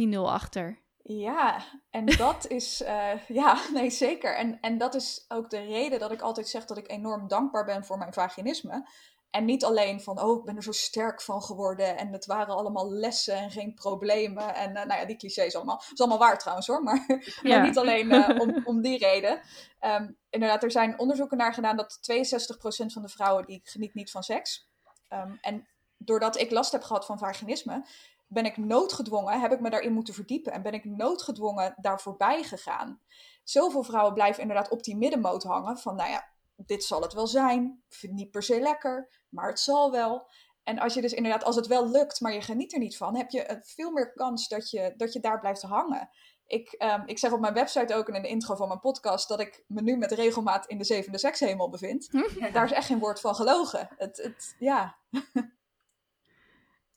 10-0 0.02 0.18
achter. 0.18 0.80
Ja, 1.04 1.64
en 1.90 2.06
dat 2.18 2.48
is, 2.48 2.82
uh, 2.82 3.28
ja, 3.28 3.60
nee 3.74 3.90
zeker. 3.90 4.36
En, 4.36 4.60
en 4.60 4.78
dat 4.78 4.96
is 4.96 5.26
ook 5.28 5.50
de 5.50 5.62
reden 5.62 6.00
dat 6.00 6.12
ik 6.12 6.22
altijd 6.22 6.48
zeg 6.48 6.66
dat 6.66 6.78
ik 6.78 6.90
enorm 6.92 7.28
dankbaar 7.28 7.66
ben 7.66 7.86
voor 7.86 7.98
mijn 7.98 8.14
vaginisme. 8.14 8.88
En 9.30 9.46
niet 9.46 9.66
alleen 9.66 10.02
van, 10.02 10.22
oh, 10.22 10.40
ik 10.40 10.46
ben 10.46 10.56
er 10.56 10.64
zo 10.64 10.72
sterk 10.72 11.22
van 11.22 11.42
geworden 11.42 11.98
en 11.98 12.12
het 12.14 12.26
waren 12.26 12.56
allemaal 12.56 12.92
lessen 12.92 13.36
en 13.36 13.52
geen 13.52 13.74
problemen. 13.74 14.56
En 14.56 14.70
uh, 14.70 14.86
nou 14.86 15.00
ja, 15.00 15.06
die 15.06 15.16
clichés 15.16 15.56
allemaal. 15.56 15.76
Dat 15.76 15.92
is 15.94 16.00
allemaal 16.00 16.18
waar 16.18 16.38
trouwens 16.38 16.68
hoor, 16.68 16.84
maar, 16.84 17.06
maar 17.44 17.62
niet 17.62 17.78
alleen 17.78 18.14
uh, 18.14 18.30
om, 18.40 18.62
om 18.66 18.82
die 18.82 18.98
reden. 18.98 19.42
Um, 19.82 20.18
inderdaad, 20.30 20.64
er 20.64 20.72
zijn 20.72 21.00
onderzoeken 21.00 21.38
naar 21.38 21.54
gedaan 21.54 21.78
dat 21.78 22.00
62% 22.12 22.86
van 22.86 23.02
de 23.02 23.10
vrouwen 23.10 23.46
die 23.46 23.62
geniet 23.64 23.94
niet 23.94 24.12
van 24.12 24.24
seks. 24.24 24.70
Um, 25.10 25.38
en 25.42 25.68
doordat 25.98 26.40
ik 26.40 26.52
last 26.52 26.72
heb 26.72 26.84
gehad 26.84 27.06
van 27.06 27.18
vaginisme, 27.18 27.86
ben 28.28 28.46
ik 28.46 28.58
noodgedwongen, 28.58 29.42
heb 29.42 29.52
ik 29.52 29.60
me 29.60 29.70
daarin 29.70 29.94
moeten 29.94 30.14
verdiepen 30.14 30.54
en 30.54 30.62
ben 30.62 30.74
ik 30.74 30.86
noodgedwongen 30.86 31.74
daar 31.78 32.02
voorbij 32.02 32.44
gegaan. 32.44 33.02
Zoveel 33.44 33.84
vrouwen 33.84 34.14
blijven 34.14 34.42
inderdaad 34.42 34.70
op 34.70 34.84
die 34.84 34.98
middenmoot 34.98 35.44
hangen 35.44 35.78
van, 35.78 35.96
nou 35.96 36.10
ja, 36.10 36.28
dit 36.66 36.84
zal 36.84 37.02
het 37.02 37.14
wel 37.14 37.28
zijn, 37.28 37.84
ik 37.90 37.96
vind 37.96 38.12
het 38.12 38.22
niet 38.22 38.32
per 38.32 38.44
se 38.44 38.60
lekker, 38.60 39.10
maar 39.30 39.50
het 39.50 39.60
zal 39.60 39.92
wel. 39.92 40.28
En 40.64 40.80
als 40.80 40.94
je 40.94 41.02
dus 41.02 41.14
inderdaad, 41.14 41.44
als 41.44 41.56
het 41.56 41.68
wel 41.68 41.90
lukt, 41.90 42.20
maar 42.20 42.34
je 42.34 42.42
geniet 42.42 42.74
er 42.74 42.80
niet 42.80 42.98
van, 42.98 43.16
heb 43.16 43.30
je 43.30 43.60
veel 43.62 43.92
meer 43.92 44.14
kans 44.14 44.48
dat 44.48 44.70
je, 44.70 44.94
dat 44.98 45.14
je 45.14 45.20
daar 45.20 45.40
blijft 45.40 45.62
hangen. 45.62 46.10
Ik, 46.46 46.76
um, 46.78 47.04
ik 47.06 47.18
zeg 47.18 47.32
op 47.32 47.40
mijn 47.40 47.54
website 47.54 47.94
ook 47.94 48.08
en 48.08 48.16
in 48.16 48.22
de 48.22 48.28
intro 48.28 48.56
van 48.56 48.68
mijn 48.68 48.80
podcast 48.80 49.28
dat 49.28 49.40
ik 49.40 49.64
me 49.68 49.82
nu 49.82 49.98
met 49.98 50.12
regelmaat 50.12 50.66
in 50.66 50.78
de 50.78 50.84
zevende 50.84 51.18
sekshemel 51.18 51.70
bevind. 51.70 52.10
Daar 52.54 52.66
is 52.66 52.72
echt 52.72 52.86
geen 52.86 53.00
woord 53.00 53.20
van 53.20 53.36
gelogen. 53.36 53.90
Het, 53.98 54.18
het, 54.18 54.56
ja. 54.60 54.98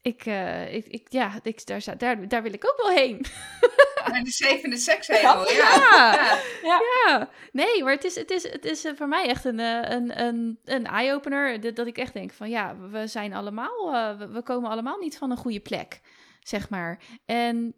Ik, 0.02 0.26
uh, 0.26 0.74
ik, 0.74 0.86
ik, 0.86 1.06
ja, 1.08 1.40
ik, 1.42 1.66
daar, 1.66 1.98
daar, 1.98 2.28
daar 2.28 2.42
wil 2.42 2.52
ik 2.52 2.64
ook 2.66 2.76
wel 2.76 2.90
heen. 2.90 3.24
Naar 4.12 4.22
de 4.22 4.30
zevende 4.30 4.76
sekshemel, 4.76 5.50
ja. 5.50 5.74
Ja. 5.76 6.40
ja. 6.62 6.80
ja. 7.06 7.30
Nee, 7.52 7.82
maar 7.84 7.92
het 7.92 8.04
is, 8.04 8.14
het 8.14 8.30
is, 8.30 8.42
het 8.50 8.64
is 8.64 8.84
eh, 8.84 8.92
voor 8.94 9.08
mij 9.08 9.28
echt 9.28 9.44
een, 9.44 9.60
eh, 9.60 9.90
een, 9.90 10.20
een, 10.20 10.58
een 10.64 10.86
eye-opener. 10.86 11.74
Dat 11.74 11.86
ik 11.86 11.98
echt 11.98 12.12
denk 12.12 12.32
van 12.32 12.50
ja, 12.50 12.76
we 12.78 13.06
zijn 13.06 13.32
allemaal, 13.32 13.94
uh, 13.94 14.30
we 14.32 14.42
komen 14.42 14.70
allemaal 14.70 14.98
niet 14.98 15.18
van 15.18 15.30
een 15.30 15.36
goede 15.36 15.60
plek, 15.60 16.00
zeg 16.40 16.70
maar. 16.70 17.02
En 17.24 17.74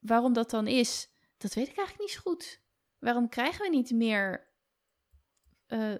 waarom 0.00 0.32
dat 0.32 0.50
dan 0.50 0.66
is, 0.66 1.08
dat 1.36 1.54
weet 1.54 1.68
ik 1.68 1.76
eigenlijk 1.76 2.08
niet 2.08 2.16
zo 2.16 2.30
goed. 2.30 2.60
Waarom 2.98 3.28
krijgen 3.28 3.62
we 3.62 3.76
niet 3.76 3.90
meer, 3.90 4.48
uh, 5.68 5.94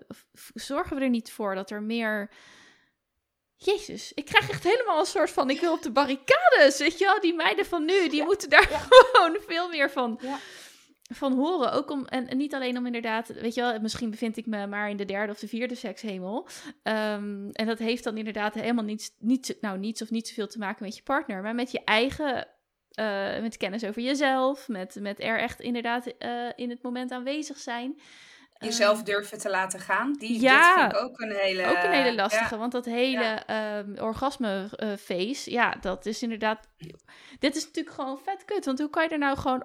zorgen 0.55 0.97
we 0.97 1.03
er 1.03 1.11
niet 1.11 1.33
voor 1.33 1.55
dat 1.55 1.71
er 1.71 1.83
meer 1.83 2.31
Jezus, 3.65 4.13
ik 4.15 4.25
krijg 4.25 4.51
echt 4.51 4.65
helemaal 4.65 4.99
een 4.99 5.07
soort 5.07 5.31
van, 5.31 5.51
ik 5.51 5.61
wil 5.61 5.73
op 5.73 5.83
de 5.83 5.91
barricades, 5.91 6.79
weet 6.79 6.99
je 6.99 7.05
wel? 7.05 7.21
Die 7.21 7.35
meiden 7.35 7.67
van 7.67 7.85
nu, 7.85 8.09
die 8.09 8.23
moeten 8.25 8.51
daar 8.51 8.67
gewoon 8.67 9.37
veel 9.47 9.69
meer 9.69 9.91
van, 9.91 10.19
ja. 10.23 10.39
van 11.13 11.33
horen. 11.33 11.73
Ook 11.73 11.91
om, 11.91 12.05
en, 12.05 12.37
niet 12.37 12.55
alleen 12.55 12.79
om 12.79 12.87
inderdaad, 12.87 13.29
weet 13.29 13.55
je 13.55 13.61
wel, 13.61 13.81
misschien 13.81 14.11
bevind 14.11 14.37
ik 14.37 14.47
me 14.47 14.67
maar 14.67 14.91
in 14.91 14.97
de 14.97 15.05
derde 15.05 15.33
of 15.33 15.39
de 15.39 15.49
vierde 15.49 15.75
sekshemel. 15.75 16.49
Um, 16.83 17.51
en 17.51 17.67
dat 17.67 17.79
heeft 17.79 18.05
dan 18.05 18.17
inderdaad 18.17 18.55
helemaal 18.55 18.85
niets, 18.85 19.11
niets, 19.19 19.53
nou, 19.61 19.79
niets 19.79 20.03
of 20.03 20.11
niet 20.11 20.29
zoveel 20.29 20.49
te 20.49 20.59
maken 20.59 20.85
met 20.85 20.97
je 20.97 21.03
partner, 21.03 21.43
maar 21.43 21.55
met 21.55 21.71
je 21.71 21.85
eigen. 21.85 22.49
Uh, 23.01 23.41
met 23.41 23.57
kennis 23.57 23.85
over 23.85 24.03
jezelf, 24.03 24.69
met, 24.69 24.97
met 25.01 25.21
er 25.21 25.39
echt 25.39 25.61
inderdaad 25.61 26.07
uh, 26.19 26.49
in 26.57 26.71
het 26.71 26.83
moment 26.83 27.11
aanwezig 27.11 27.59
zijn. 27.59 28.01
Jezelf 28.61 28.97
ehm, 28.97 29.05
durven 29.05 29.39
te 29.39 29.51
laten 29.51 29.81
gaan. 29.81 30.13
Die, 30.13 30.41
ja, 30.41 30.75
vind 30.75 30.93
ik 30.93 30.99
ook 30.99 31.21
een 31.21 31.33
hele... 31.33 31.67
Ook 31.67 31.83
een 31.83 31.93
hele 31.93 32.15
lastige, 32.15 32.57
want 32.57 32.73
dat 32.73 32.85
hele 32.85 33.43
ja. 33.47 33.79
um, 33.79 33.99
orgasme-face, 33.99 35.51
ja, 35.51 35.75
dat 35.81 36.07
is 36.07 36.23
inderdaad... 36.23 36.69
Dit 37.39 37.57
is 37.57 37.65
natuurlijk 37.65 37.95
gewoon 37.95 38.19
vet 38.19 38.45
kut, 38.45 38.65
want 38.65 38.79
hoe 38.79 38.91
kan 38.91 39.03
je 39.03 39.09
er 39.09 39.19
nou 39.19 39.39
gewoon 39.39 39.65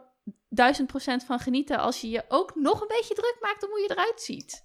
duizend 0.49 0.87
procent 0.87 1.23
van 1.23 1.39
genieten 1.39 1.77
als 1.77 2.01
je 2.01 2.09
je 2.09 2.23
ook 2.27 2.55
nog 2.55 2.81
een 2.81 2.87
beetje 2.87 3.13
druk 3.13 3.37
maakt 3.41 3.63
om 3.63 3.69
hoe 3.69 3.79
je 3.79 3.91
eruit 3.91 4.21
ziet. 4.21 4.63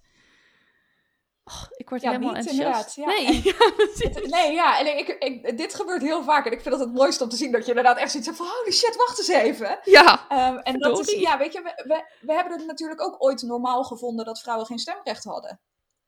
Oh, 1.43 1.63
ik 1.69 1.89
word 1.89 2.01
ja, 2.01 2.11
helemaal 2.11 2.35
enthousiast. 2.35 2.95
Ja. 2.95 3.05
Nee, 3.05 3.41
ja, 3.43 3.53
nee, 4.37 4.51
ja. 4.51 4.79
En 4.79 4.97
ik, 4.97 5.07
ik, 5.07 5.57
dit 5.57 5.75
gebeurt 5.75 6.01
heel 6.01 6.23
vaak. 6.23 6.45
En 6.45 6.51
ik 6.51 6.61
vind 6.61 6.75
het 6.75 6.83
het 6.83 6.93
mooiste 6.93 7.23
om 7.23 7.29
te 7.29 7.35
zien 7.35 7.51
dat 7.51 7.61
je 7.61 7.67
inderdaad 7.67 7.97
echt 7.97 8.11
zoiets 8.11 8.29
van... 8.29 8.47
Holy 8.47 8.71
shit, 8.71 8.95
wacht 8.95 9.17
eens 9.17 9.27
even. 9.27 9.79
Ja, 9.83 10.25
um, 10.49 10.57
En 10.57 10.79
dat 10.79 10.99
is, 10.99 11.13
ja, 11.13 11.37
weet 11.37 11.53
je, 11.53 11.61
we, 11.61 11.83
we, 11.87 12.05
we, 12.21 12.33
hebben 12.33 12.57
het 12.57 12.65
natuurlijk 12.65 13.01
ook 13.01 13.23
ooit 13.23 13.41
normaal 13.41 13.83
gevonden 13.83 14.25
dat 14.25 14.41
vrouwen 14.41 14.65
geen 14.67 14.79
stemrecht 14.79 15.23
hadden. 15.23 15.59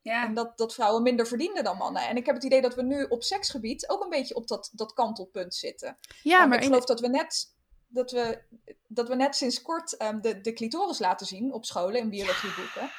Ja. 0.01 0.25
En 0.25 0.33
dat, 0.33 0.57
dat 0.57 0.73
vrouwen 0.73 1.03
minder 1.03 1.27
verdienden 1.27 1.63
dan 1.63 1.77
mannen. 1.77 2.07
En 2.07 2.17
ik 2.17 2.25
heb 2.25 2.35
het 2.35 2.43
idee 2.43 2.61
dat 2.61 2.75
we 2.75 2.83
nu 2.83 3.05
op 3.09 3.23
seksgebied 3.23 3.89
ook 3.89 4.03
een 4.03 4.09
beetje 4.09 4.35
op 4.35 4.47
dat, 4.47 4.69
dat 4.73 4.93
kantelpunt 4.93 5.55
zitten. 5.55 5.97
Ja, 6.23 6.43
um, 6.43 6.49
maar 6.49 6.57
ik 6.57 6.63
geloof 6.63 6.85
dat 6.85 6.99
we 6.99 7.07
net 7.07 7.51
dat 7.87 8.11
we, 8.11 8.41
dat 8.87 9.07
we 9.07 9.15
net 9.15 9.35
sinds 9.35 9.61
kort 9.61 10.01
um, 10.01 10.21
de, 10.21 10.41
de 10.41 10.53
clitoris 10.53 10.99
laten 10.99 11.27
zien 11.27 11.53
op 11.53 11.65
scholen 11.65 11.99
in 11.99 12.09
biologieboeken. 12.09 12.81
Ja. 12.81 12.91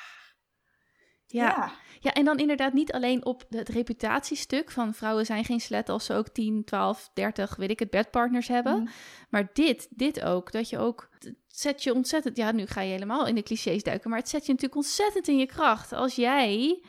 Ja. 1.35 1.73
Ja. 2.01 2.13
en 2.13 2.25
dan 2.25 2.39
inderdaad 2.39 2.73
niet 2.73 2.93
alleen 2.93 3.25
op 3.25 3.45
het 3.49 3.69
reputatiestuk 3.69 4.71
van 4.71 4.95
vrouwen 4.95 5.27
zijn 5.27 5.45
geen 5.45 5.61
slet 5.61 5.89
als 5.89 6.05
ze 6.05 6.15
ook 6.15 6.29
10, 6.29 6.65
12, 6.65 7.11
30, 7.15 7.57
weet 7.57 7.71
ik 7.71 7.79
het, 7.79 7.91
bedpartners 7.91 8.49
hebben. 8.49 8.83
Mhm. 8.83 8.91
Maar 9.31 9.51
dit, 9.53 9.87
dit 9.91 10.23
ook, 10.23 10.53
dat 10.53 10.69
je 10.69 10.79
ook, 10.79 11.09
het 11.19 11.35
zet 11.49 11.83
je 11.83 11.95
ontzettend, 11.95 12.37
ja 12.37 12.53
nu 12.53 12.67
ga 12.67 12.81
je 12.81 12.93
helemaal 12.93 13.27
in 13.27 13.35
de 13.35 13.43
clichés 13.43 13.83
duiken, 13.83 14.11
maar 14.11 14.19
het 14.19 14.29
zet 14.29 14.47
je 14.47 14.53
natuurlijk 14.53 14.81
ontzettend 14.81 15.29
in 15.29 15.39
je 15.39 15.47
kracht 15.47 15.93
als 15.93 16.15
jij 16.15 16.83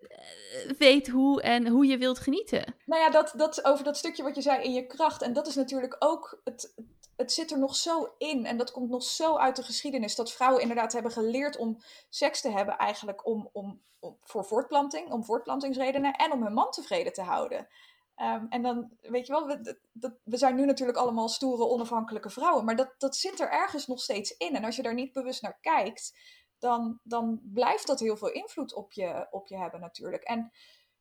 eh, 0.00 0.70
weet 0.78 1.08
hoe 1.08 1.42
en 1.42 1.68
hoe 1.68 1.86
je 1.86 1.98
wilt 1.98 2.18
genieten. 2.18 2.74
Nou 2.86 3.02
ja, 3.02 3.10
dat, 3.10 3.32
dat 3.36 3.64
over 3.64 3.84
dat 3.84 3.96
stukje 3.96 4.22
wat 4.22 4.34
je 4.34 4.42
zei 4.42 4.62
in 4.62 4.72
je 4.72 4.86
kracht. 4.86 5.22
En 5.22 5.32
dat 5.32 5.46
is 5.46 5.54
natuurlijk 5.54 5.96
ook 5.98 6.40
het, 6.44 6.74
het 7.16 7.32
zit 7.32 7.50
er 7.50 7.58
nog 7.58 7.76
zo 7.76 8.14
in 8.18 8.46
en 8.46 8.56
dat 8.56 8.70
komt 8.70 8.90
nog 8.90 9.02
zo 9.02 9.36
uit 9.36 9.56
de 9.56 9.62
geschiedenis 9.62 10.14
dat 10.14 10.32
vrouwen 10.32 10.62
inderdaad 10.62 10.92
hebben 10.92 11.12
geleerd 11.12 11.56
om 11.56 11.82
seks 12.08 12.40
te 12.40 12.50
hebben 12.50 12.76
eigenlijk 12.76 13.26
om, 13.26 13.48
om, 13.52 13.80
om 13.98 14.18
voor 14.22 14.44
voortplanting, 14.44 15.10
om 15.10 15.24
voortplantingsredenen 15.24 16.12
en 16.12 16.32
om 16.32 16.42
hun 16.42 16.52
man 16.52 16.70
tevreden 16.70 17.12
te 17.12 17.22
houden. 17.22 17.68
Ehm, 18.14 18.46
en 18.48 18.62
dan, 18.62 18.90
weet 19.00 19.26
je 19.26 19.32
wel, 19.32 19.46
we, 19.46 19.76
we 20.24 20.36
zijn 20.36 20.54
nu 20.54 20.64
natuurlijk 20.64 20.98
allemaal 20.98 21.28
stoere, 21.28 21.66
onafhankelijke 21.66 22.30
vrouwen, 22.30 22.64
maar 22.64 22.76
dat, 22.76 22.94
dat 22.98 23.16
zit 23.16 23.40
er 23.40 23.50
ergens 23.50 23.86
nog 23.86 24.00
steeds 24.00 24.36
in. 24.36 24.56
En 24.56 24.64
als 24.64 24.76
je 24.76 24.82
daar 24.82 24.94
niet 24.94 25.12
bewust 25.12 25.42
naar 25.42 25.58
kijkt, 25.60 26.18
dan, 26.58 27.00
dan 27.02 27.40
blijft 27.42 27.86
dat 27.86 28.00
heel 28.00 28.16
veel 28.16 28.30
invloed 28.30 28.74
op 28.74 28.92
je, 28.92 29.26
op 29.30 29.48
je 29.48 29.56
hebben 29.56 29.80
natuurlijk. 29.80 30.22
En 30.22 30.52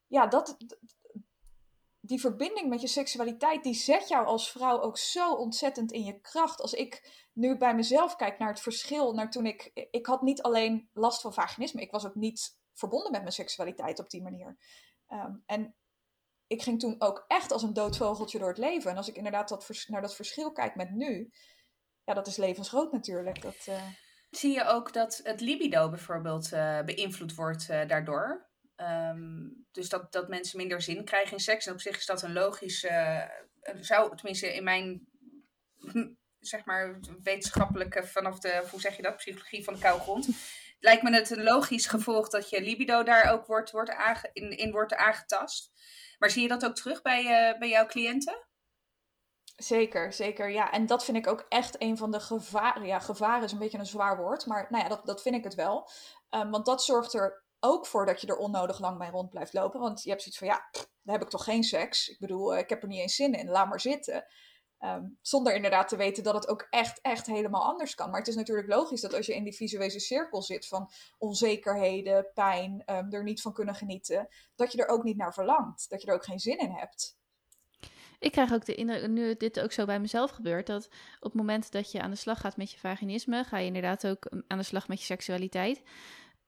ja, 0.07 0.27
dat, 0.27 0.57
die 2.05 2.19
verbinding 2.19 2.69
met 2.69 2.81
je 2.81 2.87
seksualiteit, 2.87 3.63
die 3.63 3.73
zet 3.73 4.07
jou 4.07 4.25
als 4.25 4.51
vrouw 4.51 4.81
ook 4.81 4.97
zo 4.97 5.33
ontzettend 5.33 5.91
in 5.91 6.03
je 6.03 6.19
kracht. 6.19 6.61
Als 6.61 6.73
ik 6.73 7.11
nu 7.33 7.57
bij 7.57 7.75
mezelf 7.75 8.15
kijk 8.15 8.39
naar 8.39 8.49
het 8.49 8.59
verschil, 8.59 9.13
naar 9.13 9.31
toen 9.31 9.45
ik, 9.45 9.71
ik 9.91 10.05
had 10.05 10.21
niet 10.21 10.41
alleen 10.41 10.89
last 10.93 11.21
van 11.21 11.33
vaginisme, 11.33 11.81
ik 11.81 11.91
was 11.91 12.05
ook 12.05 12.15
niet 12.15 12.57
verbonden 12.73 13.11
met 13.11 13.21
mijn 13.21 13.33
seksualiteit 13.33 13.99
op 13.99 14.09
die 14.09 14.21
manier. 14.21 14.57
Um, 15.09 15.43
en 15.45 15.75
ik 16.47 16.61
ging 16.61 16.79
toen 16.79 16.95
ook 16.97 17.25
echt 17.27 17.51
als 17.51 17.63
een 17.63 17.73
dood 17.73 17.97
vogeltje 17.97 18.39
door 18.39 18.47
het 18.47 18.57
leven. 18.57 18.91
En 18.91 18.97
als 18.97 19.07
ik 19.07 19.15
inderdaad 19.15 19.49
dat 19.49 19.85
naar 19.87 20.01
dat 20.01 20.15
verschil 20.15 20.51
kijk 20.51 20.75
met 20.75 20.91
nu, 20.91 21.31
ja, 22.03 22.13
dat 22.13 22.27
is 22.27 22.37
levensgroot 22.37 22.91
natuurlijk. 22.91 23.41
Dat, 23.41 23.65
uh... 23.69 23.83
Zie 24.29 24.53
je 24.53 24.63
ook 24.63 24.93
dat 24.93 25.19
het 25.23 25.41
libido 25.41 25.89
bijvoorbeeld 25.89 26.51
uh, 26.51 26.81
beïnvloed 26.81 27.35
wordt 27.35 27.69
uh, 27.69 27.87
daardoor? 27.87 28.51
Ehm, 28.75 29.49
dus 29.71 29.89
dat, 29.89 30.11
dat 30.11 30.27
mensen 30.27 30.57
minder 30.57 30.81
zin 30.81 31.05
krijgen 31.05 31.31
in 31.31 31.39
seks. 31.39 31.65
En 31.65 31.73
op 31.73 31.81
zich 31.81 31.97
is 31.97 32.05
dat 32.05 32.21
een 32.21 32.33
logisch, 32.33 32.83
uh, 32.83 33.23
zou 33.79 34.15
tenminste 34.15 34.55
in 34.55 34.63
mijn, 34.63 35.07
zeg 36.39 36.65
maar, 36.65 36.99
wetenschappelijke, 37.23 38.03
vanaf 38.03 38.39
de, 38.39 38.63
hoe 38.71 38.81
zeg 38.81 38.95
je 38.95 39.01
dat, 39.01 39.17
psychologie 39.17 39.63
van 39.63 39.73
de 39.73 39.79
koude 39.79 40.03
grond. 40.03 40.27
Lijkt 40.79 41.03
me 41.03 41.13
het 41.13 41.29
een 41.29 41.43
logisch 41.43 41.85
gevolg 41.85 42.29
dat 42.29 42.49
je 42.49 42.61
libido 42.61 43.03
daar 43.03 43.31
ook 43.31 43.45
wordt, 43.45 43.71
wordt 43.71 43.95
in, 44.33 44.57
in 44.57 44.71
wordt 44.71 44.93
aangetast. 44.93 45.71
Maar 46.17 46.29
zie 46.29 46.41
je 46.41 46.47
dat 46.47 46.65
ook 46.65 46.75
terug 46.75 47.01
bij, 47.01 47.21
uh, 47.21 47.59
bij 47.59 47.69
jouw 47.69 47.85
cliënten? 47.85 48.47
Zeker, 49.55 50.13
zeker. 50.13 50.49
Ja, 50.49 50.71
en 50.71 50.85
dat 50.85 51.05
vind 51.05 51.17
ik 51.17 51.27
ook 51.27 51.45
echt 51.49 51.81
een 51.81 51.97
van 51.97 52.11
de 52.11 52.19
gevaren. 52.19 52.85
Ja, 52.85 52.99
gevaar 52.99 53.43
is 53.43 53.51
een 53.51 53.59
beetje 53.59 53.77
een 53.77 53.85
zwaar 53.85 54.17
woord, 54.17 54.45
maar 54.45 54.67
nou 54.69 54.83
ja, 54.83 54.89
dat, 54.89 55.05
dat 55.05 55.21
vind 55.21 55.35
ik 55.35 55.43
het 55.43 55.55
wel. 55.55 55.89
Um, 56.29 56.51
want 56.51 56.65
dat 56.65 56.83
zorgt 56.83 57.13
er 57.13 57.42
ook 57.63 57.85
voor 57.85 58.05
dat 58.05 58.21
je 58.21 58.27
er 58.27 58.37
onnodig 58.37 58.79
lang 58.79 58.97
bij 58.97 59.09
rond 59.09 59.29
blijft 59.29 59.53
lopen. 59.53 59.79
Want 59.79 60.03
je 60.03 60.09
hebt 60.09 60.21
zoiets 60.21 60.39
van, 60.39 60.47
ja, 60.47 60.69
dan 60.71 61.13
heb 61.13 61.21
ik 61.23 61.29
toch 61.29 61.43
geen 61.43 61.63
seks. 61.63 62.09
Ik 62.09 62.19
bedoel, 62.19 62.53
eh, 62.53 62.59
ik 62.59 62.69
heb 62.69 62.81
er 62.81 62.87
niet 62.87 62.99
eens 62.99 63.15
zin 63.15 63.33
in, 63.33 63.49
laat 63.49 63.69
maar 63.69 63.79
zitten. 63.79 64.25
Ehm, 64.77 65.03
zonder 65.21 65.55
inderdaad 65.55 65.87
te 65.87 65.95
weten 65.95 66.23
dat 66.23 66.33
het 66.33 66.47
ook 66.47 66.67
echt, 66.69 67.01
echt 67.01 67.25
helemaal 67.25 67.63
anders 67.63 67.95
kan. 67.95 68.09
Maar 68.09 68.19
het 68.19 68.27
is 68.27 68.35
natuurlijk 68.35 68.67
logisch 68.67 69.01
dat 69.01 69.13
als 69.13 69.25
je 69.25 69.35
in 69.35 69.43
die 69.43 69.55
visuele 69.55 69.99
cirkel 69.99 70.41
zit 70.41 70.67
van 70.67 70.89
onzekerheden, 71.17 72.31
pijn, 72.33 72.83
um, 72.85 73.11
er 73.11 73.23
niet 73.23 73.41
van 73.41 73.53
kunnen 73.53 73.75
genieten, 73.75 74.27
dat 74.55 74.71
je 74.71 74.83
er 74.83 74.87
ook 74.87 75.03
niet 75.03 75.17
naar 75.17 75.33
verlangt. 75.33 75.89
Dat 75.89 76.01
je 76.01 76.07
er 76.07 76.13
ook 76.13 76.25
geen 76.25 76.39
zin 76.39 76.57
in 76.57 76.71
hebt. 76.71 77.17
Ik 78.19 78.31
krijg 78.31 78.53
ook 78.53 78.65
de 78.65 78.75
indruk, 78.75 79.07
nu 79.07 79.35
dit 79.35 79.59
ook 79.59 79.71
zo 79.71 79.85
bij 79.85 79.99
mezelf 79.99 80.31
gebeurt, 80.31 80.67
dat 80.67 80.85
op 81.19 81.31
het 81.31 81.33
moment 81.33 81.71
dat 81.71 81.91
je 81.91 82.01
aan 82.01 82.11
de 82.11 82.15
slag 82.15 82.39
gaat 82.39 82.57
met 82.57 82.71
je 82.71 82.79
vaginisme, 82.79 83.43
ga 83.43 83.57
je 83.57 83.65
inderdaad 83.65 84.07
ook 84.07 84.29
aan 84.47 84.57
de 84.57 84.63
slag 84.63 84.87
met 84.87 84.99
je 84.99 85.05
seksualiteit 85.05 85.81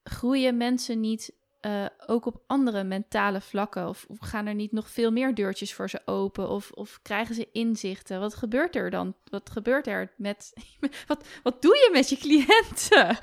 groeien 0.10 0.58
mensen 0.58 1.00
niet 1.00 1.34
uh, 1.62 1.86
ook 2.08 2.26
op 2.26 2.42
andere 2.48 2.84
mentale 2.84 3.42
vlakken? 3.42 3.88
Of, 3.88 4.06
of, 4.08 4.18
gaan 4.20 4.46
er 4.46 4.54
niet 4.54 4.72
nog 4.72 4.90
veel 4.90 5.12
meer 5.12 5.36
deurtjes 5.36 5.74
voor 5.74 5.90
ze 5.90 6.02
open? 6.06 6.50
Of, 6.50 6.72
of 6.72 7.00
krijgen 7.02 7.36
ze 7.36 7.50
inzichten? 7.52 8.20
Wat 8.20 8.36
gebeurt 8.36 8.76
er 8.76 8.90
dan? 8.90 9.16
Wat 9.30 9.50
gebeurt 9.50 9.88
er 9.88 10.12
met. 10.18 10.54
Wat, 11.08 11.28
wat 11.44 11.62
doe 11.62 11.76
je 11.76 11.90
met 11.92 12.10
je 12.10 12.18
cliënten? 12.18 13.18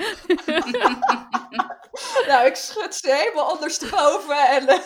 nou, 2.29 2.47
ik 2.47 2.55
schud 2.55 2.95
ze 2.95 3.15
helemaal 3.15 3.51
ondersteboven. 3.51 4.49
En, 4.49 4.65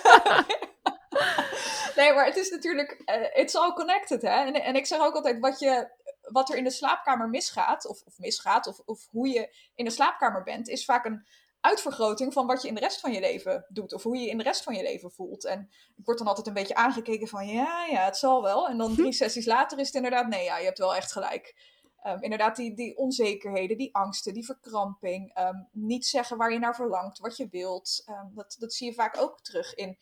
nee, 1.96 2.12
maar 2.12 2.26
het 2.26 2.36
is 2.36 2.50
natuurlijk. 2.50 3.02
Uh, 3.06 3.42
it's 3.42 3.54
all 3.54 3.72
connected, 3.72 4.22
hè? 4.22 4.44
En, 4.44 4.54
en 4.54 4.74
ik 4.74 4.86
zeg 4.86 5.00
ook 5.00 5.14
altijd: 5.14 5.40
wat, 5.40 5.58
je, 5.58 5.88
wat 6.22 6.50
er 6.50 6.56
in 6.56 6.64
de 6.64 6.70
slaapkamer 6.70 7.28
misgaat, 7.28 7.86
of, 7.86 8.02
of 8.04 8.18
misgaat, 8.18 8.66
of, 8.66 8.80
of 8.84 9.06
hoe 9.10 9.28
je 9.28 9.54
in 9.74 9.84
de 9.84 9.90
slaapkamer 9.90 10.42
bent, 10.42 10.68
is 10.68 10.84
vaak 10.84 11.04
een 11.04 11.26
uitvergroting 11.66 12.32
van 12.32 12.46
wat 12.46 12.62
je 12.62 12.68
in 12.68 12.74
de 12.74 12.80
rest 12.80 13.00
van 13.00 13.12
je 13.12 13.20
leven 13.20 13.66
doet. 13.68 13.92
Of 13.92 14.02
hoe 14.02 14.16
je 14.16 14.28
in 14.28 14.38
de 14.38 14.44
rest 14.44 14.62
van 14.62 14.74
je 14.74 14.82
leven 14.82 15.10
voelt. 15.10 15.44
En 15.44 15.70
ik 15.96 16.04
word 16.04 16.18
dan 16.18 16.26
altijd 16.26 16.46
een 16.46 16.52
beetje 16.52 16.74
aangekeken 16.74 17.28
van 17.28 17.46
ja, 17.46 17.86
ja, 17.90 18.04
het 18.04 18.16
zal 18.16 18.42
wel. 18.42 18.68
En 18.68 18.78
dan 18.78 18.94
drie 18.94 19.12
sessies 19.12 19.46
later 19.46 19.78
is 19.78 19.86
het 19.86 19.94
inderdaad, 19.94 20.28
nee, 20.28 20.44
ja, 20.44 20.58
je 20.58 20.64
hebt 20.64 20.78
wel 20.78 20.94
echt 20.94 21.12
gelijk. 21.12 21.74
Um, 22.06 22.22
inderdaad, 22.22 22.56
die, 22.56 22.74
die 22.74 22.96
onzekerheden, 22.96 23.76
die 23.76 23.94
angsten, 23.94 24.34
die 24.34 24.44
verkramping. 24.44 25.38
Um, 25.38 25.68
niet 25.72 26.06
zeggen 26.06 26.36
waar 26.36 26.52
je 26.52 26.58
naar 26.58 26.74
verlangt, 26.74 27.18
wat 27.18 27.36
je 27.36 27.48
wilt. 27.50 28.04
Um, 28.06 28.34
dat, 28.34 28.56
dat 28.58 28.72
zie 28.72 28.88
je 28.88 28.94
vaak 28.94 29.20
ook 29.20 29.40
terug 29.40 29.74
in, 29.74 29.98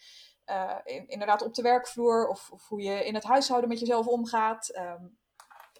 uh, 0.46 0.78
in, 0.84 1.08
inderdaad 1.08 1.42
op 1.42 1.54
de 1.54 1.62
werkvloer. 1.62 2.28
Of, 2.28 2.50
of, 2.50 2.68
hoe 2.68 2.82
je 2.82 3.04
in 3.04 3.14
het 3.14 3.24
huishouden 3.24 3.68
met 3.68 3.80
jezelf 3.80 4.06
omgaat. 4.06 4.70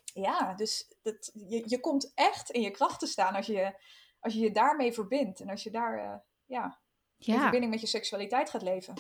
ja, 0.05 0.55
dus 0.55 0.95
dat, 1.03 1.31
je, 1.49 1.63
je 1.67 1.81
komt 1.81 2.13
echt 2.15 2.51
in 2.51 2.61
je 2.61 2.71
kracht 2.71 3.01
te 3.01 3.07
staan 3.07 3.35
als 3.35 3.47
je 3.47 3.75
als 4.25 4.35
je 4.35 4.41
je 4.41 4.51
daarmee 4.51 4.93
verbindt 4.93 5.41
en 5.41 5.49
als 5.49 5.63
je 5.63 5.71
daar 5.71 5.99
uh, 5.99 6.15
ja, 6.45 6.81
in 7.19 7.39
verbinding 7.39 7.73
met 7.73 7.81
je 7.81 7.87
seksualiteit 7.87 8.51
gaat 8.51 8.63
leven. 8.63 8.95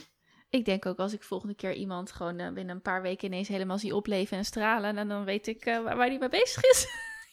Ik 0.50 0.64
denk 0.64 0.87
ook 0.87 0.98
als 0.98 1.12
ik 1.12 1.22
volgende 1.22 1.54
keer 1.54 1.72
iemand 1.72 2.12
gewoon 2.12 2.40
uh, 2.40 2.52
binnen 2.52 2.74
een 2.74 2.82
paar 2.82 3.02
weken 3.02 3.26
ineens 3.26 3.48
helemaal 3.48 3.78
zie 3.78 3.94
opleven 3.94 4.37
en 4.37 4.44
stralen, 4.44 4.98
en 4.98 5.08
dan 5.08 5.24
weet 5.24 5.46
ik 5.46 5.66
uh, 5.66 5.82
waar, 5.82 5.96
waar 5.96 6.08
die 6.08 6.18
mee 6.18 6.28
bezig 6.28 6.64
is. 6.64 6.87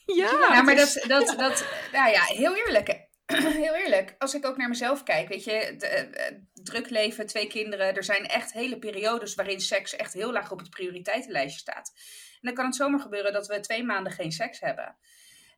ja, 0.21 0.31
ja 0.49 0.61
maar 0.61 0.75
dat, 0.75 1.05
dat, 1.07 1.35
dat, 1.37 1.65
nou 1.91 2.11
ja, 2.11 2.23
heel 2.23 2.55
eerlijk. 2.55 3.09
Heel 3.65 3.75
eerlijk, 3.75 4.15
als 4.17 4.33
ik 4.33 4.45
ook 4.45 4.57
naar 4.57 4.69
mezelf 4.69 5.03
kijk, 5.03 5.27
weet 5.27 5.43
je, 5.43 5.75
de, 5.77 6.43
druk 6.53 6.89
leven, 6.89 7.27
twee 7.27 7.47
kinderen, 7.47 7.95
er 7.95 8.03
zijn 8.03 8.25
echt 8.25 8.53
hele 8.53 8.79
periodes 8.79 9.35
waarin 9.35 9.59
seks 9.59 9.95
echt 9.95 10.13
heel 10.13 10.31
laag 10.31 10.51
op 10.51 10.59
het 10.59 10.69
prioriteitenlijstje 10.69 11.59
staat. 11.59 11.91
En 12.33 12.39
dan 12.41 12.53
kan 12.53 12.65
het 12.65 12.75
zomaar 12.75 12.99
gebeuren 12.99 13.33
dat 13.33 13.47
we 13.47 13.59
twee 13.59 13.83
maanden 13.83 14.13
geen 14.13 14.31
seks 14.31 14.59
hebben. 14.59 14.97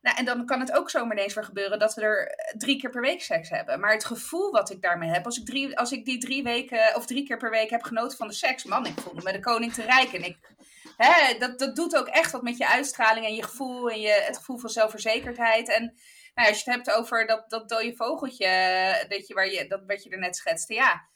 Nou, 0.04 0.16
en 0.16 0.24
dan 0.24 0.46
kan 0.46 0.60
het 0.60 0.72
ook 0.72 0.90
zomaar 0.90 1.16
ineens 1.16 1.34
weer 1.34 1.44
gebeuren 1.44 1.78
dat 1.78 1.94
we 1.94 2.00
er 2.00 2.26
eh, 2.26 2.56
drie 2.56 2.80
keer 2.80 2.90
per 2.90 3.00
week 3.00 3.22
seks 3.22 3.48
hebben. 3.48 3.80
Maar 3.80 3.92
het 3.92 4.04
gevoel 4.04 4.50
wat 4.50 4.70
ik 4.70 4.82
daarmee 4.82 5.10
heb, 5.10 5.24
als 5.24 5.38
ik, 5.38 5.46
drie, 5.46 5.78
als 5.78 5.92
ik 5.92 6.04
die 6.04 6.18
drie 6.18 6.42
weken 6.42 6.96
of 6.96 7.06
drie 7.06 7.26
keer 7.26 7.36
per 7.36 7.50
week 7.50 7.70
heb 7.70 7.82
genoten 7.82 8.16
van 8.16 8.28
de 8.28 8.34
seks, 8.34 8.64
man, 8.64 8.86
ik 8.86 9.00
voelde 9.00 9.22
me 9.22 9.32
de 9.32 9.40
koning 9.40 9.72
te 9.72 9.82
rijk. 9.82 10.12
En 10.12 10.24
ik, 10.24 10.38
hè, 10.96 11.38
dat, 11.38 11.58
dat 11.58 11.76
doet 11.76 11.96
ook 11.96 12.06
echt 12.06 12.32
wat 12.32 12.42
met 12.42 12.56
je 12.56 12.68
uitstraling 12.68 13.26
en 13.26 13.34
je 13.34 13.42
gevoel 13.42 13.90
en 13.90 14.00
je, 14.00 14.22
het 14.26 14.36
gevoel 14.36 14.58
van 14.58 14.70
zelfverzekerdheid. 14.70 15.68
En 15.68 15.94
Nou, 16.34 16.48
als 16.48 16.62
je 16.62 16.70
het 16.70 16.84
hebt 16.84 16.98
over 16.98 17.26
dat, 17.26 17.50
dat 17.50 17.68
dode 17.68 17.96
vogeltje, 17.96 18.46
dat 19.08 19.26
je, 19.26 19.34
waar 19.34 19.50
je, 19.50 19.66
dat 19.66 19.82
wat 19.86 20.02
je 20.02 20.10
er 20.10 20.18
net 20.18 20.36
schetste, 20.36 20.74
ja. 20.74 21.08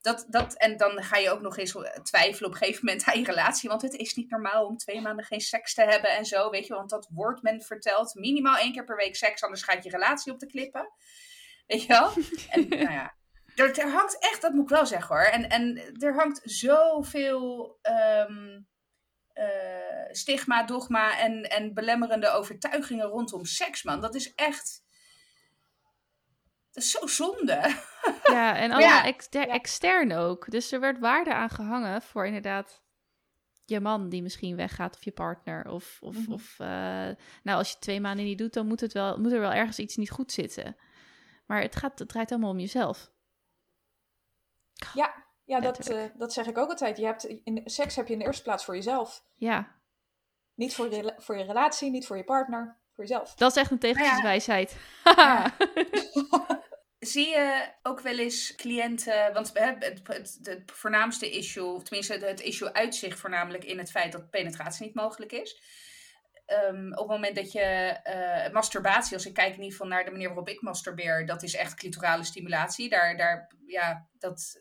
Dat, 0.00 0.26
dat, 0.28 0.54
en 0.54 0.76
dan 0.76 1.02
ga 1.02 1.16
je 1.16 1.30
ook 1.30 1.40
nog 1.40 1.56
eens 1.56 1.76
twijfelen 2.02 2.48
op 2.48 2.54
een 2.54 2.60
gegeven 2.60 2.84
moment 2.84 3.04
aan 3.04 3.18
je 3.18 3.24
relatie. 3.24 3.68
Want 3.68 3.82
het 3.82 3.94
is 3.94 4.14
niet 4.14 4.30
normaal 4.30 4.66
om 4.66 4.76
twee 4.76 5.00
maanden 5.00 5.24
geen 5.24 5.40
seks 5.40 5.74
te 5.74 5.82
hebben 5.82 6.10
en 6.10 6.24
zo. 6.24 6.50
Weet 6.50 6.66
je, 6.66 6.74
want 6.74 6.90
dat 6.90 7.08
wordt 7.10 7.42
men 7.42 7.62
verteld. 7.62 8.14
Minimaal 8.14 8.56
één 8.56 8.72
keer 8.72 8.84
per 8.84 8.96
week 8.96 9.16
seks, 9.16 9.42
anders 9.42 9.62
gaat 9.62 9.84
je 9.84 9.90
relatie 9.90 10.32
op 10.32 10.38
de 10.38 10.46
klippen. 10.46 10.92
Weet 11.66 11.82
je 11.82 11.88
wel? 11.88 12.12
En 12.50 12.68
nou 12.84 12.92
ja, 12.92 13.16
er, 13.54 13.78
er, 13.78 13.90
hangt 13.90 14.18
echt, 14.18 14.40
dat 14.40 14.52
moet 14.52 14.70
ik 14.70 14.76
wel 14.76 14.86
zeggen 14.86 15.16
hoor. 15.16 15.24
En, 15.24 15.48
en 15.48 15.94
er 15.98 16.14
hangt 16.14 16.40
zoveel 16.44 17.78
um, 18.28 18.66
stigma, 20.10 20.62
dogma 20.62 21.18
en, 21.18 21.42
en 21.42 21.74
belemmerende 21.74 22.28
overtuigingen 22.28 23.06
rondom 23.06 23.44
seks, 23.44 23.82
man. 23.82 24.00
Dat 24.00 24.14
is 24.14 24.34
echt. 24.34 24.84
Dat 26.76 26.84
is 26.84 26.90
zo 26.90 27.06
zonde. 27.06 27.60
Ja, 28.22 28.56
en 28.56 28.70
allemaal 28.70 29.02
ex 29.02 29.28
extern 29.28 30.12
ook. 30.12 30.50
Dus 30.50 30.72
er 30.72 30.80
werd 30.80 30.98
waarde 30.98 31.34
aan 31.34 31.50
gehangen 31.50 32.02
voor 32.02 32.26
inderdaad 32.26 32.82
je 33.64 33.80
man 33.80 34.08
die 34.08 34.22
misschien 34.22 34.56
weggaat 34.56 34.94
of 34.94 35.04
je 35.04 35.12
partner. 35.12 35.68
Of, 35.70 35.98
of, 36.00 36.26
mm 36.26 36.32
of 36.32 36.58
uh, 36.60 36.66
nou, 37.42 37.58
als 37.58 37.70
je 37.70 37.78
twee 37.78 38.00
maanden 38.00 38.24
niet 38.24 38.38
doet, 38.38 38.52
dan 38.52 38.66
moet, 38.66 38.80
het 38.80 38.92
wel, 38.92 39.18
moet 39.18 39.32
er 39.32 39.40
wel 39.40 39.52
ergens 39.52 39.78
iets 39.78 39.96
niet 39.96 40.10
goed 40.10 40.32
zitten. 40.32 40.76
Maar 41.46 41.60
het, 41.60 41.76
gaat, 41.76 41.98
het 41.98 42.08
draait 42.08 42.30
allemaal 42.30 42.50
om 42.50 42.58
jezelf. 42.58 43.10
Ja, 44.94 45.24
ja 45.44 45.60
dat, 45.60 45.90
uh, 45.90 46.02
dat 46.14 46.32
zeg 46.32 46.46
ik 46.46 46.58
ook 46.58 46.68
altijd. 46.68 46.96
Je 46.96 47.04
hebt, 47.04 47.24
in, 47.24 47.62
seks 47.64 47.96
heb 47.96 48.06
je 48.06 48.12
in 48.12 48.18
de 48.18 48.24
eerste 48.24 48.42
plaats 48.42 48.64
voor 48.64 48.74
jezelf. 48.74 49.24
Ja. 49.34 49.74
Niet 50.54 50.74
voor 50.74 50.94
je, 50.94 51.14
voor 51.18 51.38
je 51.38 51.44
relatie, 51.44 51.90
niet 51.90 52.06
voor 52.06 52.16
je 52.16 52.24
partner, 52.24 52.76
voor 52.94 53.04
jezelf. 53.04 53.34
Dat 53.34 53.50
is 53.50 53.56
echt 53.56 53.70
een 53.70 53.78
tegeltjeswijsheid. 53.78 54.76
Ja. 55.04 55.54
Zie 57.06 57.28
je 57.28 57.68
ook 57.82 58.00
wel 58.00 58.18
eens 58.18 58.54
cliënten, 58.54 59.32
want 59.32 59.50
het, 59.52 60.02
het, 60.04 60.38
het, 60.42 60.72
voornaamste 60.72 61.30
issue, 61.30 61.82
tenminste 61.82 62.26
het 62.26 62.40
issue 62.40 62.72
uitzicht 62.72 63.18
voornamelijk 63.18 63.64
in 63.64 63.78
het 63.78 63.90
feit 63.90 64.12
dat 64.12 64.30
penetratie 64.30 64.86
niet 64.86 64.94
mogelijk 64.94 65.32
is. 65.32 65.60
Um, 66.70 66.92
op 66.92 66.98
het 66.98 67.08
moment 67.08 67.36
dat 67.36 67.52
je 67.52 67.98
uh, 68.04 68.52
masturbatie, 68.52 69.14
als 69.14 69.26
ik 69.26 69.34
kijk 69.34 69.48
in 69.48 69.56
ieder 69.56 69.70
geval 69.70 69.86
naar 69.86 70.04
de 70.04 70.10
manier 70.10 70.26
waarop 70.26 70.48
ik 70.48 70.60
masturbeer, 70.60 71.26
dat 71.26 71.42
is 71.42 71.54
echt 71.54 71.74
clitorale 71.74 72.24
stimulatie. 72.24 72.88
Daar, 72.88 73.16
daar, 73.16 73.52
ja, 73.66 74.06
dat, 74.18 74.60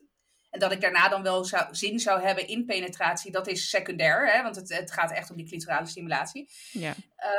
en 0.56 0.62
dat 0.62 0.72
ik 0.72 0.82
daarna 0.82 1.08
dan 1.08 1.24
wel 1.24 1.46
zou, 1.46 1.76
zin 1.76 2.00
zou 2.00 2.22
hebben 2.22 2.48
in 2.48 2.66
penetratie, 2.66 3.32
dat 3.32 3.48
is 3.48 3.70
secundair, 3.70 4.32
hè, 4.34 4.44
want 4.44 4.56
het, 4.56 4.70
het 4.70 4.92
gaat 4.92 5.12
echt 5.12 5.30
om 5.30 5.36
die 5.36 5.46
clitorale 5.46 5.86
stimulatie. 5.86 6.50
Ja. 6.72 6.94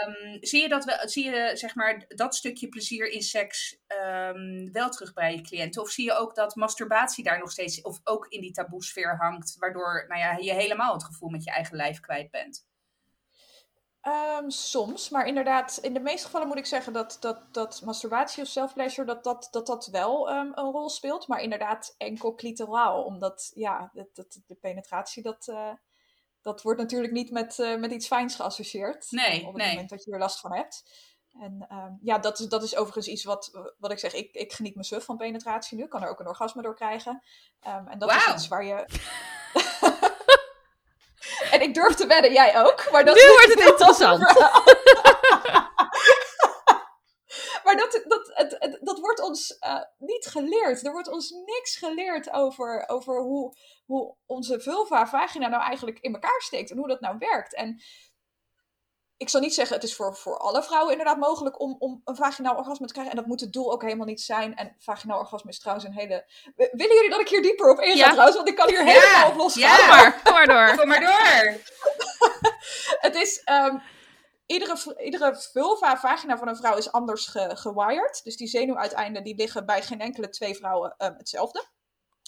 Um, 0.07 0.39
zie 0.41 0.63
je, 0.63 0.69
dat 0.69 0.85
we, 0.85 1.03
zie 1.05 1.25
je 1.25 1.51
zeg 1.55 1.75
maar, 1.75 2.05
dat 2.09 2.35
stukje 2.35 2.69
plezier 2.69 3.11
in 3.11 3.23
seks 3.23 3.79
um, 3.89 4.73
wel 4.73 4.89
terug 4.89 5.13
bij 5.13 5.35
je 5.35 5.41
cliënten? 5.41 5.83
Of 5.83 5.91
zie 5.91 6.05
je 6.05 6.13
ook 6.13 6.35
dat 6.35 6.55
masturbatie 6.55 7.25
daar 7.25 7.39
nog 7.39 7.51
steeds, 7.51 7.83
of 7.83 8.01
ook 8.05 8.27
in 8.29 8.41
die 8.41 8.53
taboesfeer 8.53 9.17
hangt, 9.17 9.57
waardoor 9.59 10.05
nou 10.09 10.21
ja, 10.21 10.37
je 10.37 10.53
helemaal 10.53 10.93
het 10.93 11.05
gevoel 11.05 11.29
met 11.29 11.45
je 11.45 11.51
eigen 11.51 11.77
lijf 11.77 12.01
kwijt 12.01 12.31
bent? 12.31 12.67
Um, 14.09 14.51
soms, 14.51 15.09
maar 15.09 15.27
inderdaad, 15.27 15.79
in 15.83 15.95
de 15.95 16.01
meeste 16.01 16.25
gevallen 16.25 16.49
moet 16.49 16.57
ik 16.57 16.67
zeggen 16.67 16.93
dat, 16.93 17.17
dat, 17.21 17.41
dat 17.51 17.83
masturbatie 17.85 18.43
of 18.43 18.49
self-pleasure, 18.49 19.07
dat 19.07 19.25
dat, 19.25 19.49
dat, 19.51 19.67
dat 19.67 19.87
wel 19.87 20.31
um, 20.31 20.53
een 20.55 20.71
rol 20.71 20.89
speelt. 20.89 21.29
Maar 21.29 21.43
inderdaad 21.43 21.95
enkel 21.99 22.35
clitoraal, 22.35 23.05
omdat 23.05 23.51
ja, 23.55 23.91
de, 23.93 24.09
de, 24.13 24.27
de 24.47 24.55
penetratie, 24.55 25.23
dat, 25.23 25.47
uh, 25.51 25.71
dat 26.43 26.63
wordt 26.63 26.81
natuurlijk 26.81 27.13
niet 27.13 27.31
met, 27.31 27.59
uh, 27.59 27.77
met 27.77 27.93
iets 27.93 28.07
fijns 28.07 28.35
geassocieerd. 28.35 29.11
Nee, 29.11 29.41
op 29.41 29.53
het 29.53 29.57
nee. 29.57 29.71
moment 29.71 29.89
dat 29.89 30.05
je 30.05 30.13
er 30.13 30.19
last 30.19 30.41
van 30.41 30.55
hebt. 30.55 30.85
En 31.41 31.67
um, 31.73 31.99
ja, 32.03 32.19
dat 32.19 32.39
is, 32.39 32.47
dat 32.47 32.63
is 32.63 32.77
overigens 32.77 33.09
iets 33.09 33.25
wat, 33.25 33.75
wat 33.79 33.93
ik 33.93 33.99
zeg, 33.99 34.15
ik, 34.15 34.35
ik 34.35 34.53
geniet 34.53 34.77
me 34.77 34.85
suf 34.85 35.05
van 35.05 35.17
penetratie 35.17 35.77
nu. 35.77 35.85
Ik 35.85 35.91
kan 35.91 36.03
er 36.03 36.11
ook 36.11 36.21
een 36.21 36.29
orgasme 36.29 36.63
door 36.63 36.75
krijgen. 36.75 37.23
en 37.61 37.99
dat 37.99 38.11
wow. 38.11 38.21
is 38.21 38.35
iets 38.35 38.49
waar 38.49 38.65
je... 38.65 38.85
En 41.51 41.61
ik 41.61 41.75
durf 41.75 41.95
te 41.95 42.07
wedden, 42.07 42.33
jij 42.33 42.65
ook. 42.65 42.91
Maar 42.91 43.05
dat 43.05 43.15
nu 43.15 43.23
wordt 43.29 43.55
het 43.55 43.69
interessant. 43.69 44.21
maar 47.65 47.77
dat, 47.77 48.03
dat, 48.05 48.31
het, 48.35 48.57
het, 48.59 48.79
dat 48.81 48.99
wordt 48.99 49.21
ons 49.21 49.57
uh, 49.67 49.83
niet 49.99 50.27
geleerd. 50.27 50.85
Er 50.85 50.93
wordt 50.93 51.09
ons 51.09 51.31
niks 51.31 51.77
geleerd 51.77 52.31
over, 52.33 52.85
over 52.87 53.21
hoe, 53.21 53.57
hoe 53.87 54.15
onze 54.27 54.61
vulva, 54.61 55.07
vagina 55.07 55.49
nou 55.49 55.63
eigenlijk 55.63 55.99
in 55.99 56.13
elkaar 56.15 56.41
steekt. 56.41 56.71
En 56.71 56.77
hoe 56.77 56.89
dat 56.89 57.01
nou 57.01 57.17
werkt. 57.19 57.55
En 57.55 57.83
ik 59.17 59.29
zal 59.29 59.41
niet 59.41 59.55
zeggen, 59.55 59.75
het 59.75 59.85
is 59.85 59.95
voor, 59.95 60.17
voor 60.17 60.39
alle 60.39 60.63
vrouwen 60.63 60.91
inderdaad 60.91 61.19
mogelijk 61.19 61.61
om, 61.61 61.77
om 61.79 62.01
een 62.05 62.17
vaginaal 62.17 62.57
orgasme 62.57 62.87
te 62.87 62.93
krijgen. 62.93 63.13
En 63.13 63.19
dat 63.19 63.29
moet 63.29 63.41
het 63.41 63.53
doel 63.53 63.73
ook 63.73 63.83
helemaal 63.83 64.07
niet 64.07 64.21
zijn. 64.21 64.57
En 64.57 64.77
vaginaal 64.79 65.19
orgasme 65.19 65.51
is 65.51 65.59
trouwens 65.59 65.87
een 65.87 65.95
hele... 65.95 66.27
Willen 66.57 66.95
jullie 66.95 67.11
dat 67.11 67.21
ik 67.21 67.29
hier 67.29 67.43
dieper 67.43 67.71
op 67.71 67.79
inga 67.79 67.95
ja. 67.95 68.11
trouwens? 68.11 68.37
Want 68.37 68.49
ik 68.49 68.57
kan 68.57 68.69
hier 68.69 68.85
ja. 68.85 68.93
helemaal 68.93 69.31
op 69.31 69.37
losgaan. 69.37 69.79
Ja, 69.79 69.87
maar, 69.87 70.21
kom 70.25 70.33
maar 70.33 70.47
door. 70.47 70.77
Kom 70.77 70.89
maar 70.89 71.01
door. 71.01 71.61
het 73.07 73.15
is... 73.15 73.43
Um, 73.45 73.83
iedere, 74.47 74.97
iedere 74.99 75.37
vulva, 75.53 75.97
vagina 75.97 76.39
van 76.39 76.49
een 76.49 76.57
vrouw 76.57 76.77
is 76.77 76.93
anders 76.93 77.27
ge, 77.27 77.57
gewired. 77.57 78.21
Dus 78.25 78.37
die 78.37 78.49
zenuwuiteinden 78.49 79.25
die 79.25 79.37
liggen 79.37 79.67
bij 79.67 79.83
geen 79.83 80.01
enkele 80.01 80.29
twee 80.29 80.55
vrouwen 80.55 80.95
um, 80.99 81.15
hetzelfde. 81.17 81.65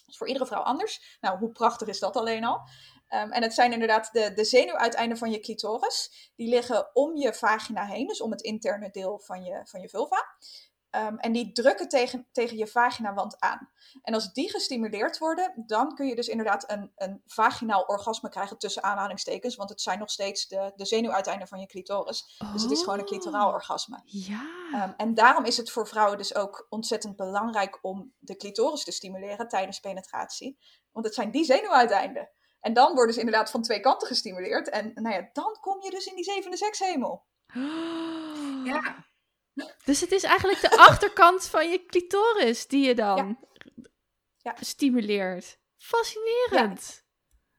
Dus 0.07 0.17
voor 0.17 0.27
iedere 0.27 0.47
vrouw 0.47 0.63
anders. 0.63 1.19
Nou, 1.21 1.39
hoe 1.39 1.53
prachtig 1.53 1.89
is 1.89 1.99
dat 1.99 2.17
alleen 2.17 2.45
al? 2.45 2.61
Um, 3.15 3.33
en 3.33 3.43
het 3.43 3.55
zijn 3.55 3.73
inderdaad 3.73 4.13
de, 4.13 4.33
de 4.35 4.45
zenuwuiteinden 4.45 5.19
van 5.19 5.31
je 5.31 5.41
clitoris. 5.41 6.31
Die 6.37 6.49
liggen 6.49 6.91
om 6.93 7.17
je 7.17 7.35
vagina 7.35 7.87
heen, 7.87 8.07
dus 8.07 8.21
om 8.21 8.31
het 8.31 8.43
interne 8.43 8.91
deel 8.91 9.19
van 9.19 9.45
je, 9.45 9.61
van 9.65 9.81
je 9.81 9.89
vulva. 9.89 10.37
Um, 10.91 11.19
en 11.19 11.33
die 11.33 11.53
drukken 11.53 11.89
tegen, 11.89 12.29
tegen 12.33 12.57
je 12.57 12.67
vaginawand 12.67 13.41
aan. 13.41 13.71
En 14.03 14.15
als 14.15 14.33
die 14.33 14.51
gestimuleerd 14.51 15.19
worden, 15.19 15.65
dan 15.67 15.95
kun 15.95 16.07
je 16.07 16.15
dus 16.15 16.29
inderdaad 16.29 16.71
een, 16.71 16.93
een 16.97 17.23
vaginaal 17.27 17.83
orgasme 17.83 18.29
krijgen 18.29 18.59
tussen 18.59 18.83
aanhalingstekens. 18.83 19.57
Want 19.57 19.71
het 19.71 19.81
zijn 19.81 19.99
nog 19.99 20.11
steeds 20.11 20.47
de, 20.47 20.73
de 20.77 20.85
zenuwuiteinden 20.87 21.49
van 21.49 21.61
je 21.61 21.67
clitoris. 21.67 22.37
Oh. 22.39 22.53
Dus 22.53 22.63
het 22.63 22.71
is 22.71 22.83
gewoon 22.83 22.99
een 22.99 23.05
clitoraal 23.05 23.53
orgasme. 23.53 24.01
Ja. 24.05 24.43
Um, 24.85 24.95
en 24.97 25.15
daarom 25.15 25.45
is 25.45 25.57
het 25.57 25.71
voor 25.71 25.89
vrouwen 25.89 26.19
dus 26.19 26.35
ook 26.35 26.67
ontzettend 26.69 27.17
belangrijk 27.17 27.79
om 27.83 28.15
de 28.19 28.37
clitoris 28.37 28.85
te 28.85 28.93
stimuleren 28.93 29.49
tijdens 29.49 29.81
penetratie. 29.81 30.59
Want 30.93 31.07
het 31.07 31.15
zijn 31.15 31.31
die 31.31 31.45
zenuwuiteinden. 31.45 32.31
En 32.61 32.73
dan 32.73 32.95
worden 32.95 33.15
ze 33.15 33.21
inderdaad 33.21 33.51
van 33.51 33.63
twee 33.63 33.81
kanten 33.81 34.09
gestimuleerd. 34.09 34.69
En 34.69 34.93
nou 34.95 35.15
ja, 35.15 35.29
dan 35.33 35.57
kom 35.61 35.83
je 35.83 35.91
dus 35.91 36.07
in 36.07 36.15
die 36.15 36.25
zevende 36.25 36.57
sekshemel. 36.57 37.27
Oh. 37.57 38.07
Ja. 38.65 39.07
Dus 39.85 40.01
het 40.01 40.13
is 40.13 40.23
eigenlijk 40.23 40.61
de 40.61 40.77
achterkant 40.77 41.47
van 41.47 41.71
je 41.71 41.87
clitoris 41.87 42.67
die 42.67 42.87
je 42.87 42.95
dan 42.95 43.39
ja. 43.57 43.85
Ja. 44.37 44.55
stimuleert. 44.61 45.59
Fascinerend. 45.77 47.05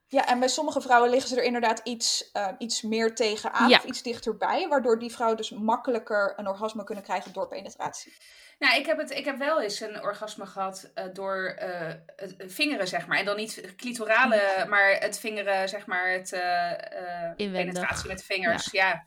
Ja. 0.06 0.20
ja. 0.20 0.26
en 0.26 0.38
bij 0.38 0.48
sommige 0.48 0.80
vrouwen 0.80 1.10
liggen 1.10 1.28
ze 1.28 1.36
er 1.36 1.42
inderdaad 1.42 1.80
iets, 1.84 2.30
uh, 2.32 2.48
iets 2.58 2.82
meer 2.82 3.14
tegenaan 3.14 3.68
ja. 3.68 3.78
of 3.78 3.84
iets 3.84 4.02
dichterbij. 4.02 4.68
Waardoor 4.68 4.98
die 4.98 5.12
vrouwen 5.12 5.36
dus 5.36 5.50
makkelijker 5.50 6.32
een 6.36 6.48
orgasme 6.48 6.84
kunnen 6.84 7.04
krijgen 7.04 7.32
door 7.32 7.48
penetratie. 7.48 8.16
Nou, 8.60 8.76
ik 8.76 8.86
heb, 8.86 8.98
het, 8.98 9.10
ik 9.10 9.24
heb 9.24 9.38
wel 9.38 9.62
eens 9.62 9.80
een 9.80 10.02
orgasme 10.02 10.46
gehad 10.46 10.90
uh, 10.94 11.04
door 11.12 11.58
uh, 11.62 11.92
het 12.16 12.34
vingeren, 12.38 12.88
zeg 12.88 13.06
maar. 13.06 13.18
En 13.18 13.24
dan 13.24 13.36
niet 13.36 13.74
clitorale, 13.76 14.54
mm. 14.58 14.68
maar 14.68 14.90
het 14.90 15.18
vingeren, 15.18 15.68
zeg 15.68 15.86
maar, 15.86 16.10
het 16.10 16.32
uh, 16.32 17.52
penetratie 17.52 18.08
met 18.08 18.18
de 18.18 18.24
vingers. 18.24 18.68
Ja. 18.70 18.88
ja. 18.88 19.04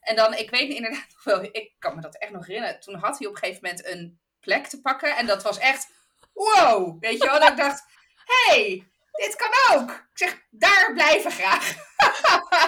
En 0.00 0.16
dan, 0.16 0.34
ik 0.34 0.50
weet 0.50 0.72
inderdaad 0.72 1.06
nog 1.14 1.24
wel, 1.24 1.42
ik 1.42 1.72
kan 1.78 1.94
me 1.94 2.00
dat 2.00 2.18
echt 2.18 2.32
nog 2.32 2.46
herinneren. 2.46 2.80
Toen 2.80 2.94
had 2.94 3.18
hij 3.18 3.28
op 3.28 3.34
een 3.34 3.38
gegeven 3.38 3.62
moment 3.62 3.86
een 3.86 4.18
plek 4.40 4.66
te 4.66 4.80
pakken. 4.80 5.16
En 5.16 5.26
dat 5.26 5.42
was 5.42 5.58
echt, 5.58 5.88
wow, 6.32 7.00
weet 7.00 7.22
je 7.22 7.28
wel. 7.28 7.40
Dat 7.40 7.50
ik 7.50 7.56
dacht, 7.56 7.84
hey, 8.24 8.86
dit 9.12 9.36
kan 9.36 9.78
ook. 9.78 9.90
Ik 9.90 10.18
zeg, 10.18 10.42
daar 10.50 10.92
blijven 10.92 11.30
graag. 11.30 11.74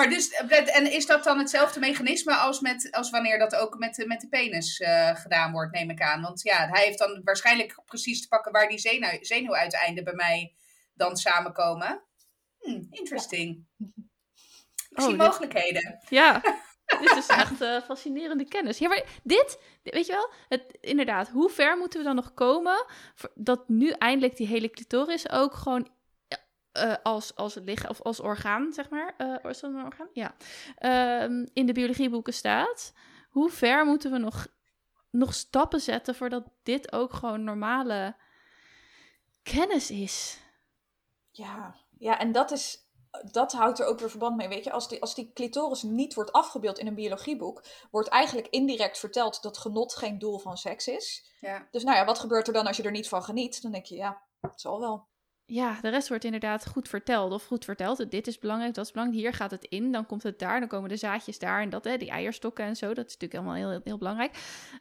maar 0.00 0.10
dus, 0.10 0.30
en 0.66 0.92
is 0.92 1.06
dat 1.06 1.24
dan 1.24 1.38
hetzelfde 1.38 1.80
mechanisme 1.80 2.34
als, 2.34 2.60
met, 2.60 2.88
als 2.90 3.10
wanneer 3.10 3.38
dat 3.38 3.54
ook 3.54 3.78
met, 3.78 3.94
de, 3.94 4.06
met 4.06 4.20
de 4.20 4.28
penis 4.28 4.80
uh, 4.80 5.16
gedaan 5.16 5.52
wordt, 5.52 5.72
neem 5.72 5.90
ik 5.90 6.02
aan? 6.02 6.22
Want 6.22 6.42
ja, 6.42 6.68
hij 6.68 6.84
heeft 6.84 6.98
dan 6.98 7.20
waarschijnlijk 7.24 7.80
precies 7.84 8.22
te 8.22 8.28
pakken 8.28 8.52
waar 8.52 8.68
die 8.68 8.78
zenuw, 8.78 9.18
zenuwuiteinden 9.20 10.04
bij 10.04 10.14
mij 10.14 10.54
dan 10.94 11.16
samenkomen. 11.16 12.02
Hmm, 12.58 12.86
interesting. 12.90 13.66
Ik 14.88 15.00
zie 15.00 15.12
oh, 15.12 15.18
mogelijkheden. 15.18 15.98
Dit... 16.00 16.10
Ja, 16.10 16.42
dit 17.00 17.16
is 17.16 17.26
echt 17.26 17.62
uh, 17.62 17.80
fascinerende 17.80 18.48
kennis. 18.48 18.78
Ja, 18.78 18.88
maar 18.88 19.04
dit, 19.22 19.58
weet 19.82 20.06
je 20.06 20.12
wel, 20.12 20.30
het, 20.48 20.78
inderdaad, 20.80 21.28
hoe 21.28 21.50
ver 21.50 21.76
moeten 21.76 21.98
we 21.98 22.04
dan 22.04 22.14
nog 22.14 22.34
komen 22.34 22.86
dat 23.34 23.68
nu 23.68 23.90
eindelijk 23.90 24.36
die 24.36 24.46
hele 24.46 24.70
clitoris 24.70 25.30
ook 25.30 25.54
gewoon 25.54 25.88
uh, 26.72 26.94
als, 27.02 27.34
als 27.34 27.54
lichaam 27.54 27.90
of 27.90 28.02
als 28.02 28.20
orgaan, 28.20 28.72
zeg 28.72 28.90
maar, 28.90 29.14
uh, 29.18 29.50
is 29.50 29.60
dat 29.60 29.70
een 29.70 29.84
orgaan? 29.84 30.08
Ja, 30.12 30.34
uh, 30.78 31.46
in 31.52 31.66
de 31.66 31.72
biologieboeken 31.72 32.34
staat. 32.34 32.92
Hoe 33.30 33.50
ver 33.50 33.86
moeten 33.86 34.10
we 34.10 34.18
nog, 34.18 34.46
nog 35.10 35.34
stappen 35.34 35.80
zetten 35.80 36.14
voordat 36.14 36.50
dit 36.62 36.92
ook 36.92 37.12
gewoon 37.12 37.44
normale 37.44 38.16
kennis 39.42 39.90
is? 39.90 40.40
Ja, 41.30 41.74
ja 41.98 42.18
en 42.18 42.32
dat 42.32 42.50
is 42.50 42.90
dat 43.32 43.52
houdt 43.52 43.78
er 43.78 43.86
ook 43.86 43.98
weer 43.98 44.10
verband 44.10 44.36
mee. 44.36 44.48
Weet 44.48 44.64
je, 44.64 44.72
als 44.72 44.88
die, 44.88 45.00
als 45.00 45.14
die 45.14 45.32
clitoris 45.32 45.82
niet 45.82 46.14
wordt 46.14 46.32
afgebeeld 46.32 46.78
in 46.78 46.86
een 46.86 46.94
biologieboek, 46.94 47.64
wordt 47.90 48.08
eigenlijk 48.08 48.48
indirect 48.48 48.98
verteld 48.98 49.42
dat 49.42 49.58
genot 49.58 49.94
geen 49.94 50.18
doel 50.18 50.38
van 50.38 50.56
seks 50.56 50.88
is. 50.88 51.32
Ja. 51.40 51.68
Dus 51.70 51.84
nou 51.84 51.96
ja, 51.96 52.04
wat 52.04 52.18
gebeurt 52.18 52.46
er 52.46 52.52
dan 52.52 52.66
als 52.66 52.76
je 52.76 52.82
er 52.82 52.90
niet 52.90 53.08
van 53.08 53.22
geniet? 53.22 53.62
Dan 53.62 53.72
denk 53.72 53.84
je, 53.84 53.96
ja, 53.96 54.22
het 54.40 54.60
zal 54.60 54.80
wel. 54.80 55.08
Ja, 55.52 55.78
de 55.80 55.88
rest 55.88 56.08
wordt 56.08 56.24
inderdaad 56.24 56.66
goed 56.66 56.88
verteld. 56.88 57.32
Of 57.32 57.44
goed 57.44 57.64
verteld. 57.64 58.10
Dit 58.10 58.26
is 58.26 58.38
belangrijk, 58.38 58.74
dat 58.74 58.84
is 58.84 58.92
belangrijk. 58.92 59.22
Hier 59.22 59.32
gaat 59.34 59.50
het 59.50 59.64
in, 59.64 59.92
dan 59.92 60.06
komt 60.06 60.22
het 60.22 60.38
daar. 60.38 60.60
Dan 60.60 60.68
komen 60.68 60.88
de 60.88 60.96
zaadjes 60.96 61.38
daar 61.38 61.60
en 61.60 61.70
dat, 61.70 61.84
hè, 61.84 61.96
die 61.96 62.10
eierstokken 62.10 62.64
en 62.64 62.76
zo. 62.76 62.86
Dat 62.94 63.06
is 63.06 63.16
natuurlijk 63.16 63.34
allemaal 63.34 63.70
heel, 63.70 63.80
heel 63.84 63.98
belangrijk. 63.98 64.36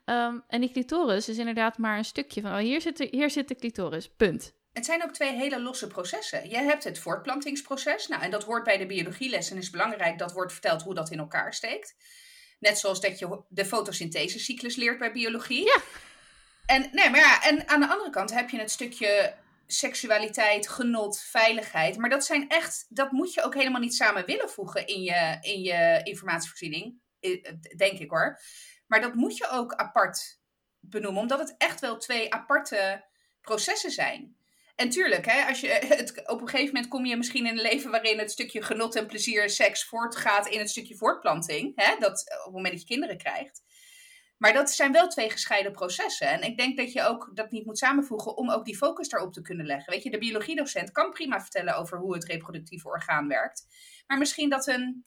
Um, 0.06 0.44
en 0.48 0.62
die 0.62 0.72
clitoris 0.72 1.30
is 1.30 1.38
inderdaad 1.38 1.78
maar 1.78 1.98
een 1.98 2.06
stukje 2.06 2.42
van... 2.42 2.52
Oh, 2.52 2.58
hier 2.58 2.82
zit 2.82 2.98
de, 2.98 3.08
hier 3.12 3.30
zit 3.30 3.48
de 3.48 3.56
clitoris, 3.56 4.10
punt. 4.10 4.54
Het 4.74 4.86
zijn 4.86 5.04
ook 5.04 5.12
twee 5.12 5.36
hele 5.36 5.62
losse 5.62 5.88
processen. 5.88 6.50
Je 6.50 6.58
hebt 6.58 6.84
het 6.84 7.00
voortplantingsproces. 7.00 8.08
Nou, 8.08 8.22
en 8.22 8.32
dat 8.32 8.44
hoort 8.44 8.64
bij 8.64 8.78
de 8.78 8.86
biologielessen. 8.86 9.58
is 9.58 9.70
belangrijk 9.70 10.18
dat 10.18 10.34
wordt 10.34 10.52
verteld 10.52 10.82
hoe 10.82 10.94
dat 10.94 11.12
in 11.12 11.20
elkaar 11.20 11.54
steekt. 11.54 11.96
Net 12.60 12.78
zoals 12.78 13.02
dat 13.02 13.20
je 13.20 13.42
de 13.48 13.66
fotosynthesecyclus 13.66 14.76
leert 14.76 15.00
bij 15.00 15.12
biologie. 15.12 15.66
Ja. 15.66 15.78
En, 16.66 16.90
nee, 16.92 17.10
maar 17.10 17.20
ja, 17.20 17.44
en 17.44 17.68
aan 17.68 17.80
de 17.80 17.88
andere 17.88 18.10
kant 18.10 18.34
heb 18.34 18.50
je 18.50 18.60
het 18.60 18.72
stukje 18.72 19.34
seksualiteit, 19.72 20.68
genot, 20.68 21.20
veiligheid. 21.20 21.98
Maar 21.98 22.10
dat 22.10 22.26
zijn 22.26 22.50
echt, 22.50 22.86
dat 22.90 23.12
moet 23.12 23.34
je 23.34 23.44
ook 23.44 23.54
helemaal 23.54 23.82
niet 23.82 23.96
samen 23.96 24.26
willen 24.26 24.50
voegen 24.50 24.88
in 24.88 25.02
je, 25.02 25.38
in 25.42 25.62
je 25.62 26.02
informatievoorziening. 26.04 27.00
Denk 27.78 28.00
ik 28.00 28.10
hoor. 28.10 28.40
Maar 28.88 29.02
dat 29.02 29.14
moet 29.14 29.38
je 29.38 29.50
ook 29.50 29.74
apart 29.74 30.40
benoemen, 30.80 31.22
omdat 31.22 31.40
het 31.40 31.56
echt 31.58 31.80
wel 31.80 31.98
twee 31.98 32.34
aparte 32.34 33.06
processen 33.42 33.92
zijn. 33.92 34.38
En 34.76 34.90
tuurlijk, 34.90 35.26
hè, 35.26 35.46
als 35.48 35.60
je, 35.60 35.68
het, 36.02 36.28
op 36.30 36.42
een 36.42 36.48
gegeven 36.48 36.74
moment 36.74 36.88
kom 36.88 37.06
je 37.06 37.18
misschien 37.18 37.46
in 37.46 37.58
een 37.58 37.62
leven 37.62 37.92
waarin 37.92 38.20
het 38.20 38.32
stukje 38.32 38.62
genot 38.62 38.96
en 38.96 39.08
plezier 39.08 39.50
seks 39.50 39.84
voortgaat 39.86 40.48
in 40.48 40.60
het 40.60 40.70
stukje 40.70 40.96
voortplanting. 40.96 41.72
Hè, 41.76 41.96
dat, 42.00 42.26
op 42.38 42.44
het 42.44 42.54
moment 42.54 42.74
dat 42.74 42.82
je 42.82 42.88
kinderen 42.88 43.18
krijgt. 43.18 43.62
Maar 44.40 44.54
dat 44.54 44.72
zijn 44.72 44.92
wel 44.92 45.08
twee 45.08 45.30
gescheiden 45.30 45.72
processen. 45.72 46.28
En 46.28 46.42
ik 46.42 46.58
denk 46.58 46.78
dat 46.78 46.94
je 46.94 47.04
ook 47.04 47.32
dat 47.34 47.52
niet 47.52 47.66
moet 47.66 47.78
samenvoegen 47.78 48.38
om 48.38 48.52
ook 48.52 48.66
die 48.66 48.78
focus 48.78 49.10
daarop 49.10 49.34
te 49.34 49.42
kunnen 49.42 49.66
leggen. 49.66 49.94
Weet 49.94 50.04
je, 50.04 50.12
de 50.12 50.18
biologiedocent 50.18 50.92
kan 50.92 51.12
prima 51.12 51.42
vertellen 51.42 51.76
over 51.76 51.98
hoe 51.98 52.14
het 52.14 52.26
reproductieve 52.26 52.88
orgaan 52.88 53.28
werkt. 53.28 53.66
Maar 54.08 54.18
misschien 54.18 54.50
dat 54.50 54.68
een, 54.68 55.06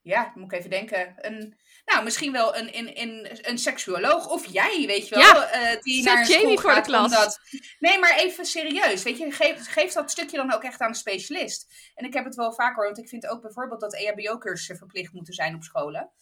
ja, 0.00 0.32
moet 0.34 0.52
ik 0.52 0.58
even 0.58 0.70
denken, 0.70 1.14
een, 1.16 1.58
nou, 1.84 2.04
misschien 2.04 2.32
wel 2.32 2.56
een, 2.56 2.76
een, 2.78 3.00
een, 3.00 3.38
een 3.50 3.58
seksuoloog 3.58 4.28
of 4.28 4.46
jij, 4.46 4.86
weet 4.86 5.08
je 5.08 5.14
wel, 5.14 5.24
ja, 5.24 5.74
uh, 5.74 5.80
die 5.80 6.02
naar 6.02 6.18
een 6.18 6.26
school 6.26 6.58
voor 6.58 6.70
gaat. 6.70 6.84
De 6.84 6.90
klas. 6.90 7.04
Omdat, 7.04 7.40
nee, 7.78 7.98
maar 7.98 8.16
even 8.16 8.44
serieus, 8.44 9.02
weet 9.02 9.18
je, 9.18 9.30
geef, 9.30 9.72
geef 9.72 9.92
dat 9.92 10.10
stukje 10.10 10.36
dan 10.36 10.52
ook 10.52 10.62
echt 10.62 10.80
aan 10.80 10.88
een 10.88 10.94
specialist. 10.94 11.90
En 11.94 12.04
ik 12.04 12.14
heb 12.14 12.24
het 12.24 12.34
wel 12.34 12.52
vaker, 12.52 12.84
want 12.84 12.98
ik 12.98 13.08
vind 13.08 13.26
ook 13.26 13.42
bijvoorbeeld 13.42 13.80
dat 13.80 13.94
EHBO-cursussen 13.94 14.76
verplicht 14.76 15.12
moeten 15.12 15.34
zijn 15.34 15.54
op 15.54 15.62
scholen. 15.62 16.12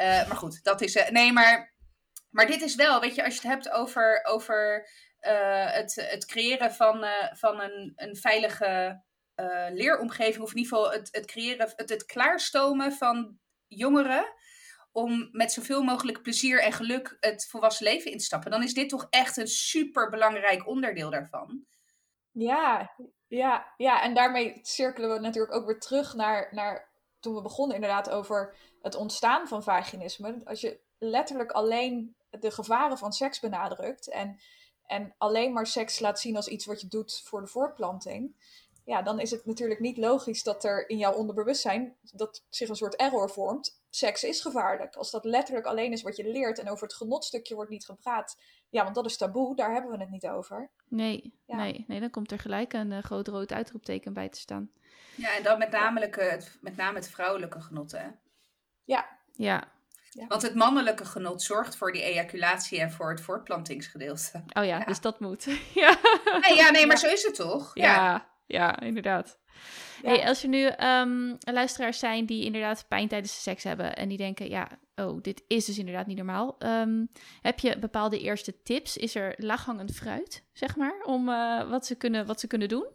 Uh, 0.00 0.28
maar 0.28 0.36
goed, 0.36 0.62
dat 0.62 0.80
is. 0.80 0.96
Uh, 0.96 1.08
nee, 1.08 1.32
maar, 1.32 1.74
maar 2.30 2.46
dit 2.46 2.62
is 2.62 2.74
wel, 2.74 3.00
weet 3.00 3.14
je, 3.14 3.24
als 3.24 3.34
je 3.34 3.40
het 3.40 3.50
hebt 3.50 3.70
over, 3.70 4.24
over 4.24 4.88
uh, 5.20 5.72
het, 5.72 5.94
het 5.94 6.26
creëren 6.26 6.72
van, 6.72 7.04
van 7.32 7.60
een, 7.60 7.92
een 7.96 8.16
veilige 8.16 9.02
leeromgeving, 9.70 10.42
of 10.42 10.50
in 10.50 10.56
ieder 10.56 10.72
geval 10.72 10.92
het, 10.92 11.08
het 11.10 11.26
creëren, 11.26 11.72
het, 11.76 11.90
het 11.90 12.04
klaarstomen 12.04 12.92
van 12.92 13.38
jongeren 13.66 14.32
om 14.92 15.28
met 15.32 15.52
zoveel 15.52 15.82
mogelijk 15.82 16.22
plezier 16.22 16.62
en 16.62 16.72
geluk 16.72 17.16
het 17.20 17.46
volwassen 17.48 17.86
leven 17.86 18.10
in 18.10 18.18
te 18.18 18.24
stappen, 18.24 18.50
dan 18.50 18.62
is 18.62 18.74
dit 18.74 18.88
toch 18.88 19.06
echt 19.10 19.36
een 19.36 19.48
super 19.48 20.10
belangrijk 20.10 20.66
onderdeel 20.66 21.10
daarvan. 21.10 21.64
Ja, 22.32 22.94
ja, 23.26 23.74
ja, 23.76 24.02
en 24.02 24.14
daarmee 24.14 24.58
cirkelen 24.62 25.10
we 25.10 25.20
natuurlijk 25.20 25.54
ook 25.54 25.66
weer 25.66 25.80
terug 25.80 26.14
naar, 26.14 26.48
naar 26.50 26.89
toen 27.20 27.34
we 27.34 27.42
begonnen 27.42 27.74
inderdaad 27.74 28.10
over 28.10 28.56
het 28.82 28.94
ontstaan 28.94 29.48
van 29.48 29.62
vaginisme. 29.62 30.40
Als 30.44 30.60
je 30.60 30.80
letterlijk 30.98 31.50
alleen 31.50 32.14
de 32.30 32.50
gevaren 32.50 32.98
van 32.98 33.12
seks 33.12 33.40
benadrukt 33.40 34.08
en, 34.08 34.40
en 34.86 35.14
alleen 35.18 35.52
maar 35.52 35.66
seks 35.66 36.00
laat 36.00 36.20
zien 36.20 36.36
als 36.36 36.48
iets 36.48 36.66
wat 36.66 36.80
je 36.80 36.88
doet 36.88 37.22
voor 37.24 37.40
de 37.40 37.46
voortplanting, 37.46 38.34
ja, 38.84 39.02
dan 39.02 39.20
is 39.20 39.30
het 39.30 39.46
natuurlijk 39.46 39.80
niet 39.80 39.96
logisch 39.96 40.42
dat 40.42 40.64
er 40.64 40.88
in 40.88 40.98
jouw 40.98 41.12
onderbewustzijn 41.12 41.96
dat 42.12 42.44
zich 42.48 42.68
een 42.68 42.76
soort 42.76 42.96
error 42.96 43.30
vormt. 43.30 43.82
Seks 43.90 44.24
is 44.24 44.40
gevaarlijk. 44.40 44.96
Als 44.96 45.10
dat 45.10 45.24
letterlijk 45.24 45.66
alleen 45.66 45.92
is 45.92 46.02
wat 46.02 46.16
je 46.16 46.28
leert 46.28 46.58
en 46.58 46.70
over 46.70 46.82
het 46.82 46.96
genotstukje 46.96 47.54
wordt 47.54 47.70
niet 47.70 47.84
gepraat. 47.84 48.36
Ja, 48.70 48.82
want 48.82 48.94
dat 48.94 49.06
is 49.06 49.16
taboe, 49.16 49.56
daar 49.56 49.72
hebben 49.72 49.90
we 49.90 49.98
het 49.98 50.10
niet 50.10 50.26
over. 50.26 50.70
Nee, 50.90 51.34
ja. 51.46 51.56
nee, 51.56 51.84
nee 51.88 52.00
dan 52.00 52.10
komt 52.10 52.32
er 52.32 52.38
gelijk 52.38 52.72
een 52.72 52.90
uh, 52.90 52.98
groot 52.98 53.28
rood 53.28 53.52
uitroepteken 53.52 54.12
bij 54.12 54.28
te 54.28 54.38
staan. 54.38 54.70
Ja, 55.14 55.36
en 55.36 55.42
dan 55.42 55.58
met 55.58 55.70
name, 55.70 56.00
het, 56.00 56.58
met 56.60 56.76
name 56.76 56.96
het 56.96 57.10
vrouwelijke 57.10 57.60
genot, 57.60 57.92
hè? 57.92 58.06
Ja. 58.84 59.18
Ja. 59.32 59.64
ja. 60.10 60.26
Want 60.26 60.42
het 60.42 60.54
mannelijke 60.54 61.04
genot 61.04 61.42
zorgt 61.42 61.76
voor 61.76 61.92
die 61.92 62.02
ejaculatie 62.02 62.80
en 62.80 62.90
voor 62.90 63.10
het 63.10 63.20
voortplantingsgedeelte. 63.20 64.44
Oh 64.52 64.64
ja, 64.64 64.78
ja. 64.78 64.84
dus 64.84 65.00
dat 65.00 65.20
moet. 65.20 65.44
ja. 65.74 65.98
Nee, 66.40 66.56
ja, 66.56 66.70
nee, 66.70 66.86
maar 66.86 66.98
zo 66.98 67.06
is 67.06 67.22
het 67.22 67.34
toch? 67.34 67.70
Ja, 67.74 68.28
ja, 68.46 68.80
inderdaad. 68.80 69.38
Hey, 70.02 70.26
als 70.28 70.42
er 70.42 70.48
nu 70.48 70.66
um, 70.66 71.38
luisteraars 71.40 71.98
zijn 71.98 72.26
die 72.26 72.44
inderdaad 72.44 72.84
pijn 72.88 73.08
tijdens 73.08 73.34
de 73.34 73.40
seks 73.40 73.64
hebben 73.64 73.96
en 73.96 74.08
die 74.08 74.18
denken, 74.18 74.48
ja, 74.48 74.68
oh, 74.94 75.22
dit 75.22 75.44
is 75.46 75.64
dus 75.64 75.78
inderdaad 75.78 76.06
niet 76.06 76.16
normaal. 76.16 76.56
Um, 76.58 77.10
heb 77.40 77.58
je 77.58 77.78
bepaalde 77.78 78.18
eerste 78.18 78.62
tips? 78.62 78.96
Is 78.96 79.14
er 79.14 79.34
laaghangend 79.36 79.92
fruit, 79.92 80.44
zeg 80.52 80.76
maar, 80.76 81.02
om 81.04 81.28
uh, 81.28 81.70
wat, 81.70 81.86
ze 81.86 81.94
kunnen, 81.94 82.26
wat 82.26 82.40
ze 82.40 82.46
kunnen 82.46 82.68
doen? 82.68 82.86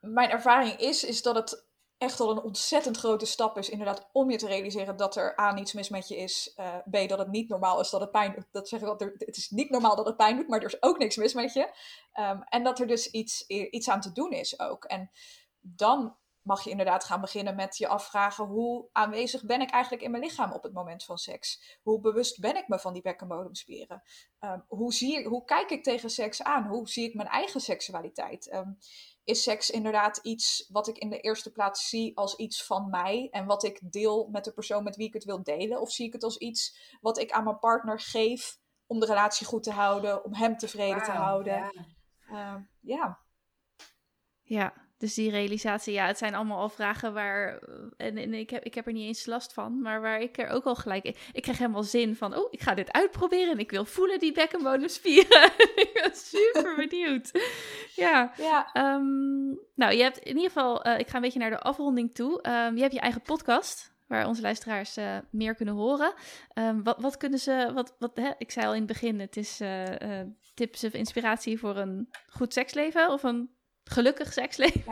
Mijn 0.00 0.30
ervaring 0.30 0.76
is, 0.76 1.04
is 1.04 1.22
dat 1.22 1.34
het 1.34 1.64
echt 1.98 2.20
al 2.20 2.30
een 2.30 2.42
ontzettend 2.42 2.96
grote 2.96 3.26
stap 3.26 3.58
is, 3.58 3.68
inderdaad, 3.68 4.08
om 4.12 4.30
je 4.30 4.36
te 4.36 4.46
realiseren 4.46 4.96
dat 4.96 5.16
er 5.16 5.40
A, 5.40 5.52
niets 5.52 5.72
mis 5.72 5.88
met 5.88 6.08
je 6.08 6.16
is, 6.16 6.54
uh, 6.56 6.76
B, 6.90 7.08
dat 7.08 7.18
het 7.18 7.30
niet 7.30 7.48
normaal 7.48 7.80
is 7.80 7.90
dat 7.90 8.00
het 8.00 8.10
pijn 8.10 8.32
doet. 8.32 8.46
Dat 8.50 8.68
zeg 8.68 8.80
ik 8.80 8.86
wel, 8.86 9.12
het 9.18 9.36
is 9.36 9.50
niet 9.50 9.70
normaal 9.70 9.96
dat 9.96 10.06
het 10.06 10.16
pijn 10.16 10.36
doet, 10.36 10.48
maar 10.48 10.60
er 10.60 10.66
is 10.66 10.82
ook 10.82 10.98
niks 10.98 11.16
mis 11.16 11.34
met 11.34 11.52
je. 11.52 11.70
Um, 12.20 12.42
en 12.42 12.64
dat 12.64 12.78
er 12.78 12.86
dus 12.86 13.10
iets, 13.10 13.46
iets 13.46 13.88
aan 13.88 14.00
te 14.00 14.12
doen 14.12 14.30
is 14.30 14.60
ook. 14.60 14.84
En 14.84 15.10
dan 15.60 16.16
mag 16.46 16.64
je 16.64 16.70
inderdaad 16.70 17.04
gaan 17.04 17.20
beginnen 17.20 17.54
met 17.54 17.76
je 17.76 17.88
afvragen 17.88 18.44
hoe 18.44 18.88
aanwezig 18.92 19.44
ben 19.44 19.60
ik 19.60 19.70
eigenlijk 19.70 20.04
in 20.04 20.10
mijn 20.10 20.22
lichaam 20.22 20.52
op 20.52 20.62
het 20.62 20.72
moment 20.72 21.04
van 21.04 21.18
seks? 21.18 21.78
Hoe 21.82 22.00
bewust 22.00 22.40
ben 22.40 22.56
ik 22.56 22.68
me 22.68 22.78
van 22.78 22.92
die 22.92 23.02
bekkenbodemspieren? 23.02 24.02
Um, 24.40 24.64
hoe, 24.68 24.92
zie 24.92 25.18
ik, 25.18 25.26
hoe 25.26 25.44
kijk 25.44 25.70
ik 25.70 25.82
tegen 25.82 26.10
seks 26.10 26.42
aan? 26.42 26.66
Hoe 26.66 26.88
zie 26.88 27.08
ik 27.08 27.14
mijn 27.14 27.28
eigen 27.28 27.60
seksualiteit? 27.60 28.52
Um, 28.52 28.78
is 29.24 29.42
seks 29.42 29.70
inderdaad 29.70 30.16
iets 30.16 30.68
wat 30.72 30.88
ik 30.88 30.98
in 30.98 31.10
de 31.10 31.20
eerste 31.20 31.52
plaats 31.52 31.88
zie 31.88 32.16
als 32.16 32.36
iets 32.36 32.64
van 32.64 32.90
mij 32.90 33.28
en 33.30 33.46
wat 33.46 33.64
ik 33.64 33.92
deel 33.92 34.28
met 34.32 34.44
de 34.44 34.52
persoon 34.52 34.84
met 34.84 34.96
wie 34.96 35.06
ik 35.06 35.14
het 35.14 35.24
wil 35.24 35.42
delen? 35.42 35.80
Of 35.80 35.90
zie 35.90 36.06
ik 36.06 36.12
het 36.12 36.22
als 36.22 36.36
iets 36.36 36.96
wat 37.00 37.18
ik 37.18 37.30
aan 37.30 37.44
mijn 37.44 37.58
partner 37.58 38.00
geef 38.00 38.58
om 38.86 39.00
de 39.00 39.06
relatie 39.06 39.46
goed 39.46 39.62
te 39.62 39.72
houden, 39.72 40.24
om 40.24 40.34
hem 40.34 40.56
tevreden 40.56 40.96
wow, 40.96 41.04
te 41.04 41.10
houden? 41.10 41.54
Ja. 41.54 41.72
Uh, 42.30 42.62
ja. 42.80 43.18
ja. 44.42 44.85
Dus 44.98 45.14
die 45.14 45.30
realisatie, 45.30 45.92
ja, 45.92 46.06
het 46.06 46.18
zijn 46.18 46.34
allemaal 46.34 46.58
al 46.58 46.68
vragen 46.68 47.12
waar. 47.12 47.58
En, 47.96 48.16
en, 48.16 48.34
ik, 48.34 48.50
heb, 48.50 48.64
ik 48.64 48.74
heb 48.74 48.86
er 48.86 48.92
niet 48.92 49.06
eens 49.06 49.26
last 49.26 49.52
van, 49.52 49.80
maar 49.80 50.00
waar 50.00 50.20
ik 50.20 50.38
er 50.38 50.48
ook 50.48 50.64
al 50.64 50.74
gelijk. 50.74 51.04
Ik 51.32 51.42
krijg 51.42 51.58
helemaal 51.58 51.82
zin 51.82 52.16
van. 52.16 52.36
Oh, 52.36 52.46
ik 52.50 52.60
ga 52.60 52.74
dit 52.74 52.92
uitproberen 52.92 53.52
en 53.52 53.58
ik 53.58 53.70
wil 53.70 53.84
voelen 53.84 54.18
die 54.18 54.32
bekkenbodemspieren. 54.32 55.44
ik 55.84 55.90
ben 55.92 56.14
super 56.14 56.74
benieuwd. 56.88 57.30
ja. 57.94 58.32
ja. 58.36 58.94
Um, 58.94 59.58
nou, 59.74 59.94
je 59.94 60.02
hebt 60.02 60.18
in 60.18 60.36
ieder 60.36 60.50
geval. 60.50 60.86
Uh, 60.86 60.98
ik 60.98 61.08
ga 61.08 61.16
een 61.16 61.22
beetje 61.22 61.38
naar 61.38 61.50
de 61.50 61.60
afronding 61.60 62.14
toe. 62.14 62.48
Um, 62.48 62.74
je 62.74 62.82
hebt 62.82 62.94
je 62.94 63.00
eigen 63.00 63.22
podcast. 63.22 63.94
Waar 64.06 64.26
onze 64.26 64.42
luisteraars 64.42 64.98
uh, 64.98 65.16
meer 65.30 65.54
kunnen 65.54 65.74
horen. 65.74 66.14
Um, 66.54 66.82
wat, 66.82 67.00
wat 67.00 67.16
kunnen 67.16 67.38
ze. 67.38 67.70
Wat, 67.74 67.96
wat, 67.98 68.16
hè? 68.16 68.30
Ik 68.38 68.50
zei 68.50 68.66
al 68.66 68.72
in 68.72 68.78
het 68.78 68.88
begin: 68.88 69.20
het 69.20 69.36
is 69.36 69.60
uh, 69.60 69.84
tips 70.54 70.84
of 70.84 70.92
inspiratie 70.92 71.58
voor 71.58 71.76
een 71.76 72.08
goed 72.28 72.52
seksleven. 72.52 73.10
Of 73.10 73.22
een 73.22 73.55
gelukkig 73.90 74.32
seksleven. 74.32 74.84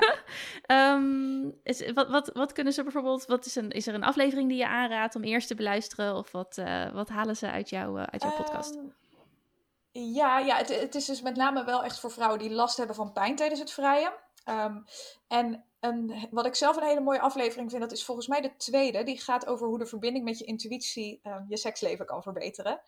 Ja. 0.66 0.95
um, 0.95 1.55
is, 1.62 1.92
wat, 1.92 2.09
wat, 2.09 2.30
wat 2.32 2.53
kunnen 2.53 2.72
ze 2.72 2.82
bijvoorbeeld, 2.82 3.24
wat 3.24 3.47
is, 3.47 3.55
een, 3.55 3.70
is 3.70 3.86
er 3.86 3.95
een 3.95 4.05
aflevering 4.05 4.49
die 4.49 4.59
je 4.59 4.68
aanraadt 4.68 5.14
om 5.14 5.22
eerst 5.22 5.49
te 5.49 5.55
beluisteren? 5.55 6.14
Of 6.14 6.32
wat, 6.32 6.57
uh, 6.59 6.92
wat 6.92 7.09
halen 7.09 7.36
ze 7.36 7.51
uit, 7.51 7.70
jou, 7.70 8.01
uh, 8.01 8.07
uit 8.07 8.22
jouw 8.22 8.30
um, 8.30 8.36
podcast? 8.36 8.78
Ja, 9.90 10.38
ja 10.38 10.57
het, 10.57 10.80
het, 10.80 10.95
is 10.95 11.05
dus 11.05 11.22
met 11.22 11.36
name 11.36 11.64
wel 11.64 11.84
echt 11.84 12.01
voor 12.01 12.11
vrouwen 12.11 12.38
die 12.38 12.51
last 12.51 12.76
hebben 12.76 12.97
van 12.97 13.12
pijn 13.12 13.36
tijdens 13.36 13.61
het 13.61 13.70
vrijen. 13.70 14.12
Um, 14.49 14.84
en 15.28 15.64
een, 15.80 16.28
wat 16.30 16.47
ik 16.47 16.55
zelf 16.55 16.76
een 16.76 16.88
hele 16.88 17.01
mooie 17.01 17.20
aflevering 17.20 17.70
vind, 17.70 17.82
dat 17.82 17.92
is 17.92 18.05
volgens 18.05 18.26
mij 18.26 18.40
de 18.40 18.57
tweede. 18.57 19.03
Die 19.03 19.20
gaat 19.20 19.47
over 19.47 19.66
hoe 19.66 19.78
de 19.78 19.86
verbinding 19.86 20.24
met 20.24 20.38
je 20.38 20.45
intuïtie 20.45 21.20
je 21.49 21.57
seksleven 21.57 22.07
kan 22.07 22.22
verbeteren. 22.22 22.80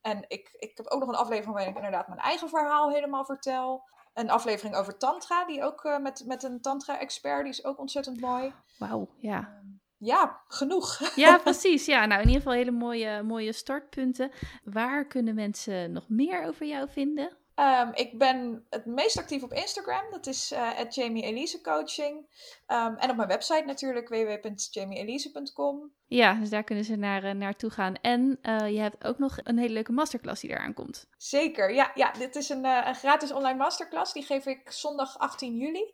en 0.00 0.24
ik, 0.28 0.56
ik 0.58 0.76
heb 0.76 0.86
ook 0.86 1.00
nog 1.00 1.08
een 1.08 1.14
aflevering 1.14 1.52
waarin 1.52 1.70
ik 1.70 1.76
inderdaad 1.76 2.08
mijn 2.08 2.20
eigen 2.20 2.48
verhaal 2.48 2.90
helemaal 2.90 3.24
vertel 3.24 3.84
een 4.18 4.30
aflevering 4.30 4.76
over 4.76 4.96
tantra, 4.96 5.46
die 5.46 5.64
ook 5.64 5.84
uh, 5.84 5.98
met, 5.98 6.24
met 6.26 6.42
een 6.42 6.60
tantra-expert, 6.60 7.42
die 7.42 7.52
is 7.52 7.64
ook 7.64 7.78
ontzettend 7.78 8.20
mooi. 8.20 8.52
Wauw, 8.78 9.08
ja. 9.18 9.38
Uh, 9.38 9.68
ja, 9.96 10.40
genoeg. 10.48 11.14
Ja, 11.16 11.38
precies. 11.48 11.86
Ja, 11.86 12.06
nou 12.06 12.20
in 12.20 12.26
ieder 12.26 12.42
geval 12.42 12.56
hele 12.56 12.70
mooie, 12.70 13.22
mooie 13.22 13.52
startpunten. 13.52 14.30
Waar 14.64 15.06
kunnen 15.06 15.34
mensen 15.34 15.92
nog 15.92 16.08
meer 16.08 16.46
over 16.46 16.66
jou 16.66 16.88
vinden? 16.90 17.36
Ehm, 17.58 17.90
ik 17.94 18.18
ben 18.18 18.66
het 18.70 18.86
meest 18.86 19.18
actief 19.18 19.42
op 19.42 19.52
Instagram. 19.52 20.10
Dat 20.10 20.26
is 20.26 20.52
uh, 20.52 20.70
Jamie 20.90 21.22
Elise 21.22 21.60
Coaching. 21.60 22.26
Ehm, 22.66 22.94
en 22.94 23.10
op 23.10 23.16
mijn 23.16 23.28
website 23.28 23.62
natuurlijk 23.66 24.08
www.jamieelise.com. 24.08 25.92
Ja, 26.06 26.34
dus 26.34 26.50
daar 26.50 26.64
kunnen 26.64 26.84
ze 26.84 26.96
naar, 26.96 27.24
uh, 27.24 27.30
naartoe 27.30 27.70
gaan. 27.70 27.94
En 27.94 28.38
uh, 28.42 28.70
je 28.70 28.78
hebt 28.78 29.04
ook 29.04 29.18
nog 29.18 29.38
een 29.42 29.58
hele 29.58 29.72
leuke 29.72 29.92
masterclass 29.92 30.40
die 30.40 30.50
eraan 30.50 30.74
komt. 30.74 31.08
Zeker, 31.16 31.74
ja. 31.74 31.90
ja 31.94 32.12
dit 32.12 32.36
is 32.36 32.48
een, 32.48 32.64
een 32.64 32.94
gratis 32.94 33.32
online 33.32 33.58
masterclass. 33.58 34.12
Die 34.12 34.22
geef 34.22 34.46
ik 34.46 34.70
zondag 34.70 35.18
18 35.18 35.56
juli. 35.56 35.92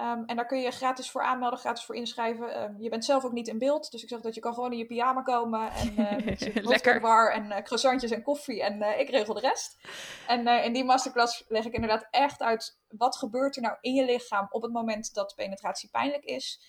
Um, 0.00 0.24
en 0.26 0.36
daar 0.36 0.46
kun 0.46 0.60
je 0.60 0.70
gratis 0.70 1.10
voor 1.10 1.22
aanmelden, 1.22 1.58
gratis 1.58 1.84
voor 1.84 1.94
inschrijven. 1.94 2.62
Um, 2.62 2.76
je 2.80 2.88
bent 2.88 3.04
zelf 3.04 3.24
ook 3.24 3.32
niet 3.32 3.48
in 3.48 3.58
beeld, 3.58 3.90
dus 3.90 4.02
ik 4.02 4.08
zeg 4.08 4.20
dat 4.20 4.34
je 4.34 4.40
kan 4.40 4.54
gewoon 4.54 4.72
in 4.72 4.78
je 4.78 4.86
pyjama 4.86 5.22
komen. 5.22 5.70
En 5.70 5.94
uh, 5.98 6.36
je 6.36 6.98
bar 7.00 7.32
en 7.32 7.44
uh, 7.44 7.56
croissantjes 7.56 8.10
en 8.10 8.22
koffie 8.22 8.62
en 8.62 8.82
uh, 8.82 8.98
ik 9.00 9.10
regel 9.10 9.34
de 9.34 9.40
rest. 9.40 9.78
En 10.26 10.46
in 10.46 10.72
die 10.72 10.84
masterclass 10.84 11.44
leg 11.48 11.64
ik 11.64 11.72
inderdaad 11.72 12.06
echt 12.10 12.42
uit 12.42 12.78
wat 12.88 13.16
gebeurt 13.16 13.56
er 13.56 13.62
nou 13.62 13.76
in 13.80 13.94
je 13.94 14.04
lichaam 14.04 14.46
op 14.50 14.62
het 14.62 14.72
moment 14.72 15.14
dat 15.14 15.34
penetratie 15.36 15.90
pijnlijk 15.90 16.24
is. 16.24 16.60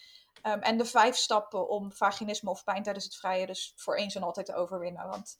Um, 0.43 0.59
en 0.59 0.77
de 0.77 0.85
vijf 0.85 1.15
stappen 1.15 1.69
om 1.69 1.93
vaginisme 1.93 2.49
of 2.49 2.63
pijn 2.63 2.83
tijdens 2.83 3.05
het 3.05 3.15
vrije 3.15 3.45
dus 3.45 3.73
voor 3.75 3.95
eens 3.95 4.15
en 4.15 4.23
altijd 4.23 4.45
te 4.45 4.55
overwinnen. 4.55 5.07
Want 5.07 5.39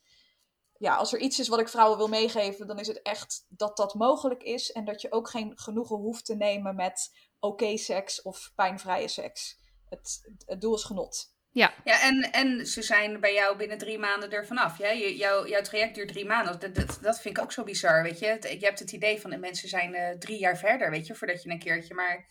ja, 0.77 0.95
als 0.95 1.13
er 1.13 1.19
iets 1.19 1.39
is 1.39 1.47
wat 1.47 1.59
ik 1.59 1.69
vrouwen 1.69 1.97
wil 1.97 2.07
meegeven, 2.07 2.67
dan 2.67 2.79
is 2.79 2.87
het 2.87 3.01
echt 3.01 3.45
dat 3.49 3.77
dat 3.77 3.93
mogelijk 3.93 4.43
is. 4.43 4.71
En 4.71 4.85
dat 4.85 5.01
je 5.01 5.11
ook 5.11 5.29
geen 5.29 5.51
genoegen 5.57 5.95
hoeft 5.95 6.25
te 6.25 6.35
nemen 6.35 6.75
met 6.75 7.28
oké 7.39 7.77
seks 7.77 8.21
of 8.21 8.51
pijnvrije 8.55 9.07
seks. 9.07 9.59
Het, 9.89 10.31
het 10.45 10.61
doel 10.61 10.75
is 10.75 10.83
genot. 10.83 11.37
Ja, 11.51 11.73
ja 11.83 12.01
en, 12.01 12.31
en 12.31 12.67
ze 12.67 12.81
zijn 12.81 13.19
bij 13.19 13.33
jou 13.33 13.57
binnen 13.57 13.77
drie 13.77 13.99
maanden 13.99 14.31
er 14.31 14.45
vanaf. 14.45 14.77
Ja? 14.77 14.89
Je, 14.89 15.15
jouw, 15.15 15.47
jouw 15.47 15.61
traject 15.61 15.95
duurt 15.95 16.07
drie 16.07 16.25
maanden. 16.25 16.59
Dat, 16.59 16.75
dat, 16.75 16.99
dat 17.01 17.21
vind 17.21 17.37
ik 17.37 17.43
ook 17.43 17.51
zo 17.51 17.63
bizar, 17.63 18.03
weet 18.03 18.19
je. 18.19 18.25
Je 18.59 18.65
hebt 18.65 18.79
het 18.79 18.91
idee 18.91 19.21
van 19.21 19.29
de 19.29 19.37
mensen 19.37 19.69
zijn 19.69 19.95
uh, 19.95 20.09
drie 20.09 20.39
jaar 20.39 20.57
verder, 20.57 20.91
weet 20.91 21.07
je, 21.07 21.15
voordat 21.15 21.43
je 21.43 21.49
een 21.49 21.59
keertje... 21.59 21.93
Maar 21.93 22.27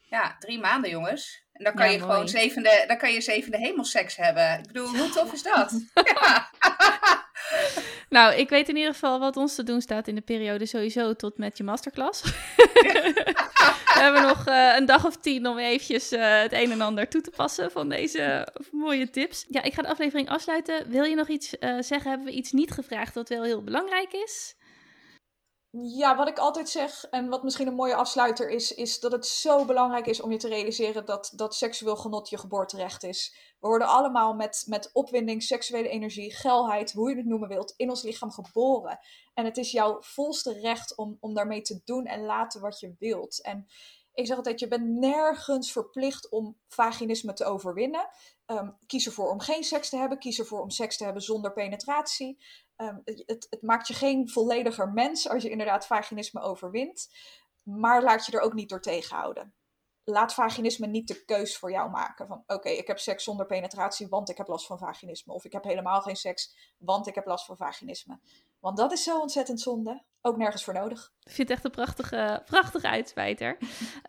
ja, 0.00 0.36
drie 0.38 0.58
maanden, 0.58 0.90
jongens. 0.90 1.46
En 1.52 1.64
dan 1.64 1.74
kan 1.74 1.86
ja, 1.86 1.92
je 1.92 1.98
mooi. 1.98 2.10
gewoon 2.10 2.28
zevende, 2.28 2.84
dan 2.86 2.98
kan 2.98 3.12
je 3.12 3.20
zevende 3.20 3.58
hemelseks 3.58 4.16
hebben. 4.16 4.58
Ik 4.58 4.66
bedoel, 4.66 4.96
hoe 4.96 5.10
tof 5.10 5.32
is 5.32 5.42
dat? 5.42 5.72
ja. 6.14 6.50
Nou, 8.08 8.34
ik 8.34 8.48
weet 8.48 8.68
in 8.68 8.76
ieder 8.76 8.92
geval 8.92 9.18
wat 9.18 9.36
ons 9.36 9.54
te 9.54 9.62
doen 9.62 9.80
staat 9.80 10.08
in 10.08 10.14
de 10.14 10.20
periode 10.20 10.66
sowieso 10.66 11.14
tot 11.14 11.38
met 11.38 11.58
je 11.58 11.64
masterclass. 11.64 12.22
We 13.94 14.04
hebben 14.04 14.22
nog 14.22 14.48
uh, 14.48 14.76
een 14.76 14.86
dag 14.86 15.06
of 15.06 15.16
tien 15.16 15.46
om 15.46 15.58
eventjes 15.58 16.12
uh, 16.12 16.40
het 16.40 16.52
een 16.52 16.72
en 16.72 16.80
ander 16.80 17.08
toe 17.08 17.20
te 17.20 17.30
passen 17.30 17.70
van 17.70 17.88
deze 17.88 18.48
mooie 18.70 19.10
tips. 19.10 19.44
Ja, 19.48 19.62
ik 19.62 19.74
ga 19.74 19.82
de 19.82 19.88
aflevering 19.88 20.28
afsluiten. 20.28 20.90
Wil 20.90 21.04
je 21.04 21.14
nog 21.14 21.28
iets 21.28 21.54
uh, 21.60 21.76
zeggen? 21.80 22.10
Hebben 22.10 22.26
we 22.26 22.32
iets 22.32 22.52
niet 22.52 22.70
gevraagd 22.70 23.14
wat 23.14 23.28
wel 23.28 23.42
heel 23.42 23.62
belangrijk 23.62 24.12
is? 24.12 24.54
Ja, 25.82 26.16
wat 26.16 26.28
ik 26.28 26.38
altijd 26.38 26.68
zeg, 26.68 27.04
en 27.04 27.28
wat 27.28 27.42
misschien 27.42 27.66
een 27.66 27.74
mooie 27.74 27.94
afsluiter 27.94 28.50
is, 28.50 28.74
is 28.74 29.00
dat 29.00 29.12
het 29.12 29.26
zo 29.26 29.64
belangrijk 29.64 30.06
is 30.06 30.20
om 30.20 30.32
je 30.32 30.38
te 30.38 30.48
realiseren 30.48 31.04
dat, 31.04 31.32
dat 31.34 31.54
seksueel 31.54 31.96
genot 31.96 32.28
je 32.28 32.38
geboorterecht 32.38 33.02
is. 33.02 33.36
We 33.60 33.68
worden 33.68 33.88
allemaal 33.88 34.34
met, 34.34 34.64
met 34.66 34.90
opwinding, 34.92 35.42
seksuele 35.42 35.88
energie, 35.88 36.34
geilheid, 36.34 36.92
hoe 36.92 37.10
je 37.10 37.16
het 37.16 37.26
noemen 37.26 37.48
wilt, 37.48 37.74
in 37.76 37.88
ons 37.88 38.02
lichaam 38.02 38.30
geboren. 38.30 38.98
En 39.34 39.44
het 39.44 39.56
is 39.56 39.70
jouw 39.70 39.96
volste 40.00 40.60
recht 40.60 40.96
om, 40.96 41.16
om 41.20 41.34
daarmee 41.34 41.62
te 41.62 41.80
doen 41.84 42.04
en 42.04 42.24
laten 42.24 42.60
wat 42.60 42.80
je 42.80 42.94
wilt. 42.98 43.42
En 43.42 43.66
ik 44.12 44.26
zeg 44.26 44.36
altijd, 44.36 44.60
je 44.60 44.68
bent 44.68 44.88
nergens 44.88 45.72
verplicht 45.72 46.28
om 46.28 46.56
vaginisme 46.68 47.32
te 47.32 47.44
overwinnen. 47.44 48.08
Um, 48.46 48.76
kies 48.86 49.06
ervoor 49.06 49.30
om 49.30 49.40
geen 49.40 49.64
seks 49.64 49.88
te 49.88 49.96
hebben, 49.96 50.18
kies 50.18 50.38
ervoor 50.38 50.60
om 50.60 50.70
seks 50.70 50.96
te 50.96 51.04
hebben 51.04 51.22
zonder 51.22 51.52
penetratie. 51.52 52.38
Um, 52.82 53.00
het, 53.04 53.24
het, 53.26 53.62
maakt 53.62 53.88
je 53.88 53.94
geen 53.94 54.28
vollediger 54.28 54.88
mens 54.88 55.28
als 55.28 55.42
je 55.42 55.50
inderdaad 55.50 55.86
vaginisme 55.86 56.40
overwint. 56.40 57.08
Maar 57.62 58.02
laat 58.02 58.26
je 58.26 58.32
er 58.32 58.40
ook 58.40 58.54
niet 58.54 58.68
door 58.68 58.80
tegenhouden. 58.80 59.54
Laat 60.04 60.34
vaginisme 60.34 60.86
niet 60.86 61.08
de 61.08 61.24
keus 61.24 61.56
voor 61.56 61.70
jou 61.70 61.90
maken. 61.90 62.26
Van 62.26 62.38
oké, 62.38 62.54
okay, 62.54 62.72
ik 62.72 62.86
heb 62.86 62.98
seks 62.98 63.24
zonder 63.24 63.46
penetratie, 63.46 64.08
want 64.08 64.28
ik 64.28 64.36
heb 64.36 64.48
last 64.48 64.66
van 64.66 64.78
vaginisme. 64.78 65.32
Of 65.32 65.44
ik 65.44 65.52
heb 65.52 65.64
helemaal 65.64 66.00
geen 66.00 66.16
seks, 66.16 66.74
want 66.78 67.06
ik 67.06 67.14
heb 67.14 67.26
last 67.26 67.46
van 67.46 67.56
vaginisme. 67.56 68.20
Want 68.60 68.76
dat 68.76 68.92
is 68.92 69.02
zo 69.02 69.20
ontzettend 69.20 69.60
zonde. 69.60 70.02
Ook 70.20 70.36
nergens 70.36 70.64
voor 70.64 70.74
nodig. 70.74 71.12
Ik 71.22 71.32
vind 71.32 71.48
het 71.48 71.56
echt 71.56 71.64
een 71.64 71.70
prachtige, 71.70 72.42
prachtige 72.44 72.88
uitsmijter. 72.88 73.58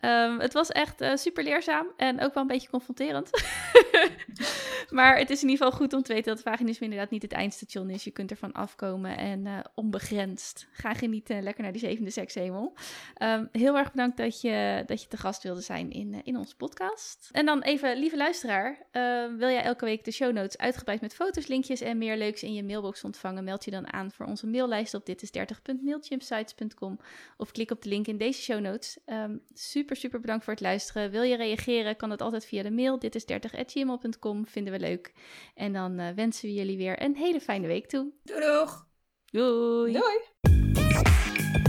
um, 0.01 0.39
het 0.45 0.53
was 0.53 0.70
echt 0.70 1.01
uh, 1.01 1.15
super 1.15 1.43
leerzaam 1.43 1.93
en 1.97 2.22
ook 2.22 2.34
wel 2.34 2.43
een 2.43 2.49
beetje 2.49 2.70
confronterend. 2.70 3.30
maar 4.97 5.18
het 5.18 5.30
is 5.30 5.41
in 5.43 5.50
ieder 5.50 5.66
geval 5.66 5.80
goed 5.80 5.93
om 5.93 6.02
te 6.02 6.14
weten 6.14 6.36
dat 6.36 6.43
vaginisme 6.43 6.86
inderdaad 6.86 7.10
niet 7.10 7.22
het 7.22 7.32
eindstation 7.32 7.89
is. 7.89 8.04
Je 8.04 8.12
kunt 8.12 8.32
ervan 8.32 8.52
afkomen 8.52 9.18
en 9.18 9.45
eh, 9.45 9.60
onbegrensd. 9.76 10.68
Ga 10.72 10.93
genieten, 10.93 11.36
eh, 11.36 11.43
lekker 11.43 11.64
naar 11.64 11.72
die 11.72 11.82
zevende 11.82 12.10
sekshemel. 12.10 12.74
Um, 13.22 13.50
heel 13.52 13.78
erg 13.78 13.91
bedankt 13.91 14.18
dat 14.18 14.41
je, 14.41 14.84
dat 14.86 15.02
je 15.02 15.08
te 15.08 15.18
gast 15.18 15.43
wilde 15.43 15.62
zijn 15.62 15.91
in, 15.91 16.14
eh, 16.14 16.20
in 16.24 16.38
onze 16.38 16.56
podcast. 16.56 17.30
En 17.32 17.45
dan 17.45 17.62
even, 17.62 17.97
lieve 17.97 18.18
luisteraar, 18.18 18.86
ehm, 18.91 19.36
wil 19.36 19.50
jij 19.50 19.64
elke 19.64 19.86
week 19.86 20.04
de 20.04 20.12
show 20.12 20.34
notes 20.34 20.58
uitgebreid 20.58 21.02
met 21.02 21.14
foto's, 21.16 21.47
linkjes 21.47 21.82
en 21.82 21.97
meer 21.97 22.18
leuks 22.18 22.43
in 22.43 22.54
je 22.54 22.64
mailbox 22.64 23.04
ontvangen? 23.04 23.43
Meld 23.43 23.66
je 23.66 23.72
dan 23.72 23.93
aan 23.93 24.12
voor 24.12 24.26
onze 24.26 24.47
maillijst 24.47 24.93
op 24.93 25.10
ditis30.mailchimpsites.com 25.10 27.00
of 27.38 27.52
klik 27.52 27.72
op 27.72 27.82
de 27.82 27.89
link 27.89 28.08
in 28.08 28.18
deze 28.18 28.41
show 28.41 28.60
notes. 28.60 28.97
Ehm, 29.06 29.38
super, 29.54 29.95
super 29.95 30.20
bedankt 30.20 30.43
voor 30.43 30.54
het 30.54 30.62
luisteren. 30.62 31.12
Wil 31.12 31.24
je 31.24 31.36
reageren, 31.36 31.95
kan 31.95 32.10
dat 32.10 32.22
altijd 32.22 32.45
via 32.45 32.64
de 32.64 32.72
mail 32.72 33.00
ditis30.gmail.com 33.00 33.89
gmail.com. 33.98 34.46
Vinden 34.48 34.74
we 34.74 34.80
leuk. 34.80 35.14
En 35.56 35.74
dan 35.74 36.00
eh, 36.00 36.10
wensen 36.16 36.48
we 36.48 36.54
jullie 36.54 36.78
weer 36.78 37.04
een 37.04 37.16
hele 37.16 37.42
fijne 37.42 37.68
week 37.68 37.88
toe. 37.88 38.12
Doeg. 38.24 38.88
Doei! 39.26 39.94
Doei. 39.94 41.68